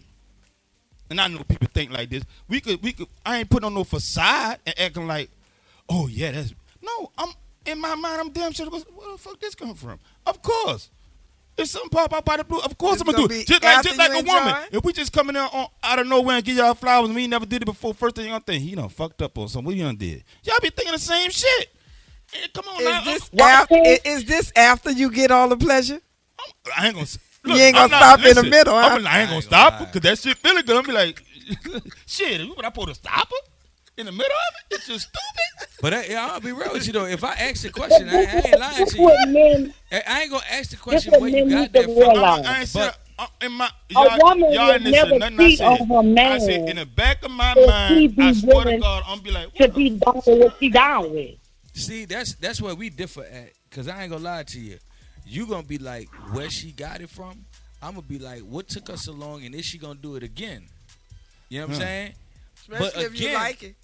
[1.10, 2.22] And I know people think like this.
[2.48, 3.06] We could, we could.
[3.24, 5.30] I ain't putting on no facade and acting like,
[5.88, 7.10] oh yeah, that's no.
[7.16, 7.30] I'm
[7.66, 8.20] in my mind.
[8.20, 8.68] I'm damn sure.
[8.68, 8.80] Where
[9.12, 9.98] the fuck this come from?
[10.26, 10.90] Of course.
[11.58, 13.40] If something pop up out of the blue, of course It's I'm gonna do gonna
[13.40, 13.46] it.
[13.48, 14.54] Just like, just like a woman.
[14.70, 17.16] If we just come in there on, out of nowhere and give y'all flowers and
[17.16, 19.66] we never did it before, first thing y'all think, he done fucked up or something.
[19.66, 20.24] What you done did?
[20.44, 21.68] Y'all be thinking the same shit.
[22.34, 23.00] Eh, come on now.
[23.00, 26.00] Is this Why after, is this after you get all the pleasure?
[26.76, 27.02] I ain't gonna.
[27.02, 29.00] s- You ain't gonna not- stop in the middle, huh?
[29.06, 30.76] I ain't gonna stop because that shit feeling good.
[30.76, 31.22] I'm be like,
[32.06, 32.46] shit.
[32.48, 33.47] What I supposed to stop her
[33.98, 34.74] in the middle of it?
[34.76, 35.68] It's just stupid.
[35.82, 37.04] But I, yeah, I'll be real with you though.
[37.04, 39.32] If I ask the question, I, I ain't lying to you.
[39.32, 41.94] men, I I ain't gonna ask the question what where you got need that to
[41.94, 41.94] from.
[41.96, 42.46] realize.
[42.46, 42.94] I ain't said.
[43.18, 45.66] uh, in my, y'all, woman y'all will never to nothing I cheat said.
[45.66, 48.78] on her man I said in the back of my mind, I be swear to
[48.78, 51.34] God, I'm be like, to be down with what she down with.
[51.74, 53.52] See, that's that's where we differ at.
[53.70, 54.78] Cause I ain't gonna lie to you.
[55.26, 57.44] You gonna be like, where she got it from?
[57.82, 60.22] I'm gonna be like, what took us so long, and is she gonna do it
[60.24, 60.64] again?
[61.50, 62.12] You know what I'm saying?
[62.60, 63.74] Especially But if you again- like it.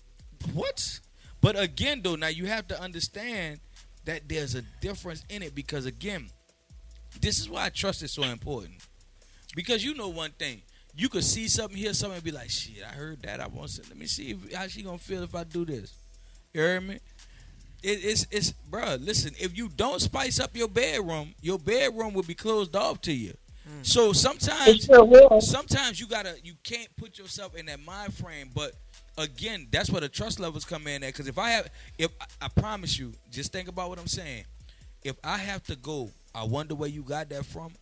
[0.52, 1.00] What?
[1.40, 3.60] But again, though, now you have to understand
[4.04, 6.28] that there's a difference in it because again,
[7.20, 8.76] this is why trust is so important.
[9.54, 10.62] Because you know one thing,
[10.96, 13.40] you could see something, hear something, and be like, "Shit, I heard that.
[13.40, 13.82] I want to.
[13.88, 15.92] Let me see if, how she gonna feel if I do this."
[16.52, 16.94] You heard me?
[17.82, 22.22] It, it's it's, bruh, Listen, if you don't spice up your bedroom, your bedroom will
[22.22, 23.34] be closed off to you.
[23.66, 23.82] Hmm.
[23.82, 28.72] So sometimes sure sometimes you gotta you can't put yourself in that mind frame but
[29.18, 32.46] again that's where the trust levels come in at because if i have if I,
[32.46, 34.44] I promise you just think about what i'm saying
[35.02, 37.72] if i have to go i wonder where you got that from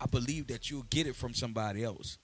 [0.00, 2.18] i believe that you'll get it from somebody else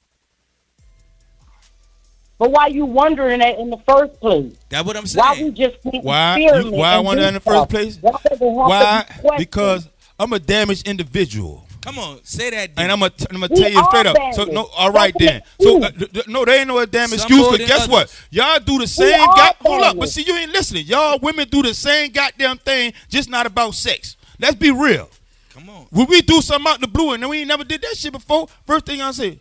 [2.39, 4.55] But why you wondering that in the first place?
[4.71, 5.23] that's what i'm saying.
[5.23, 6.37] Why we saying just can't Why?
[6.39, 7.99] You, experiment why I wonder in the first place?
[8.01, 9.37] Why does it have to Why?
[9.37, 9.89] Because
[10.19, 11.67] I'm a damaged individual.
[11.81, 12.93] Come on say that And.
[12.93, 14.35] I'm gonna, I'm gonna tell you straight all up.
[14.35, 15.43] So no, all right then.
[15.61, 17.49] So uh, th- th- no, there ain't no damn Some excuse.
[17.49, 17.89] But guess others.
[17.89, 18.27] what?
[18.31, 19.21] Y'all do the same.
[19.21, 20.87] all God, hold up, but see, you ain't listening.
[20.87, 24.17] Y'all women do the same goddamn thing, just not about sex.
[24.39, 25.09] Let's be real.
[25.51, 27.97] come on When we do something out the blue and we ain't never did that
[27.97, 29.39] shit before, first thing I say,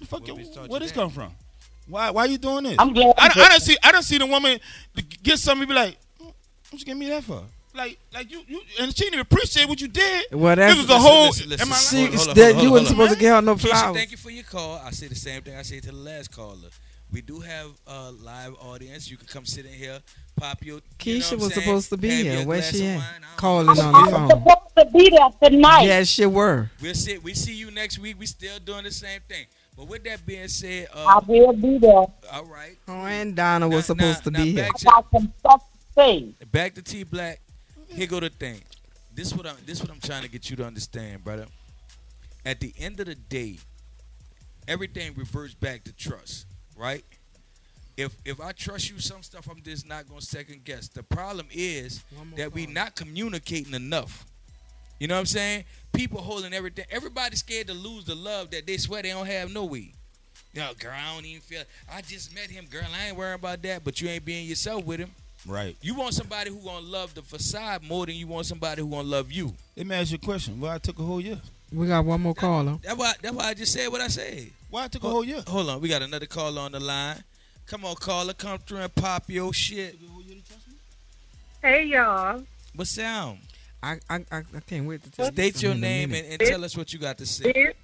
[0.00, 1.32] the fuck, Where you, where this come from?
[1.88, 2.76] Why, why you doing this?
[2.78, 4.60] I'm glad I, I don't see, I don't see the woman
[5.22, 6.32] get something and be like, "Mm,
[6.70, 7.42] what you give me that for?
[7.78, 10.26] Like, like you, you, and she didn't even appreciate what you did.
[10.32, 11.26] Well, this that's- was a whole.
[11.28, 11.68] listen, listen.
[11.68, 12.12] am I She- She, lying?
[12.16, 12.94] Hold on, that hold on, you hold wasn't on.
[12.96, 13.96] supposed to get her no Keisha, flowers.
[13.96, 14.82] thank you for your call.
[14.84, 16.68] I say the same thing I say to the last caller.
[17.10, 19.10] We do have a live audience.
[19.10, 20.00] You can come sit in here,
[20.36, 20.76] pop your.
[20.76, 21.64] you know Keisha was saying?
[21.64, 22.32] supposed to be Have here.
[22.40, 22.96] your Where she of at?
[22.96, 23.04] wine.
[23.06, 23.72] I don't Calling know.
[23.72, 24.28] on the I'm phone.
[24.28, 25.82] supposed to be there tonight.
[25.84, 26.70] Yes, you were.
[26.82, 27.16] We'll see.
[27.18, 28.16] We see you next week.
[28.18, 29.46] We still doing the same thing.
[29.76, 31.92] But with that being said, I uh, will be there.
[31.92, 32.76] all right.
[32.88, 34.64] Oh, and Donna was Now- supposed now- to be now here.
[34.64, 36.34] back I got some stuff to say.
[36.52, 37.40] Back to T Black.
[37.88, 38.60] Here go the thing.
[39.14, 39.56] This what I'm.
[39.66, 41.46] This what I'm trying to get you to understand, brother.
[42.44, 43.58] At the end of the day,
[44.68, 47.04] everything reverts back to trust, right?
[47.96, 50.88] If if I trust you, some stuff I'm just not gonna second guess.
[50.88, 52.04] The problem is
[52.36, 54.24] that we not communicating enough.
[55.00, 55.64] You know what I'm saying?
[55.92, 56.84] People holding everything.
[56.90, 59.92] Everybody's scared to lose the love that they swear they don't have no way.
[60.54, 61.62] Yo, girl, I don't even feel.
[61.92, 62.86] I just met him, girl.
[62.94, 63.84] I ain't worrying about that.
[63.84, 65.10] But you ain't being yourself with him.
[65.46, 65.76] Right.
[65.80, 69.08] You want somebody who gonna love the facade more than you want somebody who gonna
[69.08, 69.54] love you.
[69.76, 70.60] Let me ask you a question.
[70.60, 71.40] Why I took a whole year?
[71.72, 72.78] We got one more caller.
[72.82, 73.12] That's why.
[73.22, 74.50] That's why I just said what I said.
[74.70, 75.42] Why I took a whole year?
[75.46, 77.22] Hold on, we got another caller on the line.
[77.66, 79.98] Come on, caller, come through and pop your shit.
[81.62, 82.42] Hey y'all.
[82.74, 83.38] What's sound?
[83.82, 86.10] I I, I, I can't wait to tell you State your something in a name
[86.10, 86.32] minute.
[86.32, 87.52] and, and tell us what you got to say.
[87.52, 87.74] This,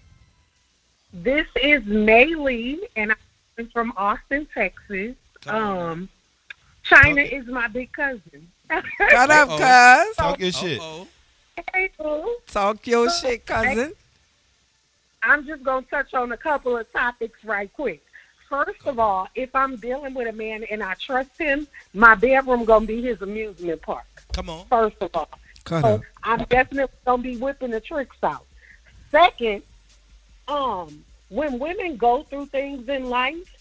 [1.12, 3.14] this is Maylee and
[3.58, 5.14] I'm from Austin, Texas.
[5.42, 6.08] Come on.
[6.84, 7.34] China Okay.
[7.36, 8.48] is my big cousin.
[8.70, 10.04] Shut up, Uh-oh.
[10.06, 10.16] cuz.
[10.16, 10.80] Talk your shit.
[10.80, 11.08] Uh-oh.
[11.72, 12.36] hey, boo.
[12.46, 13.92] Talk your shit, cousin.
[15.22, 18.02] I'm just gonna touch on a couple of topics right quick.
[18.48, 22.64] First of all, if I'm dealing with a man and I trust him, my bedroom
[22.64, 24.04] gonna be his amusement park.
[24.32, 24.66] Come on.
[24.66, 25.30] First of all.
[25.64, 26.00] Cut So up.
[26.22, 28.44] I'm definitely gonna be whipping the tricks out.
[29.10, 29.62] Second,
[30.46, 33.53] um, when women go through things in life,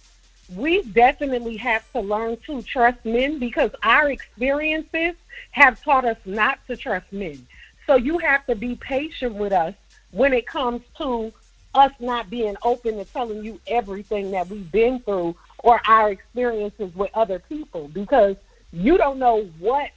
[0.55, 5.15] we definitely have to learn to trust men because our experiences
[5.51, 7.45] have taught us not to trust men.
[7.88, 9.73] So you have to be patient with us
[10.11, 11.34] when it comes to
[11.75, 16.93] us not being open to telling you everything that we've been through or our experiences
[16.95, 18.35] with other people because
[18.71, 19.89] you don't know what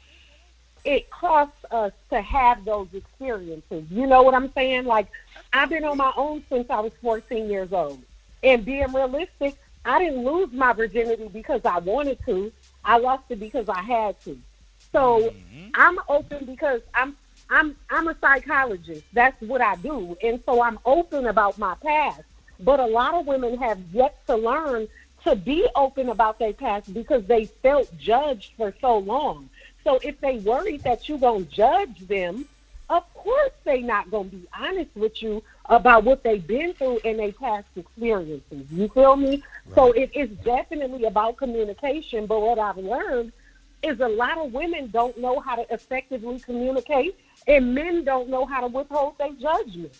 [0.84, 3.84] it costs us to have those experiences.
[3.90, 4.84] You know what I'm saying?
[4.84, 5.08] Like
[5.52, 8.00] I've been on my own since I was 14 years old.
[8.42, 9.56] And being realistic,
[9.86, 12.52] I didn't lose my virginity because I wanted to.
[12.84, 14.38] I lost it because I had to.
[14.92, 15.68] So mm-hmm.
[15.74, 17.16] I'm open because I'm
[17.48, 19.04] I'm I'm a psychologist.
[19.12, 20.16] That's what I do.
[20.22, 22.22] And so I'm open about my past.
[22.58, 24.88] But a lot of women have yet to learn
[25.24, 29.50] to be open about their past because they felt judged for so long.
[29.84, 32.46] So if they worried that you're going to judge them,
[32.88, 36.98] of course they not going to be honest with you about what they've been through
[37.04, 38.66] in their past experiences.
[38.70, 39.42] You feel me?
[39.74, 42.26] So it is definitely about communication.
[42.26, 43.32] But what I've learned
[43.82, 48.46] is a lot of women don't know how to effectively communicate, and men don't know
[48.46, 49.92] how to withhold their judgment.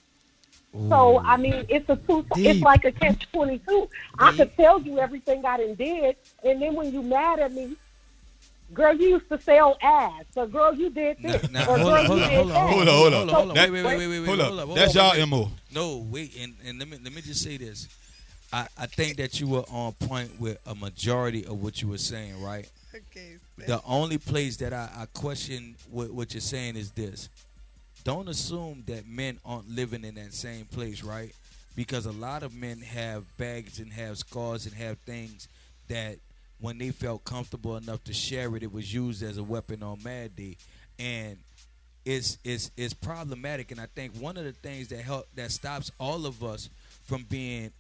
[0.89, 2.25] So I mean, it's a two.
[2.37, 3.89] It's like a catch twenty two.
[4.19, 7.77] I could tell you everything I done did, and then when you mad at me,
[8.75, 10.25] girl, you used to sell ass.
[10.35, 11.51] So girl, you did Now, this.
[11.51, 12.57] now, or hold girl, on, you hold on, hold on.
[12.57, 13.29] Hold on, hold on.
[13.29, 13.55] hold on.
[13.55, 14.69] That- Wait, wait, wait, wait, wait, Hold hold up.
[14.71, 14.75] up.
[14.75, 15.51] That's hold y'all mo.
[15.75, 17.89] No, wait, and, and let me let me just say this.
[18.53, 21.99] I, I think that you were on point with a majority of what you were
[21.99, 22.69] saying, right?
[22.95, 23.37] Okay.
[23.59, 27.29] The only place that I, I question what, what you're saying is this.
[28.05, 31.35] Don't assume that men aren't living in that same place, right?
[31.75, 35.49] Because a lot of men have baggage and have scars and have things
[35.89, 36.17] that
[36.61, 40.03] when they felt comfortable enough to share it, it was used as a weapon on
[40.03, 40.57] Mad Day.
[40.99, 41.39] And
[42.05, 45.91] it's it's it's problematic and I think one of the things that help that stops
[45.99, 46.71] all of us
[47.03, 47.73] from being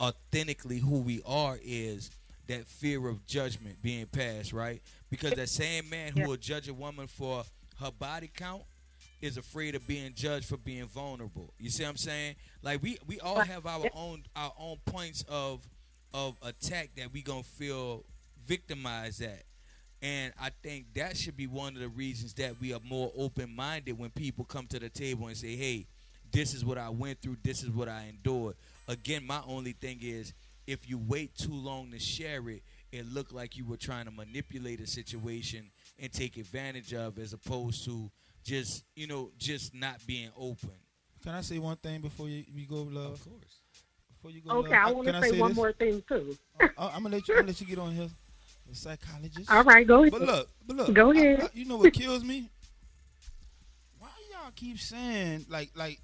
[0.00, 2.10] authentically who we are is
[2.48, 4.82] that fear of judgment being passed, right?
[5.08, 6.26] Because that same man who Yeah.
[6.26, 7.44] will judge a woman for
[7.78, 8.62] her body count
[9.22, 11.52] is afraid of being judged for being vulnerable.
[11.58, 12.36] You see what I'm saying?
[12.62, 15.60] Like we we all have our own our own points of
[16.12, 18.04] of attack that we gonna feel
[18.46, 19.42] victimized at.
[20.02, 23.54] And I think that should be one of the reasons that we are more open
[23.54, 25.86] minded when people come to the table and say, Hey,
[26.32, 28.56] this is what I went through, this is what I endured.
[28.88, 30.32] Again, my only thing is
[30.66, 32.62] if you wait too long to share it,
[32.92, 37.32] it looked like you were trying to manipulate a situation and take advantage of as
[37.32, 38.10] opposed to
[38.44, 40.70] just, you know, just not being open.
[41.22, 43.12] Can I say one thing before you, we go, love?
[43.12, 43.60] Of course.
[44.14, 45.56] Before you go, Okay, love, I want to say, one this?
[45.56, 46.36] more thing too.
[46.60, 47.34] Uh, I'm gonna let you.
[47.34, 48.08] I'm gonna let you get on here.
[48.70, 49.50] The psychologist.
[49.50, 50.12] All right, go ahead.
[50.12, 50.94] But look, but look.
[50.94, 51.40] Go ahead.
[51.42, 52.48] I- you know what kills me?
[53.98, 56.00] Why y'all keep saying like like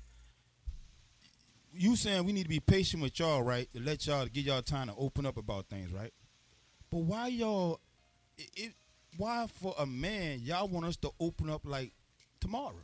[1.73, 3.69] you saying we need to be patient with y'all, right?
[3.75, 6.13] To let y'all give y'all time to open up about things, right?
[6.91, 7.81] But why y'all?
[8.37, 8.73] It, it
[9.17, 11.93] why for a man y'all want us to open up like
[12.41, 12.75] tomorrow?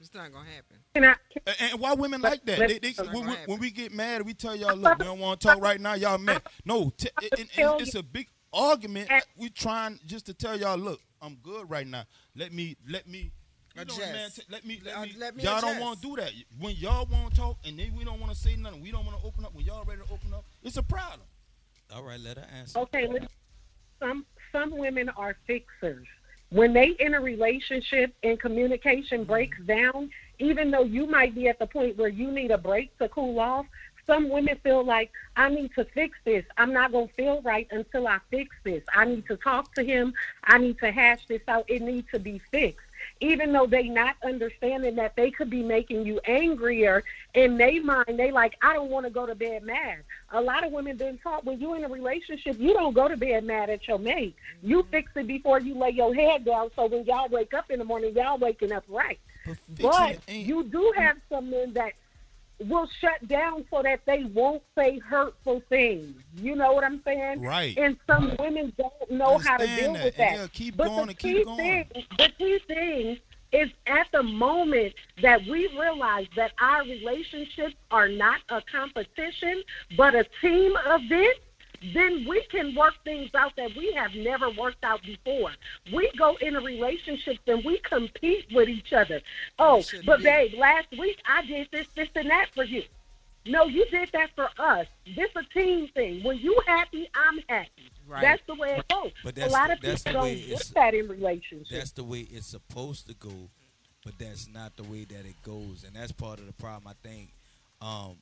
[0.00, 0.76] It's not gonna happen.
[0.94, 2.68] Can I, can, And, and why women Let- like that?
[2.68, 5.40] They, they, when, when- when we get mad, we tell y'all, look, we don't want
[5.40, 5.94] to talk right now.
[5.94, 6.42] Y'all mad.
[6.66, 9.10] No, t- and, and- and it's a big argument.
[9.36, 12.04] We trying just to tell y'all, look, I'm good right now.
[12.36, 13.30] Let me, let me.
[13.76, 15.14] You know, man, t- let me, let Uh, me.
[15.18, 16.30] let me y'all don't want to do that.
[16.60, 19.04] When y'all want to talk and then we don't want to say nothing, we don't
[19.04, 19.52] want to open up.
[19.52, 21.26] When y'all ready to open up, it's a problem.
[21.92, 22.78] All right, let her answer.
[22.80, 23.08] okay,
[23.98, 26.06] some some women are fixers.
[26.50, 31.58] When they in a relationship and communication breaks down, even though you might be at
[31.58, 33.66] the point where you need a break to cool off,
[34.06, 36.44] some women feel like I need to fix this.
[36.56, 38.82] I'm not gonna feel right until I fix this.
[38.94, 40.14] I need to talk to him.
[40.44, 41.64] I need to hash this out.
[41.68, 42.86] It needs to be fixed.
[43.20, 47.04] Even though they not understanding that they could be making you angrier
[47.34, 49.98] in their mind, they like, I don't want to go to bed mad.
[50.30, 53.16] A lot of women been taught when you're in a relationship, you don't go to
[53.16, 54.36] bed mad at your mate.
[54.62, 56.70] You fix it before you lay your head down.
[56.74, 59.20] So when y'all wake up in the morning, y'all waking up right.
[59.46, 61.92] But But you do have some men that
[62.60, 66.14] will shut down so that they won't say hurtful things.
[66.36, 67.42] You know what I'm saying?
[67.42, 67.76] Right.
[67.76, 70.36] And some women don't know how to deal that, with that.
[70.36, 71.56] they'll keep but going the and keep key going.
[71.58, 73.18] Thing, the key thing
[73.52, 79.62] is at the moment that we realize that our relationships are not a competition,
[79.96, 81.36] but a team event,
[81.92, 85.50] then we can work things out that we have never worked out before.
[85.92, 89.20] We go into relationships and we compete with each other.
[89.58, 90.24] Oh, but be.
[90.24, 92.84] babe, last week I did this, this, and that for you.
[93.46, 94.86] No, you did that for us.
[95.14, 96.22] This a team thing.
[96.22, 97.90] When you happy, I'm happy.
[98.06, 98.22] Right.
[98.22, 99.12] That's the way it goes.
[99.22, 101.70] But a lot the- of that's people don't get that in relationships.
[101.70, 103.50] That's the way it's supposed to go,
[104.04, 106.86] but that's not the way that it goes, and that's part of the problem.
[106.88, 107.32] I think,
[107.82, 108.16] um,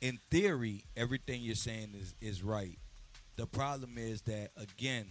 [0.00, 2.78] in theory, everything you're saying is is right.
[3.36, 5.06] The problem is that again,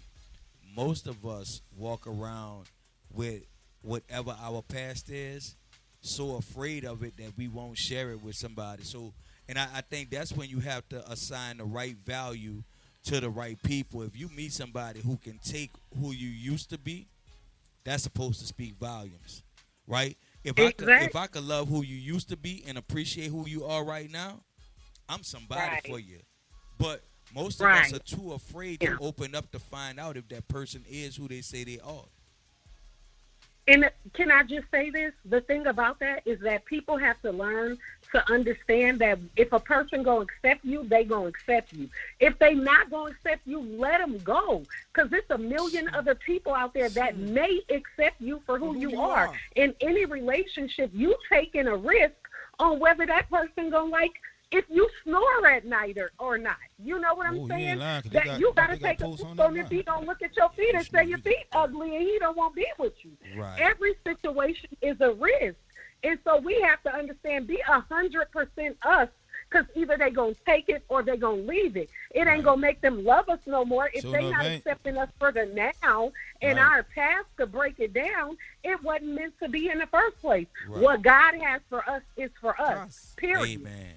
[0.75, 2.65] most of us walk around
[3.13, 3.43] with
[3.81, 5.55] whatever our past is,
[6.01, 8.83] so afraid of it that we won't share it with somebody.
[8.83, 9.13] So,
[9.47, 12.63] and I, I think that's when you have to assign the right value
[13.05, 14.01] to the right people.
[14.01, 17.07] If you meet somebody who can take who you used to be
[17.83, 19.43] that's supposed to speak volumes,
[19.87, 20.17] right?
[20.43, 23.47] If I could, if I could love who you used to be and appreciate who
[23.47, 24.41] you are right now,
[25.07, 25.87] I'm somebody Right.
[25.87, 26.19] for you.
[26.77, 27.03] But
[27.33, 27.85] most of Right.
[27.85, 28.95] us are too afraid Yeah.
[28.95, 32.05] to open up to find out if that person is who they say they are.
[33.67, 35.11] And can I just say this?
[35.25, 37.79] The thing about that is that people have to learn
[38.11, 41.89] to understand that if a person gonna accept you, they gonna accept you.
[42.19, 44.63] If they not gonna accept you, let them go.
[44.93, 47.33] Because there's a million other people out there that hmm.
[47.33, 49.29] may accept you for who, Who you, you are.
[49.29, 49.39] are.
[49.55, 52.13] In any relationship, you taking a risk
[52.59, 54.13] on whether that person gonna like
[54.57, 56.57] if you snore at night or, or not.
[56.79, 57.67] You know what I'm Oh, you saying?
[57.69, 59.45] ain't lying, 'cause they that got- you gotta got take a posts on look that
[59.45, 62.17] on if he don't look at your feet and say your feet ugly and he
[62.19, 63.11] don't want to be with you.
[63.35, 63.59] Right.
[63.59, 65.57] Every situation is a risk.
[66.03, 69.09] And so we have to understand, be a hundred percent us,
[69.49, 71.89] because either they gonna take it or they gonna leave it.
[72.11, 74.57] It ain't gonna make them love us no more if So they no, not man.
[74.57, 76.11] accepting us for the now
[76.41, 76.65] and Right.
[76.65, 78.37] our past to break it down.
[78.63, 80.47] It wasn't meant to be in the first place.
[80.67, 80.81] Right.
[80.81, 82.87] What God has for us is for us.
[82.87, 83.13] Us.
[83.17, 83.61] Period.
[83.61, 83.93] Amen.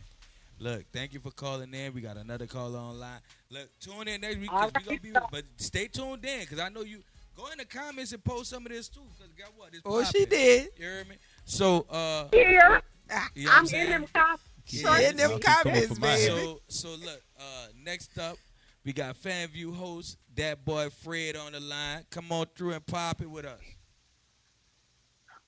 [0.61, 1.95] Look, thank you for calling in.
[1.95, 3.21] We got another caller online.
[3.51, 5.03] Look, tune in next week All because we right.
[5.13, 5.27] gonna be.
[5.31, 6.99] But stay tuned in because I know you.
[7.37, 9.03] Go in the comments and post some of this too.
[9.17, 9.69] Because guess what?
[9.73, 10.71] It's Oh, she did.
[10.77, 11.15] You heard me?
[11.45, 12.83] So, uh, Here,
[13.37, 13.91] you know I'm I'm in saying?
[13.91, 14.43] them cops.
[14.67, 15.11] Yeah.
[15.11, 16.27] in them comments, for baby.
[16.27, 17.23] So, so look.
[17.39, 18.37] Uh, next up,
[18.85, 22.05] we got FanView host that boy Fred on the line.
[22.11, 23.61] Come on through and pop it with us.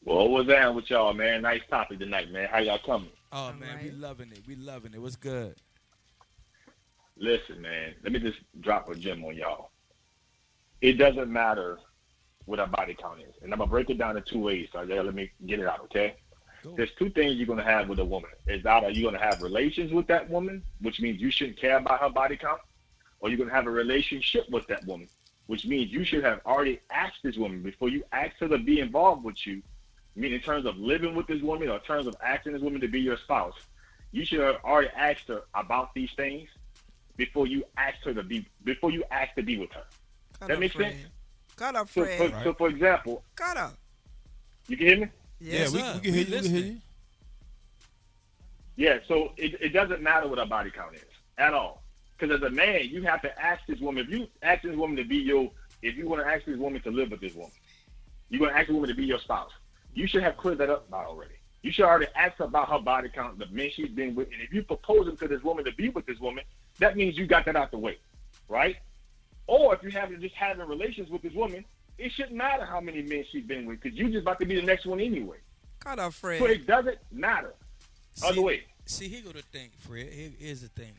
[0.05, 1.43] Well, what's down with y'all, man?
[1.43, 2.49] Nice topic tonight, man.
[2.51, 3.11] How y'all coming?
[3.33, 4.43] Oh All man, we loving it.
[4.47, 5.01] We loving it.
[5.01, 5.57] What's good?
[7.17, 7.95] Listen, man.
[8.03, 9.71] Let me just drop a gem on y'all.
[10.81, 11.79] It doesn't matter
[12.47, 14.69] what our body count is, and I'm gonna break it down in two ways.
[14.73, 16.17] So yeah, let me get it out, okay?
[16.63, 16.75] Go.
[16.77, 18.31] There's two things you're gonna have with a woman.
[18.47, 22.01] Is either you're gonna have relations with that woman, which means you shouldn't care about
[22.01, 22.61] her body count,
[23.21, 25.09] or you're gonna have a relationship with that woman,
[25.47, 28.81] which means you should have already asked this woman before you ask her to be
[28.81, 29.63] involved with you.
[30.21, 32.61] I mean, in terms of living with this woman or in terms of asking this
[32.61, 33.55] woman to be your spouse,
[34.13, 36.47] you should have already asked her about these things
[37.17, 39.85] before you asked her to be before you asked to be with her.
[40.39, 40.93] Cut That makes Fred.
[40.93, 41.07] sense?
[41.57, 42.19] Cut up, So, Fred.
[42.35, 43.79] for, so for example, Cut up.
[44.69, 45.09] you can hear me?
[45.41, 46.37] Yes, yeah, we, we can hear We you.
[46.37, 46.77] We can hear you.
[48.77, 51.03] Yeah, so it, it doesn't matter what our body count is
[51.39, 51.83] at all.
[52.19, 54.05] Because as a man, you have to ask this woman.
[54.05, 56.83] If you ask this woman to be your, if you want to ask this woman
[56.83, 57.53] to live with this woman,
[58.29, 59.53] you're going to ask the woman to be your spouse.
[59.95, 61.35] You should have cleared that up by already.
[61.63, 64.41] You should already ask her about her body count, the men she's been with, and
[64.41, 66.45] if you're proposing to this woman to be with this woman,
[66.79, 67.99] that means you got that out the way,
[68.49, 68.77] right?
[69.47, 71.65] Or if you're having just having relations with this woman,
[71.99, 74.55] it shouldn't matter how many men she's been with, because you just about to be
[74.57, 75.37] the next one anyway.
[75.81, 76.43] Cut up, So Fred.
[76.51, 77.55] it doesn't matter.
[78.25, 78.63] Other See- way.
[78.87, 80.09] See, here go the thing, Fred.
[80.13, 80.93] Here, here's the thing.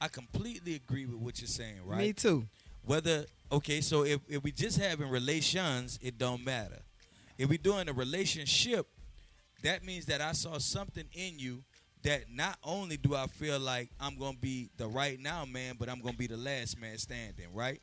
[0.00, 1.98] I completely agree with what you're saying, right?
[1.98, 2.46] Me too.
[2.84, 6.78] Whether okay, so if, if we just having relations, it don't matter.
[7.38, 8.86] If we doing a relationship,
[9.62, 11.62] that means that I saw something in you
[12.02, 15.88] that not only do I feel like I'm gonna be the right now man, but
[15.88, 17.80] I'm gonna be the last man standing, right?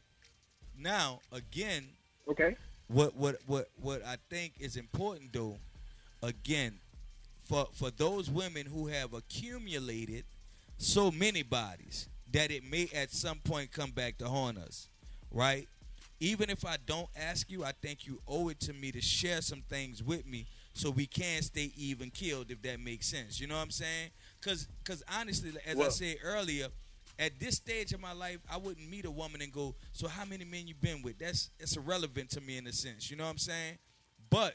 [0.77, 1.87] Now, again,
[2.29, 2.55] Okay.
[2.87, 5.57] what what what what I think is important though,
[6.21, 6.79] again,
[7.43, 10.23] for for those women who have accumulated
[10.77, 14.87] so many bodies that it may at some point come back to haunt us,
[15.31, 15.67] right?
[16.21, 19.41] Even if I don't ask you, I think you owe it to me to share
[19.41, 23.41] some things with me so we can stay even killed if that makes sense.
[23.41, 24.11] You know what I'm saying?
[24.39, 26.67] Cause cause honestly, as I said earlier,
[27.17, 30.23] at this stage of my life, I wouldn't meet a woman and go, "So how
[30.23, 33.09] many men you been with?" That's it's irrelevant to me in a sense.
[33.09, 33.79] You know what I'm saying?
[34.29, 34.53] But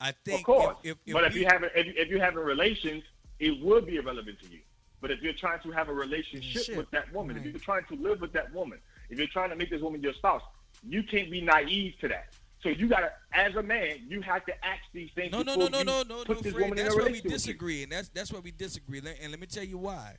[0.00, 0.76] I think of course.
[0.84, 3.02] if, if, if but if we- you have if, you, if you having relations,
[3.40, 4.60] it would be irrelevant to you.
[5.00, 6.76] But if you're trying to have a relationship Relationship.
[6.76, 7.46] with that woman, Right.
[7.46, 8.78] if you're trying to live with that woman,
[9.10, 10.42] if you're trying to make this woman your spouse,
[10.86, 12.26] you can't be naive to that.
[12.62, 15.32] So you gotta, as a man, you have to ask these things.
[15.32, 16.44] No, no, no, no, no, no, no, Fred.
[16.44, 17.30] That's where we relationship with you.
[17.30, 19.02] disagree, and that's that's where we disagree.
[19.20, 20.14] And let me tell you why.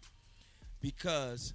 [0.82, 1.54] Because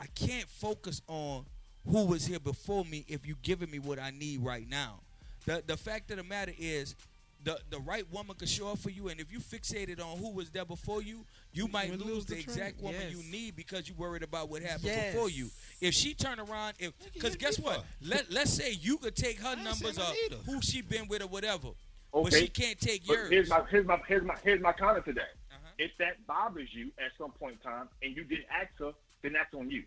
[0.00, 1.44] I can't focus on
[1.86, 5.00] who was here before me if you're giving me what I need right now.
[5.46, 6.96] The the fact of the matter is.
[7.44, 10.30] The, the right woman could show up for you, and if you fixated on who
[10.32, 12.94] was there before you, you might lose, lose the the exact train.
[12.94, 15.12] woman you need because you worried about what happened Yes.
[15.12, 15.50] before you.
[15.82, 17.76] If she turn around, if because guess what?
[17.76, 17.84] for?
[18.00, 20.52] Let let's say you could take her numbers saying or I need her.
[20.52, 21.68] who she been with or whatever,
[22.12, 23.30] but she can't take But yours.
[23.30, 25.34] here's my here's my here's my here's my counter to that.
[25.52, 25.68] Uh-huh.
[25.78, 28.92] If that bothers you at some point in time and you didn't ask her,
[29.22, 29.82] then that's on you.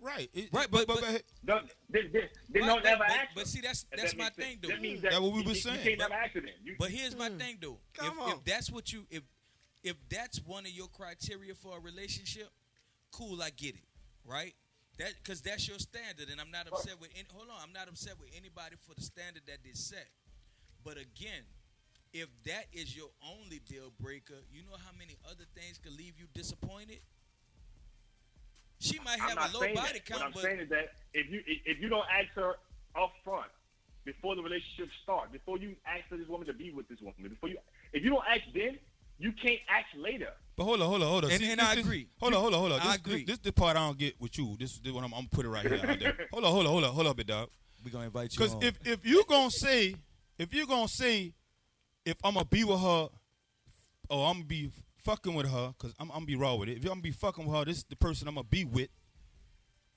[0.00, 0.30] Right.
[0.32, 3.60] It- Right, but- but- Don't, they, they, they Right, don't but- ever but- but see,
[3.60, 4.58] that's- that's that my thing, sense.
[4.62, 4.68] though.
[4.68, 5.78] That means That's what we were saying.
[5.78, 6.56] You can't But- never accident.
[6.64, 7.38] You, But here's my hmm.
[7.38, 7.78] thing though.
[7.94, 8.30] Come if, on.
[8.32, 9.22] if that's what you if
[9.82, 12.50] if that's one of your criteria for a relationship,
[13.12, 13.84] cool, I get it.
[14.24, 14.54] Right?
[14.98, 17.10] That because that's your standard, and I'm not upset with.
[17.14, 20.08] Any, hold on, I'm not upset with anybody for the standard that they set.
[20.84, 21.44] But again,
[22.12, 26.14] if that is your only deal breaker, you know how many other things could leave
[26.18, 27.00] you disappointed.
[28.80, 30.04] She might I'm have not a low saying body that.
[30.06, 32.54] count, what I'm but saying is that if you if you don't ask her
[33.00, 33.46] up front
[34.04, 37.14] before the relationship starts, before you ask for this woman to be with this woman,
[37.28, 37.58] before you
[37.92, 38.78] if you don't ask then,
[39.18, 40.30] you can't ask later.
[40.56, 41.30] But hold on, hold on, hold on.
[41.30, 42.08] And- See, and this- I this- agree.
[42.20, 42.80] Hold on, hold on, hold on.
[42.80, 43.24] I This, agree.
[43.24, 44.56] This, this the part I don't get with you.
[44.58, 45.80] This is what I'm, I'm gonna put it right here.
[45.86, 46.18] Out there.
[46.32, 47.50] hold on, hold on, hold on, hold on, bit, dog.
[47.84, 48.38] we're gonna invite you.
[48.38, 49.94] Because if if you gonna say
[50.38, 51.34] if you gonna say
[52.06, 53.10] if I'm gonna be with her oh,
[54.08, 54.70] or I'm gonna be
[55.04, 56.78] fucking with her, because I'm, I'm gonna be raw with it.
[56.78, 58.88] If I'm gonna be fucking with her, this is the person I'm gonna be with.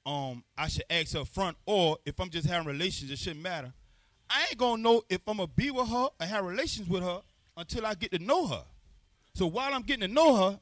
[0.05, 3.73] Um, I should ask up front, or if I'm just having relations, it shouldn't matter.
[4.29, 7.21] I ain't gonna know if I'm gonna be with her or have relations with her
[7.55, 8.63] until I get to know her.
[9.35, 10.59] So while I'm getting to know her,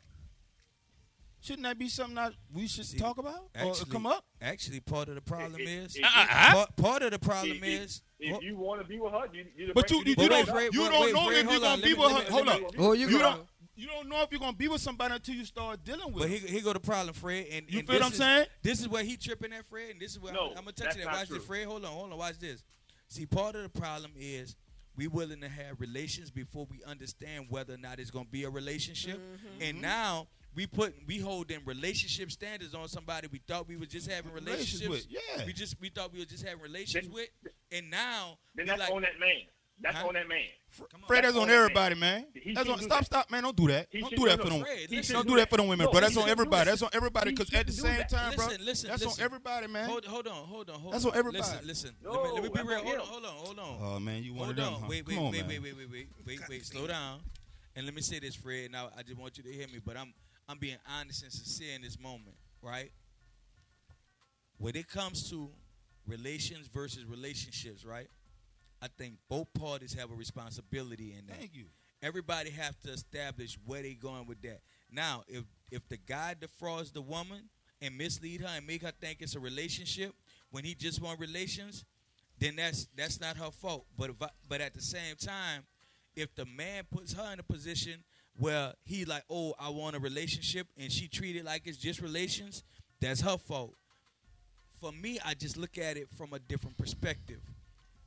[1.41, 4.25] shouldn't that be something that we should See, talk about or actually, come up?
[4.41, 8.01] Actually, part of the problem If- is if- part, part of the problem If, is.
[8.19, 10.47] if, if you want to be with her, you, you But you, you, you don't,
[10.73, 12.31] you don't know if you're gonna be with her.
[12.31, 12.71] Hold let on.
[12.77, 13.47] Oh, you You don't.
[13.81, 16.23] You don't know if you're gonna be with somebody until you start dealing with.
[16.23, 16.39] But them.
[16.47, 17.47] he he go the problem, Fred.
[17.51, 18.45] And You and feel what I'm is- saying?
[18.61, 20.71] This is where he tripping at Fred, and this is where No, I'm, I'm gonna
[20.73, 21.05] touch that's it.
[21.05, 21.37] not Watch true.
[21.37, 21.65] this, Fred.
[21.65, 22.17] Hold on, hold on.
[22.19, 22.63] Watch this.
[23.07, 24.55] See, part of the problem is
[24.95, 28.49] we willing to have relations before we understand whether or not it's gonna be a
[28.51, 29.17] relationship.
[29.17, 29.61] Mm-hmm.
[29.63, 33.85] And now we put we hold them relationship standards on somebody we thought we were
[33.87, 35.07] just having Relations relationships.
[35.11, 35.45] with, yeah.
[35.45, 37.29] We just we thought we were just having relations Then- with,
[37.71, 39.41] and now then that's like, on that man.
[39.81, 40.07] That's Huh?
[40.07, 40.43] on that man.
[40.91, 41.07] come on.
[41.07, 42.25] Fred, that's That's on on everybody, man.
[42.33, 43.05] He That's on, do stop, that.
[43.05, 43.43] stop, man.
[43.43, 43.87] Don't do that.
[43.91, 44.65] He Don't do that no, for no, them.
[44.65, 45.13] Fred, listen.
[45.15, 46.01] Don't do do that for them women, No, bro.
[46.01, 46.69] That's on everybody.
[46.69, 47.31] That's on everybody.
[47.31, 48.09] Because at the same that.
[48.09, 49.21] time, bro, Listen, listen, that's listen.
[49.21, 49.89] on everybody, man.
[49.89, 51.11] Hold, hold on, hold on, hold That's on.
[51.11, 51.43] on everybody.
[51.43, 51.91] Listen, listen.
[52.03, 52.79] No, let me, let me be real.
[52.79, 53.77] Hold on, hold on, hold on.
[53.95, 54.73] Oh man, you one Hold of them?
[54.83, 54.89] on.
[54.89, 56.65] Wait, wait, wait, wait, wait, wait, wait, wait, wait.
[56.65, 57.19] Slow down.
[57.75, 58.71] And let me say this, Fred.
[58.71, 60.13] Now I just want you to hear me, but I'm
[60.47, 62.91] I'm being honest and sincere in this moment, right?
[64.57, 65.49] When it comes to
[66.07, 68.07] relations versus relationships, right?
[68.81, 71.37] I think both parties have a responsibility in that.
[71.37, 71.65] Thank you.
[72.01, 74.61] Everybody have to establish where they going with that.
[74.91, 77.49] Now, if if the guy defrauds the woman
[77.81, 80.13] and mislead her and make her think it's a relationship
[80.49, 81.85] when he just want relations,
[82.39, 83.85] then that's that's not her fault.
[83.97, 85.63] But if I, but at the same time,
[86.15, 88.03] if the man puts her in a position
[88.35, 92.01] where he like, oh, I want a relationship, and she treat it like it's just
[92.01, 92.63] relations,
[92.99, 93.75] that's her fault.
[94.79, 97.41] For me, I just look at it from a different perspective.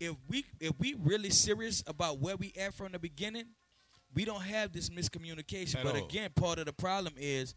[0.00, 3.46] If we if we really serious about where we at from the beginning,
[4.14, 5.76] we don't have this miscommunication.
[5.76, 6.04] At but all.
[6.04, 7.54] again, part of the problem is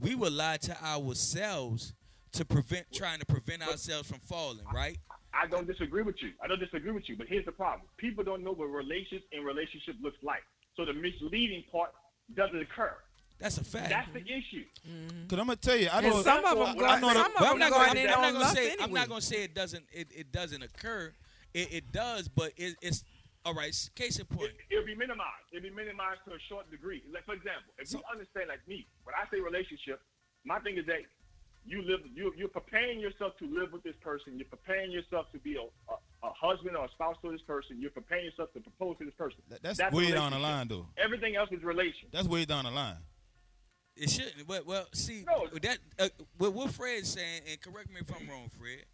[0.00, 1.94] we will lie to ourselves
[2.32, 4.98] to prevent trying to prevent ourselves from falling, right?
[5.32, 6.30] I don't disagree with you.
[6.42, 7.16] I don't disagree with you.
[7.16, 10.42] But here's the problem: people don't know what relations and relationship looks like.
[10.76, 11.90] So the misleading part
[12.34, 12.92] doesn't occur.
[13.38, 13.90] That's a fact.
[13.90, 14.64] That's the issue.
[14.88, 15.26] Mm-hmm.
[15.28, 16.22] Cause I'm gonna tell you, I And know.
[16.22, 18.14] some of them go, I know the- some of them I'm not gonna, in there
[18.16, 21.12] I'm not gonna lust say I'm not gonna say it doesn't it, it doesn't occur.
[21.54, 23.04] It, it does, but it, it's
[23.44, 23.74] all right.
[23.94, 24.50] Case in point.
[24.50, 25.48] It, it'll be minimized.
[25.52, 27.02] It'll be minimized to a short degree.
[27.12, 30.00] Like for example, if you understand, like me, when I say relationship,
[30.44, 31.00] my thing is that
[31.64, 34.36] you live, you you're preparing yourself to live with this person.
[34.38, 35.96] You're preparing yourself to be a, a,
[36.26, 37.76] a husband or a spouse to this person.
[37.80, 39.40] You're preparing yourself to propose to this person.
[39.48, 40.86] That- That's, a way down the line, though.
[40.96, 42.08] Everything else is relation.
[42.12, 42.96] That's way down the line.
[43.96, 44.46] It shouldn't.
[44.46, 45.48] But well, see No.
[45.60, 46.08] that uh,
[46.38, 48.84] what what Fred's saying, and correct me if I'm wrong, Fred,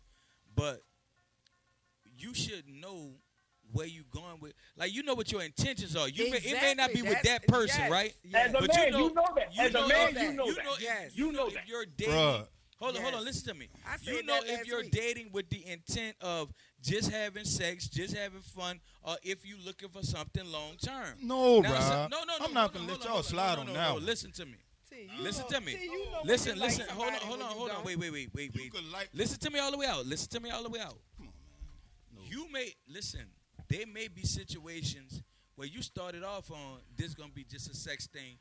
[0.56, 0.80] but
[2.16, 3.12] you should know
[3.72, 4.52] where you going with.
[4.76, 6.08] Like you know what your intentions are.
[6.08, 8.14] You may, it may not be with that person, Yes, right?
[8.22, 8.48] yes.
[8.48, 9.58] As a But man, you know that.
[9.58, 10.22] As a man, that.
[10.22, 10.64] you know you that.
[10.64, 11.10] know, Yes.
[11.16, 11.68] you You know know if that.
[11.68, 12.14] you're dating.
[12.14, 12.46] Bruh.
[12.80, 13.24] Hold on, hold on.
[13.24, 13.68] Listen to me.
[13.86, 14.90] I You know if you're week.
[14.90, 19.88] dating with the intent of just having sex, just having fun, or if you looking
[19.88, 21.16] for something long term.
[21.22, 21.80] No, Now, bro.
[21.80, 22.44] so- no, no, no.
[22.44, 24.04] I'm not gonna let y'all hold slide no, on no, that no, one.
[24.06, 24.56] Listen to me.
[25.16, 25.72] You Listen know- to me.
[25.72, 26.86] see, you know when listen, like listen.
[26.88, 27.84] hold on, hold on, hold on.
[27.84, 28.72] Wait, wait, wait, wait, wait.
[28.92, 30.06] like- Listen to me all the way out.
[30.06, 30.98] Listen to me all the way out.
[32.34, 33.26] You may listen.
[33.68, 35.22] There may be situations
[35.54, 38.38] where you started off on this gonna be just a sex thing,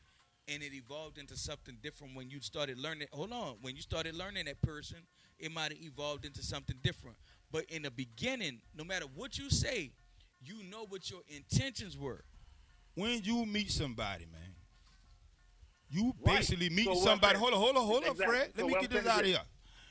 [0.47, 3.07] and it evolved into something different when you started learning.
[3.13, 4.97] Hold on, when you started learning that person,
[5.37, 7.17] it might have evolved into something different.
[7.51, 9.91] But in the beginning, no matter what you say,
[10.41, 12.23] you know what your intentions were.
[12.95, 14.55] when you meet somebody, man,
[15.89, 16.37] you Right.
[16.37, 17.37] basically meet So somebody.
[17.39, 18.25] Hold on, hold on, hold on, Exactly.
[18.37, 18.51] Fred.
[18.55, 19.41] So Let me get this out of here.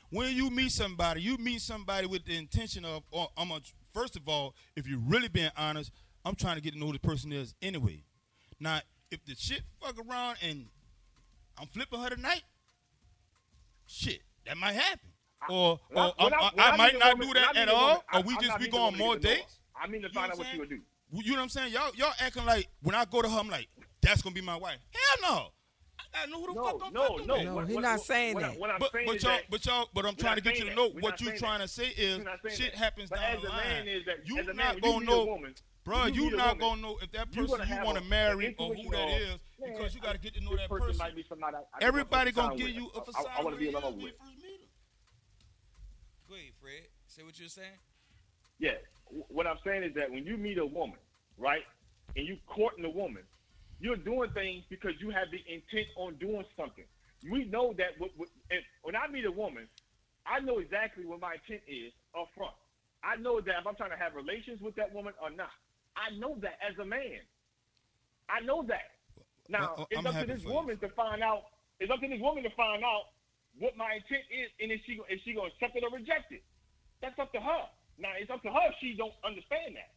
[0.09, 3.59] When you meet somebody, you meet somebody with the intention of, oh, I'm a,
[3.93, 5.91] first of all, if you're really being honest,
[6.25, 8.03] I'm trying to get to know who the person is anyway.
[8.59, 8.79] Now,
[9.11, 10.65] if the shit fuck around and
[11.59, 12.43] I'm flipping her tonight,
[13.85, 15.09] shit, that might happen.
[15.49, 18.21] Or, I- or I- I, I might not woman- do that at all, woman, or
[18.21, 19.37] we just be going more to get to know her.
[19.41, 19.59] dates.
[19.75, 20.79] I mean to find out what what I'm she would do.
[21.11, 21.73] You know what I'm saying?
[21.73, 23.67] Y'all, y'all acting like when I go to her, I'm like,
[24.01, 24.77] that's gonna be my wife.
[24.91, 25.47] Hell no.
[25.99, 27.33] I gotta know who the No, fuck I'm no, fucking no.
[27.35, 27.43] with.
[27.45, 28.59] No, What- he what- not what- saying what that.
[28.59, 30.65] What I'm But, saying but y'all, that but y'all, but I'm trying to get you
[30.65, 31.67] to know We're what you saying trying that.
[31.67, 32.77] to say is We're not saying shit that.
[32.79, 33.67] happens But down as the a line.
[33.67, 36.03] man is that you as a man, not gonna you know, woman, bro.
[36.03, 38.03] when You meet a not woman, gonna know if that person gonna you want to
[38.05, 40.55] marry or who intuition that of, is man, because you got to get to know
[40.55, 40.97] that person person.
[40.99, 43.09] might be somebody I- I just Everybody gonna give you a with.
[43.09, 43.25] I- facade.
[43.37, 44.17] I, want to be in alone you with.
[44.17, 44.29] first.
[46.29, 46.87] Go ahead, Fred.
[47.07, 47.79] Say what you're saying.
[48.59, 48.77] Yeah.
[49.09, 50.97] What I'm saying is that when you meet a woman,
[51.37, 51.63] right,
[52.15, 53.23] and you courting a woman,
[53.83, 56.87] you're doing things because you have the intent on doing something.
[57.29, 59.67] We know that what, what, if, when I meet a woman,
[60.25, 62.55] I know exactly what my intent is up front.
[63.03, 65.51] I know that if I'm trying to have relations with that woman or not.
[65.99, 67.19] I know that as a man.
[68.31, 68.95] I know that.
[69.51, 70.55] Now, Well, uh, it's up to this for you.
[70.55, 71.43] woman to find out.
[71.83, 73.11] It's up to this woman to find out
[73.59, 76.41] what my intent is, and if she if she gonna accept it or reject it.
[77.03, 77.67] That's up to her.
[77.99, 79.91] Now, it's up to her if she don't understand that.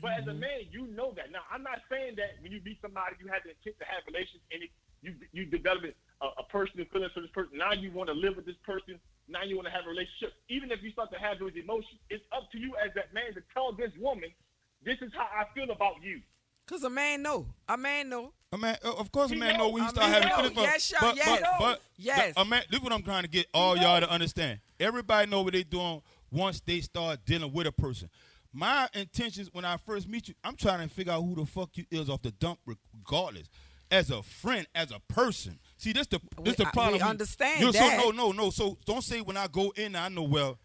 [0.00, 0.30] But as Mm-hmm.
[0.30, 1.30] a man, you know that.
[1.32, 4.02] Now, I'm not saying that when you meet somebody, you have the intent to have
[4.06, 4.70] relations, and it,
[5.02, 7.58] you you develop a, a personal feelings for this person.
[7.58, 8.98] Now you want to live with this person.
[9.28, 10.34] Now you want to have a relationship.
[10.48, 13.34] Even if you start to have those emotions, it's up to you as that man
[13.34, 14.30] to tell this woman,
[14.84, 16.20] "This is how I feel about you."
[16.66, 17.46] Cause a man know.
[17.68, 18.32] A man know.
[18.52, 19.64] A man, uh, of course, a man know.
[19.64, 20.36] know when he I start having know.
[20.36, 20.54] feelings.
[20.54, 21.40] for- Yes, y'all, but, yes.
[21.42, 22.34] but, but Yes.
[22.34, 22.62] the- a man.
[22.70, 24.60] This is what I'm trying to get all y'all to understand.
[24.80, 26.00] Everybody know what they doing
[26.30, 28.08] once they start dealing with a person.
[28.56, 31.70] My intentions when I first meet you, I'm trying to figure out who the fuck
[31.74, 33.48] you is off the dump, regardless.
[33.90, 35.58] As a friend, as a person.
[35.76, 36.94] See, this the We- this the I- problem.
[36.94, 38.00] we understand You- that.
[38.00, 38.50] So no, no, no.
[38.50, 40.58] So don't say when I go in, I know well.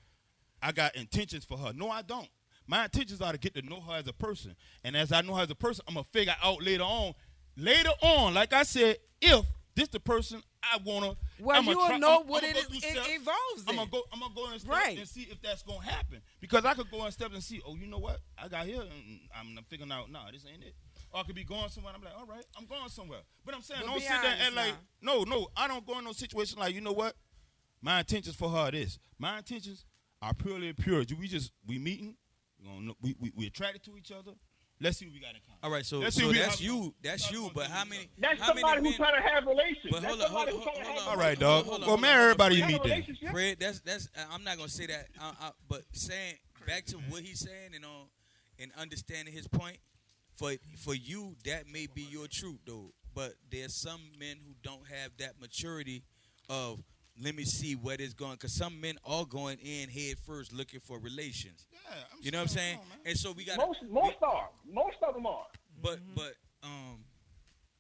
[0.62, 1.74] I got intentions for her.
[1.74, 2.30] No, I don't.
[2.68, 4.56] My intentions are to get to know her as a person.
[4.84, 7.14] And as I know her as a person, I'm gonna figure out later on.
[7.58, 9.46] Later on, like I said, if
[9.76, 12.84] this the person I wanna Well, I'ma you'll try- know I'ma- what I'ma it is-
[12.84, 14.98] it evolves I'm gonna go I'm gonna go in steps Right.
[14.98, 16.22] and see if that's gonna happen.
[16.42, 18.20] Because I could go in steps and see, oh, you know what?
[18.38, 20.76] I got here and I'm figuring out, nah, this ain't it.
[21.12, 23.22] Or I could be going somewhere and I'm like, all right, I'm going somewhere.
[23.46, 26.04] But I'm saying, But don't sit there and like, no, no, I don't go in
[26.06, 27.16] no situation like, you know what?
[27.82, 29.86] My intentions for her is my intentions
[30.22, 31.06] are purely pure.
[31.06, 32.18] Do We just we meeting,
[32.60, 34.34] we gonna know- we, we we attracted to each other.
[34.82, 35.60] Let's see what we got in common.
[35.62, 36.96] All right, so Let's see so we- that's how you.
[37.04, 37.52] That's you.
[37.54, 38.10] But how many?
[38.18, 39.10] That's how somebody many who's men?
[39.10, 39.92] trying to have relations.
[39.92, 41.14] But That's hold on, somebody hold who's on, trying to hold have on.
[41.14, 41.40] All right, relations.
[41.40, 41.66] dog.
[41.66, 42.80] hold on, well, hold man, on, everybody you hold on.
[42.80, 42.92] meet then.
[43.00, 43.30] Relationship.
[43.32, 44.10] Fred, that's that's.
[44.32, 45.08] I'm not gonna say that.
[45.22, 46.36] Uh, uh, but saying
[46.66, 48.08] back to what he's saying and on
[48.58, 49.78] and understanding his point.
[50.36, 52.94] For for you, that may be your truth though.
[53.14, 56.04] But there's some men who don't have that maturity
[56.48, 56.82] of
[57.22, 58.34] let me see what is going.
[58.34, 61.66] Because some men are going in head first looking for relations.
[61.72, 61.80] Yeah,
[62.12, 62.78] I'm You know what I'm saying?
[62.78, 62.84] on.
[63.06, 64.50] And so we got Most most are.
[64.72, 65.46] Most of them are.
[65.82, 66.34] But but
[66.64, 67.04] um.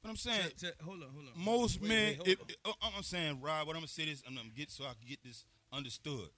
[0.01, 1.43] But I'm saying, to- to- hold on, hold on.
[1.43, 2.45] most Wait, men, wait, hold if, on.
[2.49, 4.93] if- uh, I'm saying, Rob, what I'm gonna say this, I'm gonna get so I
[4.93, 5.43] can get this
[5.73, 6.29] understood.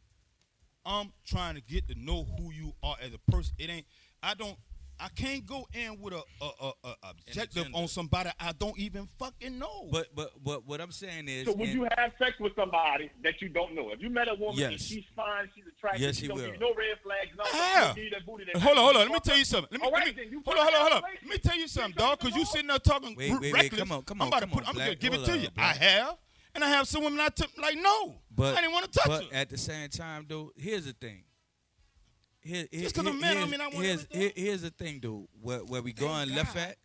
[0.84, 3.54] I'm trying to get to know who you are as a person.
[3.60, 3.86] It ain't.
[4.24, 4.58] I don't.
[5.04, 9.08] I can't go in with a, a, a, a objective on somebody I don't even
[9.18, 9.90] fucking know.
[9.92, 13.10] But but but what I'm saying is, So would and- you have sex with somebody
[13.24, 13.90] that you don't know?
[13.92, 16.46] If you met a woman and she's fine, she's attractive, Yes, she he don't will.
[16.46, 17.98] give you no red flags, no, I have.
[17.98, 19.02] you that booty that hold on, hold on.
[19.04, 19.70] Let me tell you something.
[19.72, 21.02] Let me, All let me then, you hold on, hold on, hold on.
[21.22, 22.20] Let me tell you something, dog.
[22.20, 24.40] Because you sitting there talking Wait, r- wait, wait, come on, come on, I'm about
[24.42, 24.64] come to put.
[24.66, 24.88] on, I'm Black.
[24.88, 25.48] gonna give it to on, you.
[25.58, 26.18] I have,
[26.54, 28.16] and I have some women I took like no.
[28.36, 31.24] But I didn't want to touch but at the same time, though, here's the thing.
[32.44, 34.22] Here, here, Just 'cause I'm mad, I here's, mean I want here's, everything.
[34.22, 35.28] here- here's the thing, dude.
[35.42, 36.78] Where, where we going Thank left at?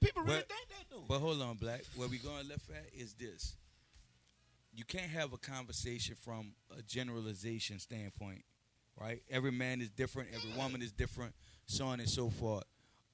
[0.00, 1.04] People really But- think that though.
[1.08, 1.84] But hold on, Black.
[1.96, 3.56] Where we going left at is this.
[4.74, 8.44] You can't have a conversation from a generalization standpoint,
[8.96, 9.22] right?
[9.28, 10.30] Every man is different.
[10.32, 11.34] Every woman is different,
[11.66, 12.64] so on and so forth.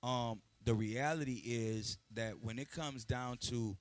[0.02, 3.76] Um, the reality is that when it comes down to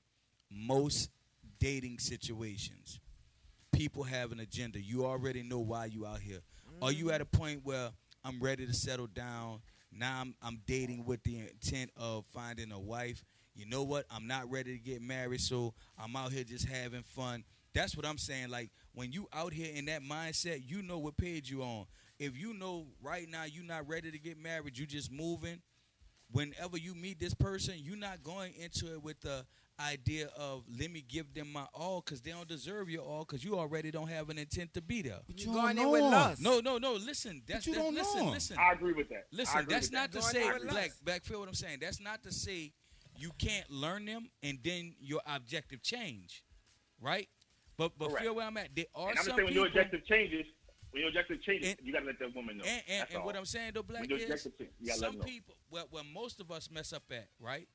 [0.49, 1.11] most
[1.59, 2.99] dating situations,
[3.73, 4.81] people have an agenda.
[4.81, 6.39] You already know why you out here.
[6.81, 7.89] Are you at a point where
[8.23, 9.61] I'm ready to settle down?
[9.91, 13.23] Now I'm, I'm dating with the intent of finding a wife.
[13.55, 14.05] You know what?
[14.11, 17.43] I'm not ready to get married, so I'm out here just having fun.
[17.73, 18.49] That's what I'm saying.
[18.49, 21.85] Like when you out here in that mindset, you know what page you on.
[22.19, 25.61] If you know right now you're not ready to get married, you just moving.
[26.31, 29.45] Whenever you meet this person, you're not going into it with the
[29.79, 33.43] idea of let me give them my all because they don't deserve your all because
[33.43, 35.19] you already don't have an intent to be there.
[35.27, 36.41] But You going in with lust.
[36.41, 36.93] No, no, no.
[36.93, 38.31] Listen, that's you that- don't listen, know.
[38.31, 38.57] listen.
[38.57, 39.27] I agree with that.
[39.31, 40.21] Listen, that's not that.
[40.21, 41.77] to say in black back feel what I'm saying.
[41.81, 42.73] That's not to say
[43.15, 46.43] you can't learn them and then your objective change,
[47.01, 47.27] right?
[47.77, 48.23] But but Correct.
[48.25, 48.69] feel where I'm at.
[48.75, 50.45] There are And I'm some just saying when people, your objective changes,
[50.91, 52.63] when your objective changes, And- you gotta let that woman know.
[52.65, 53.35] and, and, and what.
[53.35, 55.55] I'm saying though, black is objective changes, you gotta let some people.
[55.69, 57.67] Where, where most of us mess up at, right,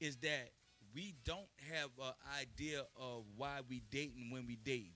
[0.00, 0.50] is that
[0.96, 4.94] we don't have an idea of why we dating when we dating.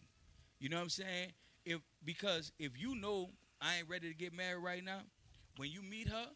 [0.59, 1.33] You know what I'm saying?
[1.67, 3.29] If because if you know
[3.61, 5.01] I ain't ready to get married right now,
[5.59, 6.27] when you meet her,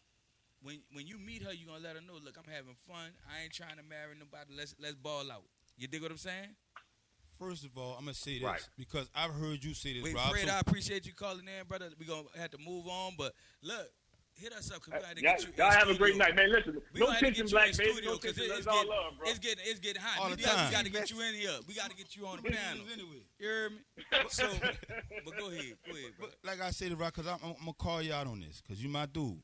[0.61, 3.09] when when you meet her, you gonna let her know, look, I'm having fun.
[3.27, 4.53] I ain't trying to marry nobody.
[4.55, 5.45] Let's let's ball out.
[5.77, 6.55] You dig what I'm saying?
[7.39, 8.69] First of all, I'm gonna say this Right.
[8.77, 10.29] because I've heard you say this, Wait, Rob.
[10.29, 11.89] Fred, so- I appreciate you calling in, brother.
[11.99, 13.33] We gonna have to move on, but
[13.63, 13.91] look,
[14.35, 15.47] hit us up because we uh, got to Y'all, you.
[15.57, 16.51] Y'all have a great night, man.
[16.51, 17.91] Listen, We no gonna have to tension, get you black in baby.
[17.93, 19.29] studio No 'cause it- it's getting, love, bro.
[19.29, 20.19] it's getting it's getting hot.
[20.23, 20.65] All we the got, time.
[20.67, 21.57] we got to get you in here.
[21.67, 22.85] We got to get you on the panel.
[22.93, 23.21] anyway.
[23.39, 23.77] You hear me?
[24.29, 24.47] So,
[25.25, 26.27] but go ahead, go ahead, bro.
[26.27, 28.81] But like I said, Rock, because I'm, I'm, gonna call you out on this, because
[28.81, 29.41] you my dude.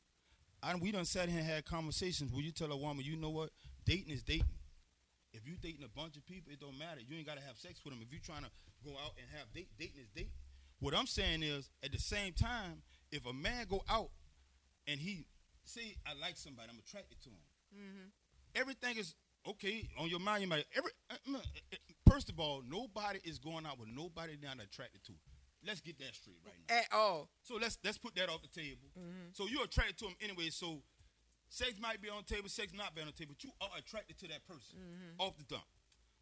[0.62, 3.30] I, we done sat here and had conversations where you tell a woman, you know
[3.30, 3.50] what,
[3.84, 4.46] dating is dating.
[5.34, 7.00] If you dating a bunch of people, it don't matter.
[7.06, 8.02] You ain't got to have sex with them.
[8.06, 8.50] If you trying to
[8.84, 10.30] go out and have date, dating is dating.
[10.80, 14.10] What I'm saying is, at the same time, if a man go out
[14.86, 15.24] and he
[15.64, 18.12] say, I like somebody, I'm attracted to him.
[18.54, 19.14] Everything is
[19.48, 20.42] okay on your mind.
[20.42, 20.90] You might every.
[21.10, 21.38] uh, uh,
[22.10, 25.12] First of all, nobody is going out with nobody they're not attracted to.
[25.64, 26.76] Let's get that straight right now.
[26.76, 27.28] At all.
[27.42, 28.90] So let's let's put that off the table.
[28.98, 29.32] Mm-hmm.
[29.32, 30.50] So you're attracted to him anyway.
[30.50, 30.82] So
[31.48, 33.70] sex might be on the table, sex not be on the table, but you are
[33.78, 35.20] attracted to that person Mm-hmm.
[35.24, 35.64] off the dump.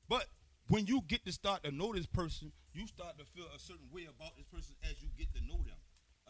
[0.09, 0.27] But
[0.69, 3.89] when you get to start to know this person, you start to feel a certain
[3.91, 5.81] way about this person as you get to know them.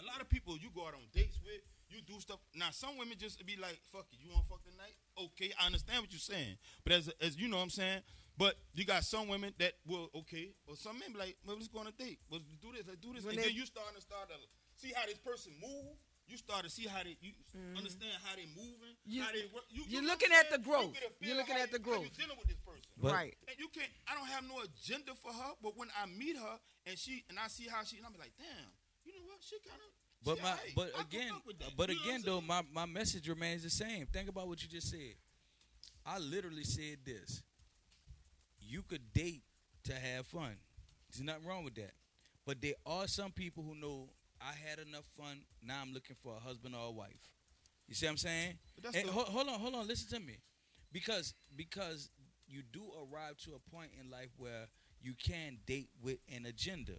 [0.01, 1.61] A lot of people you go out on dates with,
[1.91, 2.39] you do stuff.
[2.55, 5.67] Now some women just be like, "Fuck it, you want to fuck tonight?" Okay, I
[5.67, 8.03] understand what you're saying, but as as you know, what I'm saying.
[8.39, 11.69] But you got some women that will okay, or some men be like, "Well, let's
[11.69, 12.19] go on a date.
[12.31, 12.87] Let's do this.
[12.87, 14.37] Let's do this." When and then you start to start to
[14.77, 15.97] see how this person move.
[16.31, 17.35] You start to see how they you
[17.75, 19.11] understand how they moving, Mm-hmm.
[19.11, 19.67] You- how they work.
[19.69, 20.95] You, you're know looking at the growth.
[20.95, 22.15] You get a feel You're looking at the you- you growth.
[22.15, 22.87] dealing with this person.
[23.03, 23.35] But- right.
[23.51, 23.91] And you can't.
[24.07, 26.55] I don't have no agenda for her, but when I meet her
[26.87, 28.71] and she and I see how she, and I'm like, damn,
[29.03, 29.43] you know what?
[29.43, 29.91] She kind of.
[30.25, 31.31] But my, but again,
[31.77, 34.07] but again though, my, my message remains the same.
[34.07, 35.15] Think about what you just said.
[36.05, 37.43] I literally said this.
[38.61, 39.43] You could date
[39.85, 40.57] to have fun.
[41.11, 41.93] There's nothing wrong with that.
[42.47, 44.11] But there are some people who know
[44.41, 45.41] I had enough fun.
[45.63, 47.29] Now I'm looking for a husband or a wife.
[47.89, 48.59] You see what I'm saying?
[48.75, 49.87] But that's And the- ho- hold on, hold on.
[49.89, 50.37] Listen to me,
[50.93, 52.11] because because
[52.47, 54.69] you do arrive to a point in life where
[55.03, 56.93] you can date with an agenda.
[56.93, 56.99] You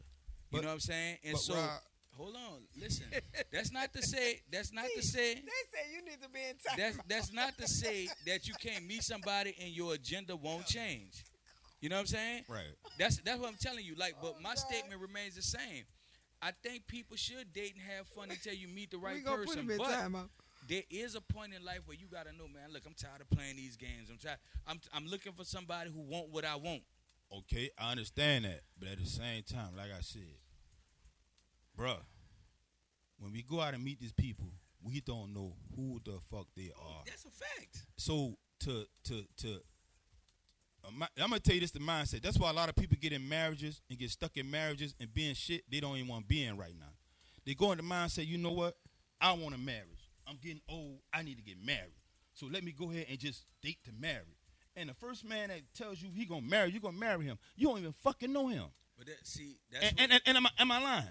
[0.51, 1.17] But- know what I'm saying?
[1.23, 1.81] And so, Rob-
[2.17, 2.61] hold on.
[2.79, 3.05] Listen,
[3.51, 4.41] that's not to say.
[4.51, 5.35] That's not to say.
[5.35, 6.75] They say you need to be in time.
[6.77, 11.23] That's that's not to say that you can't meet somebody and your agenda won't change.
[11.81, 12.43] You know what I'm saying?
[12.47, 12.75] right.
[12.99, 13.95] That's that's what I'm telling you.
[13.95, 15.83] Like, but oh, my statement remains the same.
[16.43, 19.37] I think people should date and have fun until you meet the right we gonna
[19.37, 19.61] put person.
[19.61, 20.29] him in But timeout.
[20.67, 22.71] there is a point in life where you gotta know, man.
[22.73, 24.09] Look, I'm tired of playing these games.
[24.11, 24.37] I'm tired.
[24.67, 26.81] I'm I'm looking for somebody who want what I want.
[27.35, 30.21] Okay, I understand that, but at the same time, like I said,
[31.77, 31.99] bruh,
[33.19, 34.47] when we go out and meet these people,
[34.83, 37.03] we don't know who the fuck they are.
[37.05, 37.85] That's a fact.
[37.97, 39.61] So to to to,
[40.85, 42.21] I'm gonna tell you this: the mindset.
[42.21, 45.13] That's why a lot of people get in marriages and get stuck in marriages and
[45.13, 46.93] being shit they don't even want to be in right now.
[47.45, 48.75] They go in the mindset, you know what?
[49.19, 50.11] I want a marriage.
[50.27, 50.99] I'm getting old.
[51.13, 51.95] I need to get married.
[52.33, 54.37] So let me go ahead and just date to marry.
[54.75, 57.37] And the first man that tells you he gonna marry, you gonna marry him.
[57.55, 58.65] You don't even fucking know him.
[58.97, 61.07] But that, see, that's And, and, and, and am, I, am I lying?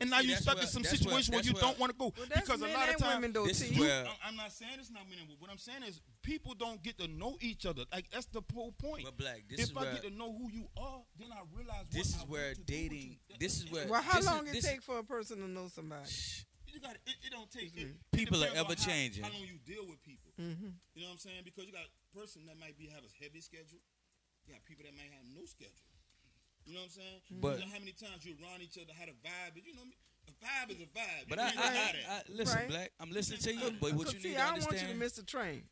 [0.00, 1.92] And now See, you're stuck where- in some situation where- where, you that's don't want
[1.92, 4.04] to go Well, that's because a lot of and times women, though, this is where-
[4.06, 5.40] I'm- I'm not saying it's not men and women.
[5.40, 7.84] What I'm saying is people don't get to know each other.
[7.92, 9.04] Like that's the whole point.
[9.04, 11.42] But Black, this if is I where- get to know who you are, then I
[11.52, 13.36] realize This what is I where want to do dating- you.
[13.38, 15.68] this is where- Well, how this is- long it take for a person to know
[15.68, 16.10] somebody?
[16.66, 19.22] you got it, it don't take it, it People are depends on ever how- changing.
[19.22, 20.32] How long you deal with people?
[20.40, 20.70] Mm-hmm.
[20.94, 21.44] You know what I'm saying?
[21.44, 23.78] Because you got a person that might be have a heavy schedule.
[24.46, 25.86] You got people that might have no schedule.
[26.66, 27.20] You know what I'm saying?
[27.40, 29.66] But- you know how many times you around each other, how the vibe is.
[29.66, 30.00] You know, what I mean?
[30.26, 31.28] a vibe is a vibe.
[31.28, 32.68] But You I, I, I, listen, Right.
[32.68, 32.92] Black.
[33.00, 34.94] I'm listening to you, but what you see, need I to don't want you to
[34.94, 35.62] miss the train.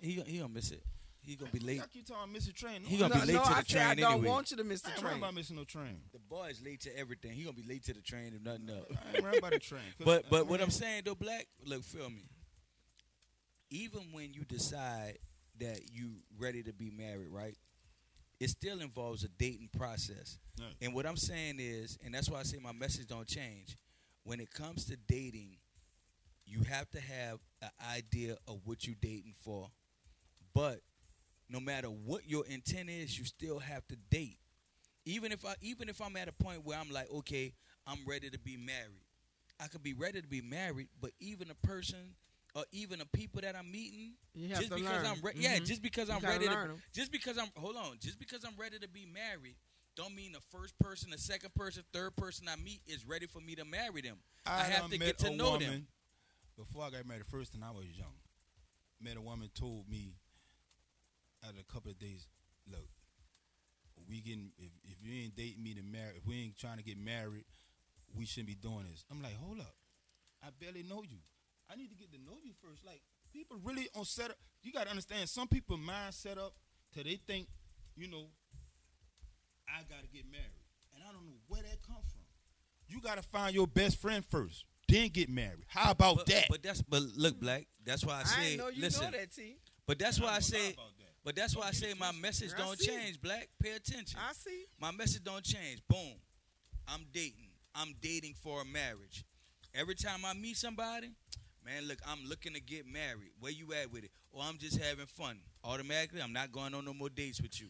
[0.00, 0.82] he he gonna miss it.
[1.24, 1.80] He gonna be late.
[1.80, 2.52] I keep talking Mr.
[2.52, 2.82] Train.
[2.82, 4.28] He No, gonna I be late no, to the I say I train don't anyway.
[4.28, 5.18] want you to miss the worried train.
[5.18, 6.00] about missing no train.
[6.12, 7.30] The boy is late to everything.
[7.34, 8.86] He gonna be late to the train if nothing else.
[8.90, 9.82] I ain't worried about the train.
[9.98, 12.24] 'Cause, But but what I'm saying though, Black, look, feel me.
[13.70, 15.18] Even when you decide
[15.60, 17.56] that you ready to be married, right?
[18.42, 20.36] It still involves a dating process.
[20.80, 23.78] And what I'm saying is, and that's why I say my message don't change.
[24.24, 25.58] When it comes to dating,
[26.44, 29.68] you have to have an idea of what you're dating for.
[30.52, 30.80] But
[31.48, 34.38] no matter what your intent is, you still have to date.
[35.04, 37.54] Even if I even if I'm at a point where I'm like, okay,
[37.86, 39.04] I'm ready to be married.
[39.60, 42.16] I could be ready to be married, but even a person
[42.54, 45.06] or even the people that I'm meeting, You just because learn.
[45.06, 45.64] I'm re- yeah, mm-hmm.
[45.64, 46.82] just because You I'm gotta ready learn to 'em.
[46.92, 49.56] just because I'm hold on, just because I'm ready to be married,
[49.96, 53.40] don't mean the first person, the second person, third person I meet is ready for
[53.40, 54.16] me to marry them.
[54.46, 55.86] I, have done to met get to a know woman, them.
[56.58, 58.14] Before I got married, the first time I was young,
[59.00, 60.14] met a woman told me
[61.42, 62.26] after a couple of days,
[62.70, 62.86] look,
[64.08, 66.82] we getting if, if you ain't dating me to marry, if we ain't trying to
[66.84, 67.44] get married,
[68.14, 69.04] we shouldn't be doing this.
[69.10, 69.74] I'm like, hold up,
[70.42, 71.18] I barely know you.
[71.72, 72.84] I need to get to know you first.
[72.84, 73.00] Like
[73.32, 74.36] people really on set up.
[74.62, 76.52] You got to understand, some people mind set up
[76.94, 77.48] till they think
[77.96, 78.26] you know,
[79.68, 80.62] I gotta get married,
[80.94, 82.22] and I don't know where that come from.
[82.88, 85.64] You gotta find your best friend first, then get married.
[85.66, 86.46] How about But, that?
[86.50, 87.66] but that's but look, black.
[87.84, 88.48] That's why I I, say.
[88.50, 89.56] ain't know you listen, know that, T.
[89.86, 90.76] but that's why I don't say.
[91.24, 93.48] But that's why I say my message don't change, black.
[93.62, 94.18] Pay attention.
[94.18, 94.64] I see.
[94.80, 95.80] My message don't change.
[95.88, 96.14] Boom.
[96.88, 97.50] I'm dating.
[97.76, 99.24] I'm dating for a marriage.
[99.72, 101.10] Every time I meet somebody,
[101.64, 103.30] man, look, I'm looking to get married.
[103.40, 104.10] Where you at with it?
[104.32, 105.38] Or I'm just having fun.
[105.64, 107.68] Automatically, I'm not going on no more dates with you.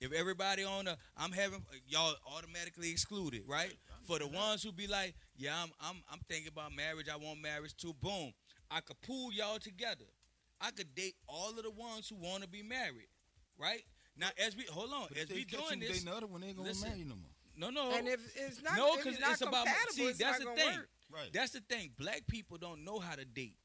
[0.00, 3.72] If everybody on a, I'm having y'all automatically excluded, right?
[4.06, 7.08] For the ones who be like, yeah, I'm, I'm, I'm thinking about marriage.
[7.12, 7.92] I want marriage too.
[8.00, 8.32] Boom.
[8.70, 10.06] I could pull y'all together.
[10.60, 13.08] I could date all of the ones who want to be married,
[13.58, 13.82] right?
[14.16, 16.48] Now, as we hold on, But as we doing this, dating the other one, they
[16.48, 16.88] ain't gonna listen.
[16.88, 17.32] marry you no more.
[17.56, 20.04] no, no, And if it's not, no, because it's, not it's about compatible, see.
[20.04, 20.76] it's That's not the thing.
[20.78, 20.88] work.
[21.12, 21.30] Right.
[21.32, 21.90] That's the thing.
[21.98, 23.56] Black people don't know how to date.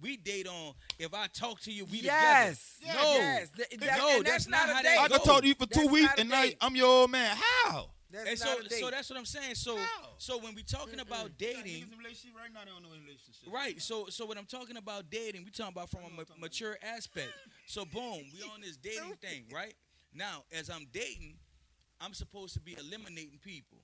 [0.00, 2.76] We date on if I talk to you, we Yes.
[2.78, 2.98] together.
[2.98, 3.48] Yeah, No, yes.
[3.56, 4.88] Th- that- no, that's, that's not not a how date.
[4.88, 5.18] that I goes.
[5.18, 6.44] could talk to you for two weeks and now.
[6.60, 7.36] I'm your old man.
[7.36, 7.90] How?
[8.10, 8.80] That's And not so, a date.
[8.80, 9.54] so that's what I'm saying.
[9.56, 10.14] So, How?
[10.16, 13.52] so when we talking about dating, relationship right now, they don't know relationship.
[13.52, 13.82] right?
[13.82, 17.32] So, so when I'm talking about dating, we talking about from a ma- mature aspect.
[17.66, 19.74] So, boom, we on this dating thing, right?
[20.14, 21.34] Now, as I'm dating,
[22.00, 23.78] I'm supposed to be eliminating people.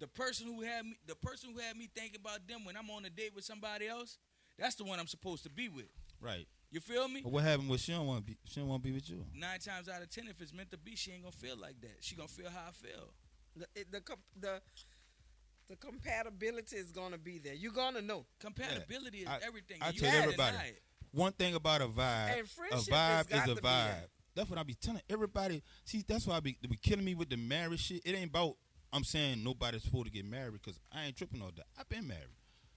[0.00, 2.90] The person who had me, the person who had me thinking about them when I'm
[2.90, 4.18] on a date with somebody else,
[4.58, 5.86] that's the one I'm supposed to be with.
[6.20, 6.46] Right.
[6.70, 7.20] You feel me?
[7.22, 8.36] But what happened with she don't want to be?
[8.44, 9.24] She don't want to be with you.
[9.34, 11.80] Nine times out of ten, if it's meant to be, she ain't gonna feel like
[11.82, 11.96] that.
[12.00, 13.12] She gonna feel how I feel.
[13.56, 14.60] the, it- the com- the
[15.68, 17.54] the compatibility is gonna be there.
[17.54, 18.26] You're gonna know.
[18.40, 19.78] Compatibility I- is everything.
[19.80, 20.56] I and you tell everybody.
[20.56, 20.72] deny.
[21.12, 23.84] One thing about a vibe, And a friendship vibe got is a to be vibe.
[23.86, 24.04] there.
[24.34, 25.62] That's what I be telling everybody.
[25.84, 28.02] See, that's why I be, be killing me with the marriage shit.
[28.04, 28.56] It ain't about
[28.94, 31.66] I'm saying nobody's supposed to get married because I ain't tripping on that.
[31.78, 32.22] I've been married.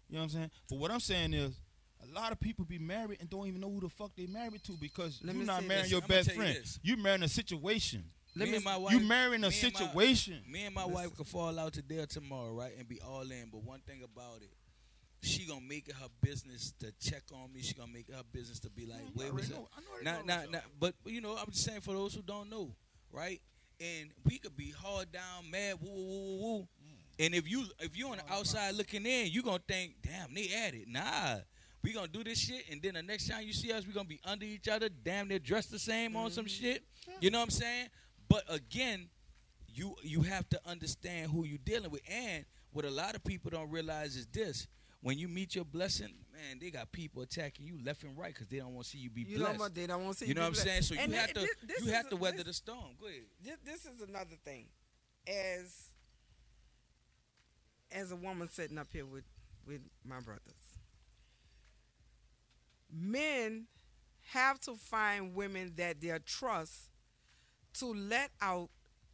[0.10, 0.52] You know what I'm saying?
[0.70, 1.60] But what I'm saying is,
[2.02, 4.64] a lot of people be married and don't even know who the fuck they married
[4.66, 5.92] to because Let you're not marrying this.
[5.92, 6.56] your I'ma best you friend.
[6.56, 6.80] this.
[6.84, 8.04] You marrying a situation.
[8.36, 10.44] Let me me- and my wife, You marrying a me and my- situation.
[10.50, 13.50] Me and my wife could fall out today or tomorrow, right, and be all in.
[13.52, 14.52] But one thing about it,
[15.24, 17.62] she gonna make it her business to check on me.
[17.64, 19.20] She gonna make it her business to be like, mm-hmm.
[19.20, 19.54] I where was it?
[19.56, 20.64] know- I already Not, know not, not.
[20.80, 22.76] But you know, I'm just saying for those who don't know,
[23.12, 23.42] right?
[23.80, 26.60] And we could be hard down, mad, woo, woo, woo, woo.
[26.62, 27.26] Mm.
[27.26, 30.50] And if you if you on the outside looking in, you gonna think, damn, they
[30.66, 30.88] at it.
[30.88, 31.38] Nah.
[31.84, 34.08] We gonna do this shit, and then the next time you see us, we gonna
[34.08, 36.64] be under each other, damn near dressed the same on some Mm-hmm.
[36.64, 36.84] shit.
[37.22, 37.88] You know what I'm saying?
[38.28, 39.08] But again,
[39.74, 42.02] you you have to understand who you're dealing with.
[42.10, 44.68] And what a lot of people don't realize is this:
[45.02, 48.48] when you meet your blessing, man, they got people attacking you left and right because
[48.48, 49.74] they don't want to see you be You blessed.
[49.76, 50.82] They don't want to see you know what I'm saying?
[50.84, 52.96] So you have to thi- this you have a- to weather this- the storm.
[53.00, 53.22] Go ahead.
[53.44, 54.68] This, this is another thing.
[55.28, 55.90] As
[57.92, 59.24] as a woman sitting up here with
[59.66, 60.54] with my brothers,
[62.92, 63.68] men
[64.34, 66.90] have to find women that they trust
[67.74, 68.70] to let out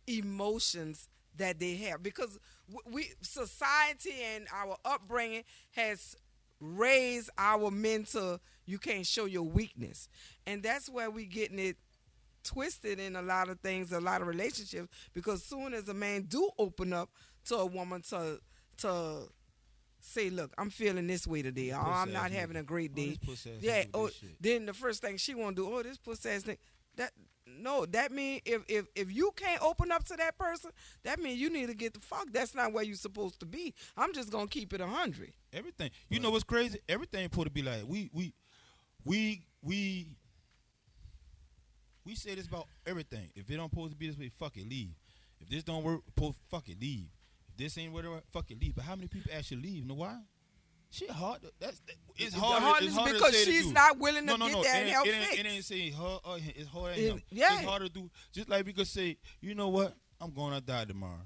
[0.08, 2.38] emotions that they have because
[2.86, 6.16] we society and our upbringing has
[6.64, 10.08] raised our men to you can't show your weakness
[10.48, 11.76] and that's where we getting it
[12.44, 16.24] twisted in a lot of things, a lot of relationships, because soon as a man
[16.24, 17.10] do open up
[17.46, 18.40] to a woman to
[18.78, 19.28] to
[20.02, 22.96] say, look, I'm feeling this way today, or oh, I'm not having a great Oh,
[22.96, 23.18] day.
[23.32, 24.10] ass yeah, oh,
[24.42, 26.58] then the first thing she wanna do, oh, this pussy ass thing.
[26.98, 27.12] That
[27.60, 30.72] no, that mean if if if you can't open up to that person,
[31.04, 32.28] that mean you need to get the fuck.
[32.32, 33.74] That's not where you supposed to be.
[33.98, 35.34] I'm just gonna keep it a hundred.
[35.52, 35.92] Everything.
[36.10, 36.80] You know what's crazy?
[36.88, 38.34] Everything supposed to be like we we
[39.06, 40.08] we we
[42.06, 43.30] we say this about everything.
[43.36, 44.92] If it don't supposed to be this way, fuck it, leave.
[45.40, 46.02] If this don't work,
[46.50, 47.08] fuck it, leave.
[47.50, 48.76] If this ain't whatever, fuck it, leave.
[48.76, 49.84] But how many people actually leave?
[49.84, 50.18] You know why?
[50.94, 51.40] Shit hard.
[51.60, 52.62] That's that, it's hard.
[52.62, 54.62] hardness it's harder because to say to she's not willing to no, no, get no.
[54.64, 55.40] that it, help ain't, it, ain't, fixed.
[55.40, 56.20] it ain't say her.
[56.24, 56.92] Uh, it's harder.
[56.92, 57.22] It- him.
[57.32, 57.56] yeah.
[57.56, 58.12] It's harder to do.
[58.32, 59.96] Just like we could say, you know what?
[60.22, 61.26] I'm going to die tomorrow.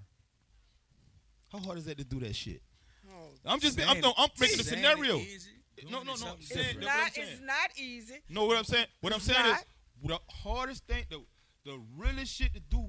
[1.52, 2.62] How hard is that to do that shit?
[3.10, 3.76] Oh, I'm just.
[3.76, 5.18] Saying I'm, no, I'm making a scenario.
[5.18, 6.16] it No, no, no.
[6.16, 6.86] something Saying- it's different.
[6.86, 7.18] what I'm not.
[7.18, 8.14] It's not easy.
[8.30, 9.60] No, what I'm saying, what I'm saying not.
[9.60, 9.66] is
[10.08, 11.22] the hardest thing, the
[11.66, 12.88] the realest shit to do,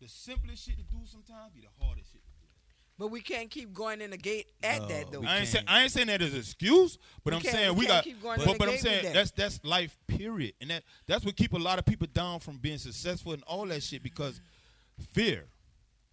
[0.00, 2.21] the simplest shit to do sometimes be the hardest shit to do.
[3.02, 5.18] But we can't keep going in the gate at No, that though.
[5.18, 5.48] I ain't can't.
[5.48, 8.04] saying I ain't saying that as an excuse, but We I'm saying we we got.
[8.04, 9.14] keep going but in the but I'm saying that.
[9.14, 12.58] that's that's life, period, and that that's what keep a lot of people down from
[12.58, 14.40] being successful and all that shit because
[15.12, 15.46] fear,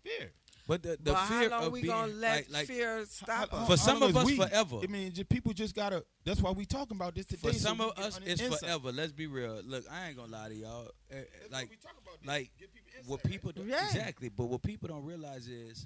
[0.03, 0.32] fear.
[0.68, 3.06] But the, the but fear how long of we being gonna let like, like fear
[3.07, 3.68] stop I- I- us?
[3.68, 4.36] For some of us, we.
[4.38, 4.80] forever.
[4.84, 6.03] I mean, just, people just gotta.
[6.26, 7.49] That's why we talking about this today.
[7.49, 8.60] for some we of us, it's inside.
[8.61, 8.91] forever.
[8.91, 9.61] Let's be real.
[9.64, 10.88] Look, I ain't gonna lie to y'all.
[11.11, 13.32] Eh, eh, That's Like, what we talk about, like give people insight, what right?
[13.32, 13.86] people don't, Yeah.
[13.86, 15.86] exactly, but what people don't realize is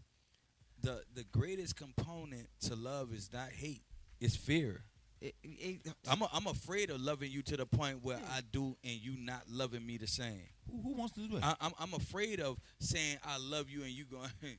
[0.84, 3.82] the the greatest component to love is not hate,
[4.20, 4.84] it's fear.
[5.22, 8.76] It, it, I'm a, I'm afraid of loving you to the point where I do
[8.84, 10.42] and you not loving me the same.
[10.70, 11.44] Who, who wants to do that?
[11.62, 14.30] I, I'm I'm afraid of saying I love you and you going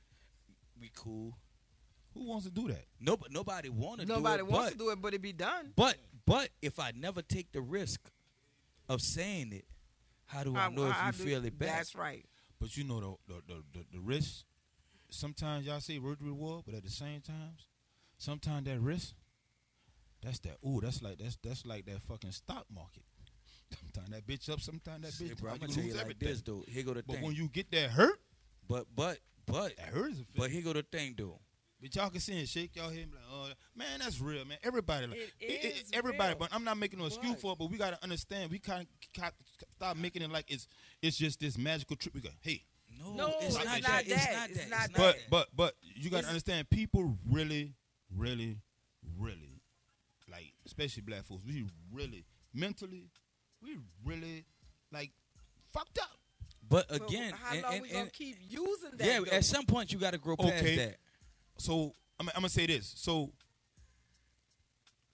[0.81, 1.37] we cool.
[2.15, 2.85] who wants to do that?
[2.99, 4.15] Nobody nobody want to do it.
[4.15, 5.71] nobody wants but, to do it, but it be done.
[5.75, 8.01] But but if I never take the risk
[8.89, 9.65] of saying it,
[10.25, 11.77] how do I, know if I you do- feel it back?
[11.77, 12.25] That's right.
[12.59, 14.45] But you know the the the, the, the risk.
[15.15, 17.67] Sometimes y'all say word reward, but at the same times,
[18.17, 19.13] sometimes that risk,
[20.21, 20.57] that's that.
[20.65, 23.03] Ooh, that's like that's that's like that fucking stock market.
[23.93, 26.27] Sometimes that bitch up, sometimes that bitch Hey, bro, I'm gonna tell you like everything.
[26.29, 26.63] this though.
[26.67, 27.25] Here go the But thing.
[27.25, 28.19] when you get that hurt,
[28.67, 30.51] but but but that hurt is a but feeling.
[30.51, 31.39] here go the thing though.
[31.81, 34.57] But y'all can see and shake y'all head like, oh man, that's real, man.
[34.63, 36.39] Everybody like It is everybody, real.
[36.39, 38.85] but I'm not making no excuse But- for it, but we gotta understand we kinda
[39.71, 40.67] stop making it like it's
[41.01, 42.13] it's just this magical trip.
[42.13, 42.63] We go, hey.
[42.99, 44.03] No, No, it's, it's not not that.
[44.07, 44.69] It's not It's that.
[44.69, 44.97] not It's that.
[44.97, 45.29] But that.
[45.29, 47.73] but but you gotta understand people really,
[48.15, 48.57] really,
[49.17, 49.61] really
[50.31, 53.09] like especially black folks, we really mentally,
[53.61, 54.45] we really
[54.91, 55.11] like
[55.71, 56.09] fucked up.
[56.67, 59.05] But But again, how and- long and- we gonna and- keep using that?
[59.07, 59.31] yeah, though?
[59.31, 60.75] at some point you got to grow past Okay.
[60.77, 60.97] that.
[61.57, 62.93] So I'm, I'm gonna say this.
[62.97, 63.31] So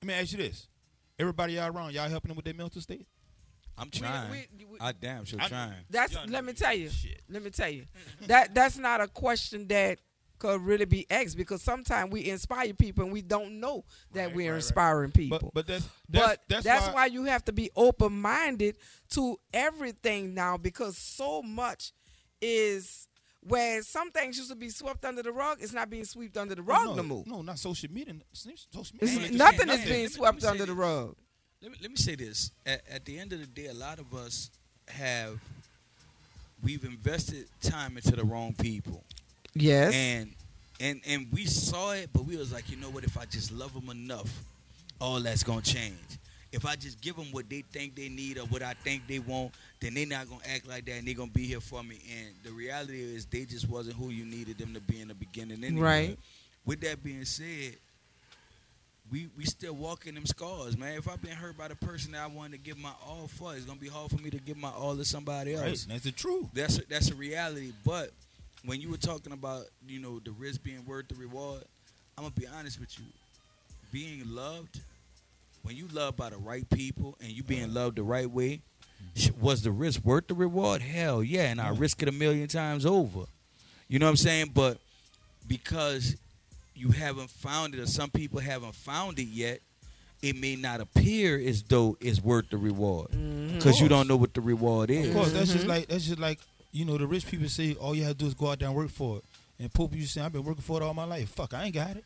[0.02, 0.68] let me ask you this:
[1.20, 3.08] Everybody y'all around, y'all helping them with their mental state?
[3.82, 4.32] I'm trying.
[4.32, 5.74] we- we- I damn sure I- trying.
[5.90, 6.90] That's Y'all let me tell you.
[6.90, 7.22] shit.
[7.30, 7.86] Let me tell you.
[8.28, 9.99] that that's not a question that
[10.41, 14.36] could really be asked because sometimes we inspire people and we don't know that Right,
[14.36, 14.56] we're right, right.
[14.56, 15.38] inspiring people.
[15.40, 18.78] But but that's that's, but that's, why, you have to be open minded
[19.12, 21.94] to everything now because so much
[22.41, 23.08] is
[23.41, 26.56] where some things used to be swept under the rug, it's not being swept under
[26.56, 27.24] the oh, rug no, no more.
[27.28, 28.16] No, not social media.
[28.34, 29.20] Social media.
[29.20, 31.16] Hey, nothing is being swept let me under the rug.
[31.61, 32.51] Let me let me say this.
[32.65, 34.49] At, at the end of the day, a lot of us
[34.88, 35.39] have
[36.63, 39.03] we've invested time into the wrong people,
[39.53, 39.93] Yes.
[39.93, 40.31] and
[40.79, 43.03] and and we saw it, but we was like, you know what?
[43.03, 44.43] If I just love them enough,
[44.99, 45.95] all that's gonna change.
[46.51, 49.19] If I just give them what they think they need or what I think they
[49.19, 51.99] want, then they're not gonna act like that, and they're gonna be here for me.
[52.19, 55.13] And the reality is, they just wasn't who you needed them to be in the
[55.13, 55.63] beginning.
[55.63, 55.81] Anyway.
[55.81, 56.19] Right.
[56.65, 57.77] With that being said,
[59.11, 60.97] we we still walking them scars, man.
[60.97, 63.53] If I've been hurt by the person that I wanted to give my all for,
[63.53, 65.63] it's gonna be hard for me to give my all to somebody else.
[65.63, 66.47] Right, that's the truth.
[66.53, 67.73] That's a, that's a reality.
[67.85, 68.11] But
[68.63, 71.63] when you were talking about you know the risk being worth the reward,
[72.17, 73.05] I'm gonna be honest with you.
[73.91, 74.79] Being loved,
[75.63, 77.73] when you love by the right people and you being uh-huh.
[77.73, 78.61] loved the right way,
[79.41, 80.81] was the risk worth the reward?
[80.81, 83.25] Hell yeah, and I risk it a million times over.
[83.89, 84.51] You know what I'm saying?
[84.53, 84.77] But
[85.47, 86.15] because
[86.76, 89.60] you haven't found it, or some people haven't found it yet,
[90.22, 93.10] it may not appear as though it's worth the reward
[93.53, 95.07] because you don't know what the reward is.
[95.10, 95.69] Of course, that's just Mhm.
[95.69, 96.39] like that's just like
[96.72, 98.68] you know the rich people say all you have to do is go out there
[98.69, 99.23] and work for it.
[99.60, 101.30] And poor people say I've been working for it all my life.
[101.30, 102.03] Fuck, I ain't got it.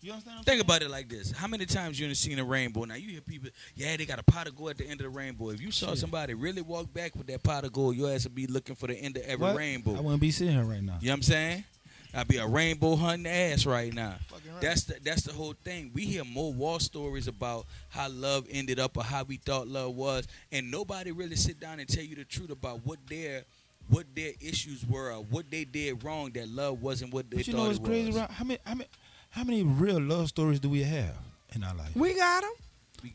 [0.00, 0.34] You understand?
[0.36, 0.60] What I'm Think saying?
[0.60, 2.84] about it like this: How many times you done seen a rainbow?
[2.84, 5.04] Now you hear people, yeah, they got a pot of gold at the end of
[5.04, 5.50] the rainbow.
[5.50, 5.98] If you saw Shit.
[5.98, 8.86] somebody really walk back with that pot of gold, your ass would be looking for
[8.86, 9.56] the end of every What?
[9.56, 9.96] rainbow.
[9.96, 10.98] I wouldn't be sitting here right now.
[11.00, 11.64] You know what I'm saying?
[12.14, 14.14] I'd be a rainbow hunting ass right now.
[14.32, 14.60] Right.
[14.60, 15.90] That's the that's the whole thing.
[15.94, 19.94] We hear more war stories about how love ended up or how we thought love
[19.94, 23.44] was, and nobody really sit down and tell you the truth about what their
[23.88, 27.46] what their issues were or what they did wrong that love wasn't what they But
[27.46, 28.10] you thought know what's it crazy?
[28.12, 28.28] was.
[28.30, 28.88] How many how many
[29.30, 31.14] how many real love stories do we have
[31.54, 31.94] in our life?
[31.94, 32.52] We got them.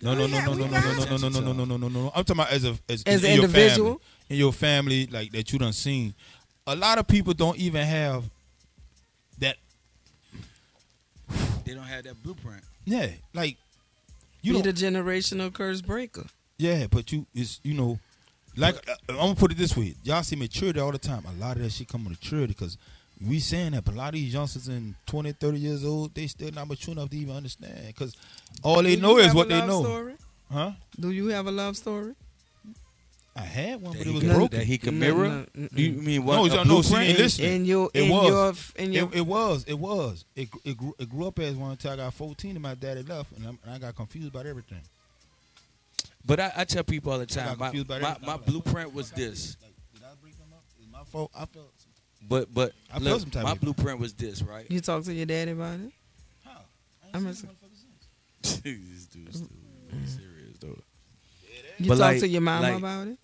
[0.01, 1.87] No, no, no, no, no, no, no, no, no, no, no, no, no, no, no,
[1.89, 2.11] no.
[2.15, 3.89] I'm talking about as a as, As in an your individual?
[3.89, 6.13] family, in your family, like that you done seen.
[6.65, 8.29] A lot of people don't even have
[9.39, 9.57] that.
[11.65, 12.63] They don't have that blueprint.
[12.85, 13.57] Yeah, like
[14.41, 14.75] you need don't.
[14.75, 16.25] be the generational curse breaker.
[16.57, 17.99] Yeah, but you it's you know,
[18.57, 21.23] like uh, I'm gonna put it this way: y'all see maturity all the time.
[21.25, 22.77] A lot of that shit come with maturity because
[23.25, 26.27] we saying that, but a lot of these youngsters in 20, 30 years old, they
[26.27, 28.17] still not mature enough to even understand because
[28.63, 30.13] all they Do know is what they know, Story?
[30.51, 30.71] huh?
[30.99, 32.15] Do you have a love story?
[33.35, 34.59] I had one, but it was broken.
[34.59, 35.45] that he can No, mirror.
[35.55, 35.67] no.
[35.73, 36.35] Do you mean what?
[36.35, 37.09] No, a y'all see, blueprint?
[37.09, 38.73] and listen, in your it in was.
[38.75, 40.25] your in your It, it was, it was.
[40.35, 43.01] It it grew, it grew up as one until I got 14 and my daddy
[43.01, 44.81] left, and, I'm, and I got confused about everything.
[46.25, 48.93] But I, I tell people all the time, my, confused about my, my like, blueprint
[48.93, 49.57] was this.
[49.61, 50.63] Like, did I break them up?
[50.79, 51.31] It's my fault.
[51.35, 51.71] I felt.
[52.29, 54.65] But but I feel look, some type my blueprint was this, right?
[54.69, 55.91] you talk to your daddy about it.
[56.45, 56.61] How?
[57.13, 57.49] I'm I seen
[58.43, 59.49] this dude's stupid.
[60.05, 60.77] serious though.
[61.83, 63.17] You But talk like- to your mama like- about it.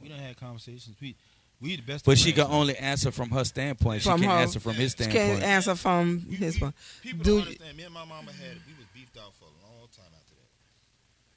[0.00, 0.96] We don't have conversations.
[1.00, 1.16] We
[1.60, 2.04] we the best.
[2.04, 4.02] But she can only answer from her standpoint.
[4.02, 5.12] She can't her- answer from his standpoint.
[5.24, 6.74] She can't answer from We- his we- point.
[7.02, 7.76] People Do don't understand.
[7.76, 10.48] Me and my mama had we was beefed out for a long time after that.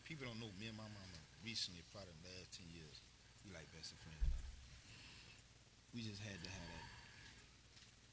[0.03, 3.01] People don't know me and my mama recently, probably the last ten years,
[3.45, 4.43] we like best of friends.
[5.95, 6.67] We just had to have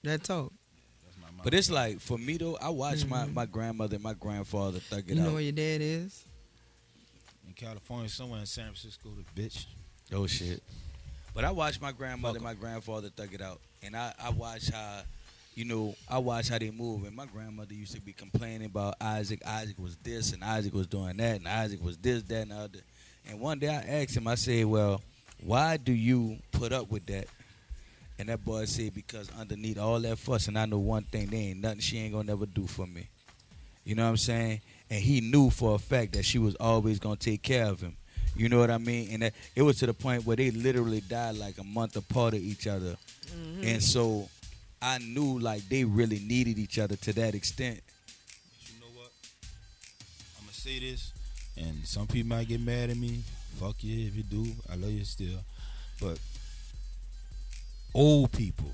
[0.03, 0.19] that.
[0.21, 0.53] That talk.
[1.05, 1.43] That's my my.
[1.45, 3.35] But it's like for me though, I watched my, mm-hmm.
[3.35, 5.17] my grandmother and my grandfather thug it out.
[5.17, 5.33] You know out.
[5.35, 6.23] where your dad is?
[7.57, 9.67] In California, somewhere in San Francisco, the bitch.
[10.13, 10.63] Oh shit.
[11.35, 13.61] But I watched my grandmother Fuck and my grandfather thug it out.
[13.83, 15.03] And I, I watched how
[15.55, 18.95] you know, I watched how they move and my grandmother used to be complaining about
[19.01, 19.41] Isaac.
[19.47, 22.57] Isaac was this and Isaac was doing that and Isaac was this, that and the
[22.57, 22.79] other.
[23.29, 25.01] And one day I asked him, I said, Well,
[25.43, 27.27] why do you put up with that?
[28.19, 31.41] And that boy said, Because underneath all that fuss, and I know one thing, there
[31.41, 33.09] ain't nothing she ain't gonna never do for me.
[33.85, 34.61] You know what I'm saying?
[34.91, 37.97] And he knew for a fact that she was always gonna take care of him.
[38.37, 39.09] You know what I mean?
[39.13, 42.35] And that, it was to the point where they literally died like a month apart
[42.35, 42.97] of each other.
[43.27, 43.65] Mm-hmm.
[43.65, 44.29] And so
[44.81, 47.81] I knew like they really needed each other to that extent.
[47.87, 49.11] But you know what?
[50.39, 51.13] I'm gonna say this,
[51.57, 53.23] and some people might get mad at me.
[53.59, 54.47] Fuck you if you do.
[54.71, 55.39] I love you still,
[56.01, 56.19] but
[57.95, 58.71] old people,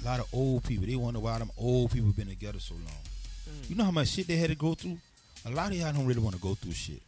[0.00, 2.84] a lot of old people, they wonder why them old people been together so long.
[2.84, 3.70] Mm.
[3.70, 4.98] You know how much shit they had to go through.
[5.46, 7.00] A lot of y'all don't really want to go through shit.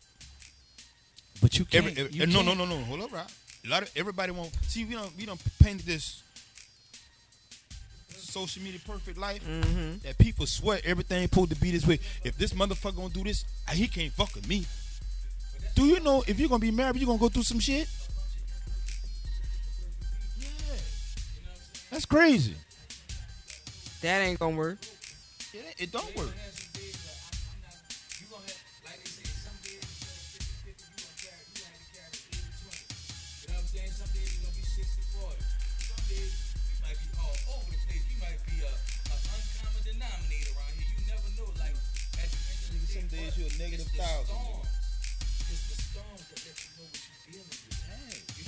[1.41, 1.87] But you can't.
[1.87, 2.85] Every, every- you no, no, can't- no, no.
[2.85, 3.33] Hold up, right?
[3.65, 4.51] A lot of everybody want.
[4.67, 6.23] See, we don't we don't paint this
[8.09, 9.99] social media perfect life Mm-hmm.
[10.05, 11.99] that people swear everything supposed to be this way.
[12.25, 14.65] If this motherfucker gonna do this, ah, he can't fuck with me.
[15.75, 17.89] Do you know if you're gonna be married, you're gonna go through some shit?
[20.41, 20.47] Yeah,
[21.91, 22.55] that's crazy.
[24.01, 24.79] That ain't gonna work.
[25.55, 26.33] It, it don't work.
[43.63, 44.37] Negative thousand.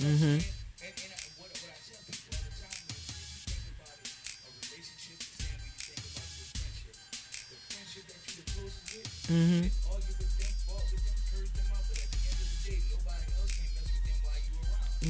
[0.03, 0.39] Mm-hmm.
[9.31, 9.95] Mm-hmm.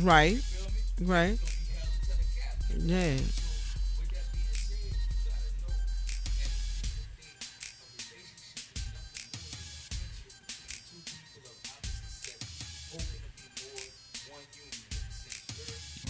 [0.06, 0.38] Right.
[1.02, 1.40] Right.
[2.78, 3.18] Yeah.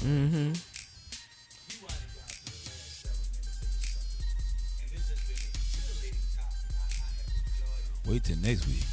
[0.05, 0.53] Mm-hmm.
[8.07, 8.83] Wait till next week.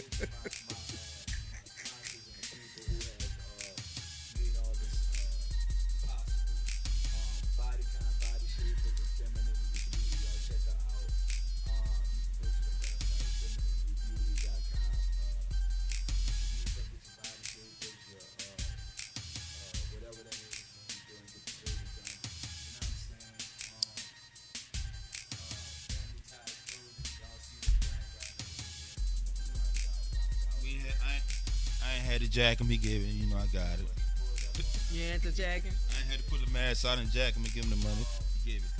[32.34, 32.66] jack him.
[32.66, 33.14] He gave it.
[33.14, 33.86] You know I got it.
[34.90, 35.70] You ain't the jacking?
[35.70, 37.76] I ain't had to put the mask out and jack him and give him the
[37.76, 38.04] money.
[38.44, 38.70] He gave it.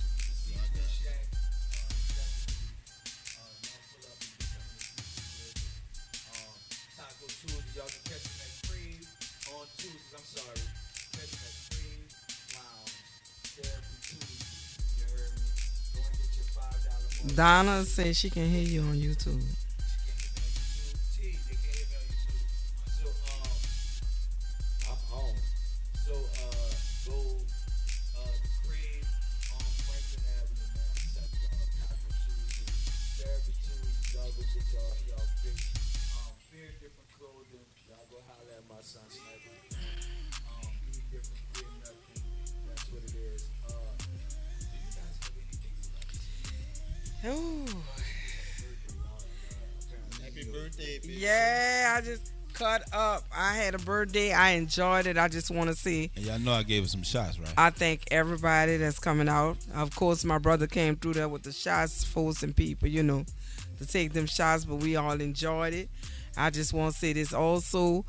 [0.42, 1.30] So I got it.
[7.74, 9.06] Y'all can catch him at Crave
[9.50, 10.14] on Tuesdays.
[10.14, 10.62] I'm sorry,
[11.12, 12.06] catch him at Crave
[12.54, 12.94] Lounge,
[13.54, 14.86] Therapy Tuesday.
[14.98, 15.42] You heard me?
[15.94, 17.34] Go and get your five dollar.
[17.34, 19.42] Donna says she can hear you on YouTube.
[54.04, 54.32] I had a birthday.
[54.32, 55.16] I enjoyed it.
[55.18, 56.10] I just want to see.
[56.16, 57.52] And y'all know I gave her some shots, right?
[57.56, 59.56] I thank everybody that's coming out.
[59.74, 63.24] Of course, my brother came through there with the shots, forcing people, you know,
[63.78, 65.88] to take them shots, but we all enjoyed it.
[66.36, 68.04] I just want to say this also.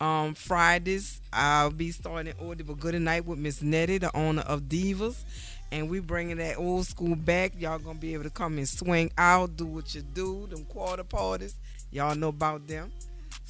[0.00, 5.24] Um, Fridays, I'll be starting Audible Good Night with Miss Nettie, the owner of Divas.
[5.72, 7.52] And we bringing that old school back.
[7.58, 11.04] Y'all gonna be able to come and swing out, do what you do, them quarter
[11.04, 11.54] parties.
[11.92, 12.90] Y'all know about them.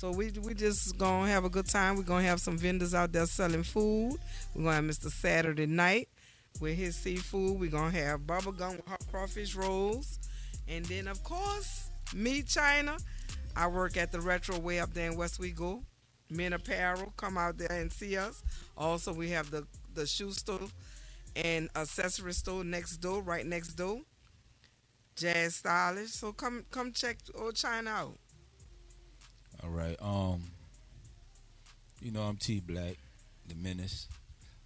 [0.01, 1.94] So we we just gonna have a good time.
[1.94, 4.16] We're gonna have some vendors out there selling food.
[4.55, 5.10] We're gonna have Mr.
[5.10, 6.09] Saturday night
[6.59, 7.60] with his seafood.
[7.60, 10.18] We're gonna have bubble gum with hot crawfish rolls.
[10.66, 12.97] And then, of course, me, China.
[13.55, 15.82] I work at the Retro Way up there in Westwego.
[16.31, 18.43] Men Apparel, come out there and see us.
[18.78, 20.68] Also, we have the, the shoe store
[21.36, 24.01] and accessory store next door, right next door.
[25.14, 26.12] Jazz Stylish.
[26.12, 28.18] So come come check old China out.
[29.62, 29.97] All right.
[30.01, 30.43] Um,
[32.01, 32.97] you know I'm T Black,
[33.49, 34.09] the menace.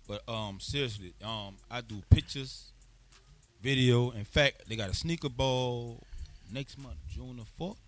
[0.06, 2.72] But um, seriously, um, I do pictures,
[3.62, 4.10] video.
[4.10, 5.98] In fact, they got a sneaker ball
[6.52, 7.78] next month, June the fourth.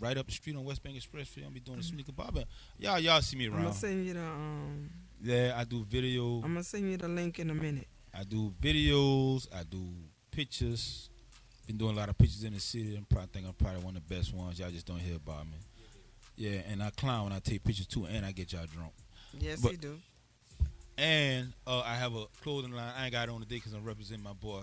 [0.00, 1.28] Right up the street on West Bank Express.
[1.44, 2.30] I'm be doing a sneaker ball.
[2.78, 3.58] Y'all, y'all see me around.
[3.58, 4.90] I'm gonna send you the um.
[5.20, 6.36] Yeah, I do video.
[6.36, 7.88] I'm gonna send you the link in a minute.
[8.14, 9.48] I do videos.
[9.52, 9.82] I do
[10.30, 11.10] pictures.
[11.68, 12.96] Been doing a lot of pictures in the city.
[12.96, 14.58] I'm probably think I'm probably one of the best ones.
[14.58, 15.52] Y'all just don't hear about me.
[16.34, 18.92] Yeah, and I clown when I take pictures too, and I get y'all drunk.
[19.38, 19.98] Yes, But- you do.
[20.96, 22.92] And uh, I have a clothing line.
[22.96, 24.58] I ain't got it on today because I'm representing my boy.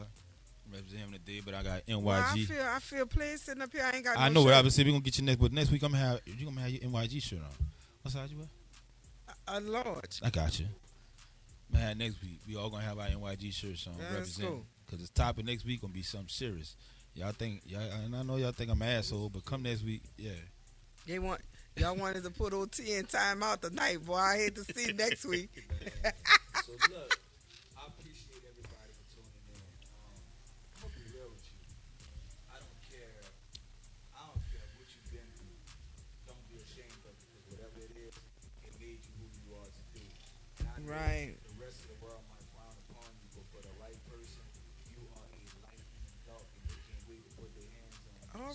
[0.65, 2.01] I'm representing him today, but I got NYG.
[2.01, 3.83] Well, I feel I feel pleased sitting up here.
[3.85, 4.17] I ain't got.
[4.17, 4.57] I no know what shirt.
[4.57, 6.71] obviously we're gonna get you next, but next week I'm gonna have you gonna have
[6.71, 7.67] your NYG shirt on.
[8.01, 8.47] What size you wear?
[9.47, 10.19] A large.
[10.23, 10.65] I got you.
[11.71, 14.49] Man, next week we all gonna have our NYG shirts on That's representing.
[14.51, 14.65] cool.
[14.89, 16.75] Cause the topic next week gonna be something serious.
[17.15, 20.01] Y'all think y'all and I know y'all think I'm an asshole, but come next week,
[20.17, 20.31] yeah.
[21.07, 21.39] They want
[21.77, 24.15] y'all wanted to put OT in time out tonight, boy.
[24.15, 25.49] I hate to see next week.
[26.65, 27.19] So look,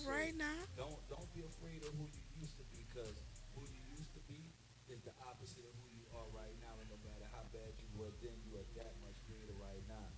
[0.01, 0.57] All right now.
[0.77, 3.13] don't don't be afraid of who you used to be because
[3.53, 4.41] who you used to be
[4.89, 6.73] is the opposite of who you are right now.
[6.81, 10.09] And no matter how bad you were then, you are that much greater right now.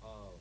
[0.00, 0.36] Uh,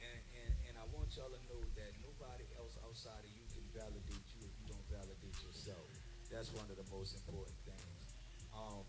[0.00, 3.64] and, and and I want y'all to know that nobody else outside of you can
[3.76, 5.84] validate you if you don't validate yourself.
[6.32, 8.00] That's one of the most important things.
[8.56, 8.86] Um,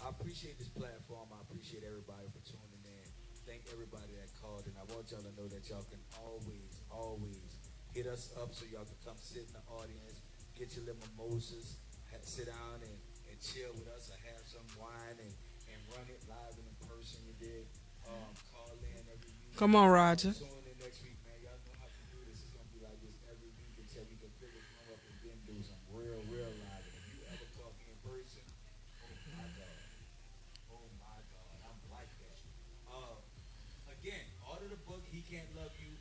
[0.00, 1.28] I appreciate this platform.
[1.32, 3.06] I appreciate everybody for tuning in.
[3.46, 7.38] Thank everybody that called, and I want y'all to know that y'all can always, always
[7.94, 10.20] hit us up so y'all can come sit in the audience,
[10.58, 11.76] get your little mimosas,
[12.12, 12.96] ha- sit down and,
[13.30, 15.32] and chill with us, or have some wine and,
[15.72, 17.20] and run it live and in person.
[17.24, 17.64] You did
[18.08, 19.56] um, call in every week.
[19.56, 20.32] Come on, Roger.
[20.36, 21.40] Tune in next week, man.
[21.40, 22.44] Y'all know how to do this.
[22.44, 25.16] It's gonna be like this every week until we can fill this room up and
[25.24, 26.84] then do some real, real live.
[26.84, 29.76] And if you ever talk in person, oh my god,
[30.70, 32.36] oh my god, I'm like that.
[32.92, 33.16] Uh,
[33.88, 35.00] again, order the book.
[35.08, 35.96] He can't love you.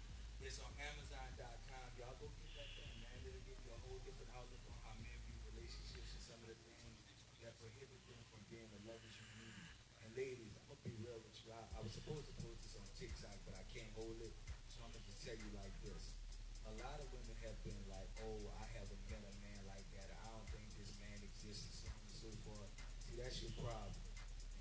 [0.46, 1.88] It's on Amazon.com.
[1.98, 3.18] Y'all go get that thing, man.
[3.26, 6.54] It'll give you a whole different outlook on how men view relationships and some of
[6.54, 7.02] the things
[7.42, 9.68] that prohibit them from being the lovers you need.
[10.00, 11.52] And ladies, I'm gonna be real with you.
[11.52, 14.32] I, I was supposed to post this on TikTok, but I can't hold it.
[14.72, 16.16] So I'm gonna just tell you like this.
[16.64, 20.08] A lot of women have been like, oh, I haven't met a man like that.
[20.08, 22.72] I don't think this man exists and so on and so forth.
[23.12, 23.92] See, that's your problem.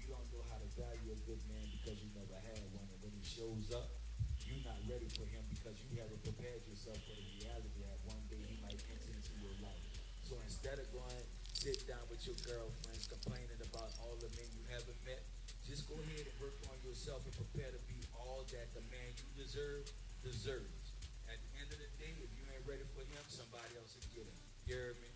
[0.03, 2.91] You don't know how to value a good man because you never had one.
[2.91, 3.95] And when he shows up,
[4.43, 8.21] you're not ready for him because you haven't prepared yourself for the reality that one
[8.27, 9.87] day he might enter into your life.
[10.27, 14.64] So instead of going sit down with your girlfriends complaining about all the men you
[14.68, 15.22] haven't met,
[15.64, 19.09] just go ahead and work on yourself and prepare to be all that the man
[19.16, 19.86] you deserve
[20.20, 20.93] deserves.
[21.31, 24.09] At the end of the day, if you ain't ready for him, somebody else will
[24.12, 24.36] get him.
[24.68, 25.09] You hear me?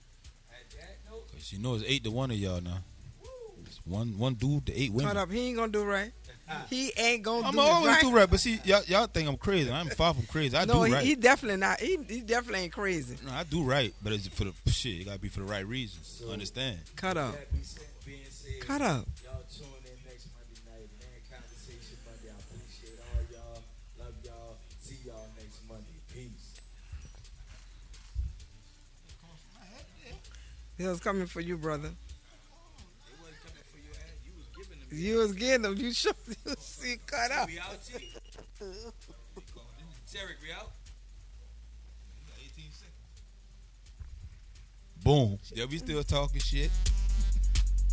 [0.48, 2.80] At that note, Cause you know it's eight to one of y'all now.
[3.66, 5.12] It's one one dude to eight women.
[5.12, 5.30] Cut up.
[5.30, 6.12] He ain't gonna do right.
[6.70, 8.02] He ain't gonna I'm do always right.
[8.02, 9.70] do right, but see y'all, y'all think I'm crazy.
[9.70, 10.56] I'm far from crazy.
[10.56, 11.04] I no, do he, right.
[11.04, 11.80] he definitely not.
[11.80, 13.16] He, he definitely ain't crazy.
[13.26, 15.00] no, I do right, but it's for the shit.
[15.00, 16.22] It gotta be for the right reasons.
[16.30, 16.78] Understand?
[16.96, 17.34] Cut up.
[17.62, 17.82] said,
[18.30, 19.06] said, Cut up.
[19.24, 21.20] Y'all tune in next Monday night, man.
[21.30, 22.32] Conversation Monday.
[22.32, 23.62] I appreciate all y'all.
[23.98, 24.56] Love y'all.
[24.80, 26.00] See y'all next Monday.
[26.12, 26.60] Peace.
[30.78, 31.90] He was coming for you, brother.
[34.90, 35.76] You was getting them.
[35.76, 36.04] You was.
[36.04, 37.48] You should you see cut up.
[37.48, 38.12] We out, T.
[40.12, 40.70] Derek, we out.
[45.04, 45.38] Boom.
[45.54, 46.70] Yeah, we still talking shit.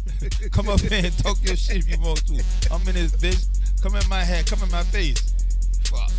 [0.52, 2.44] come up here and talk your shit if you want to.
[2.72, 3.82] I'm in this bitch.
[3.82, 4.46] Come in my head.
[4.46, 5.34] Come in my face.
[5.86, 6.12] Fuck.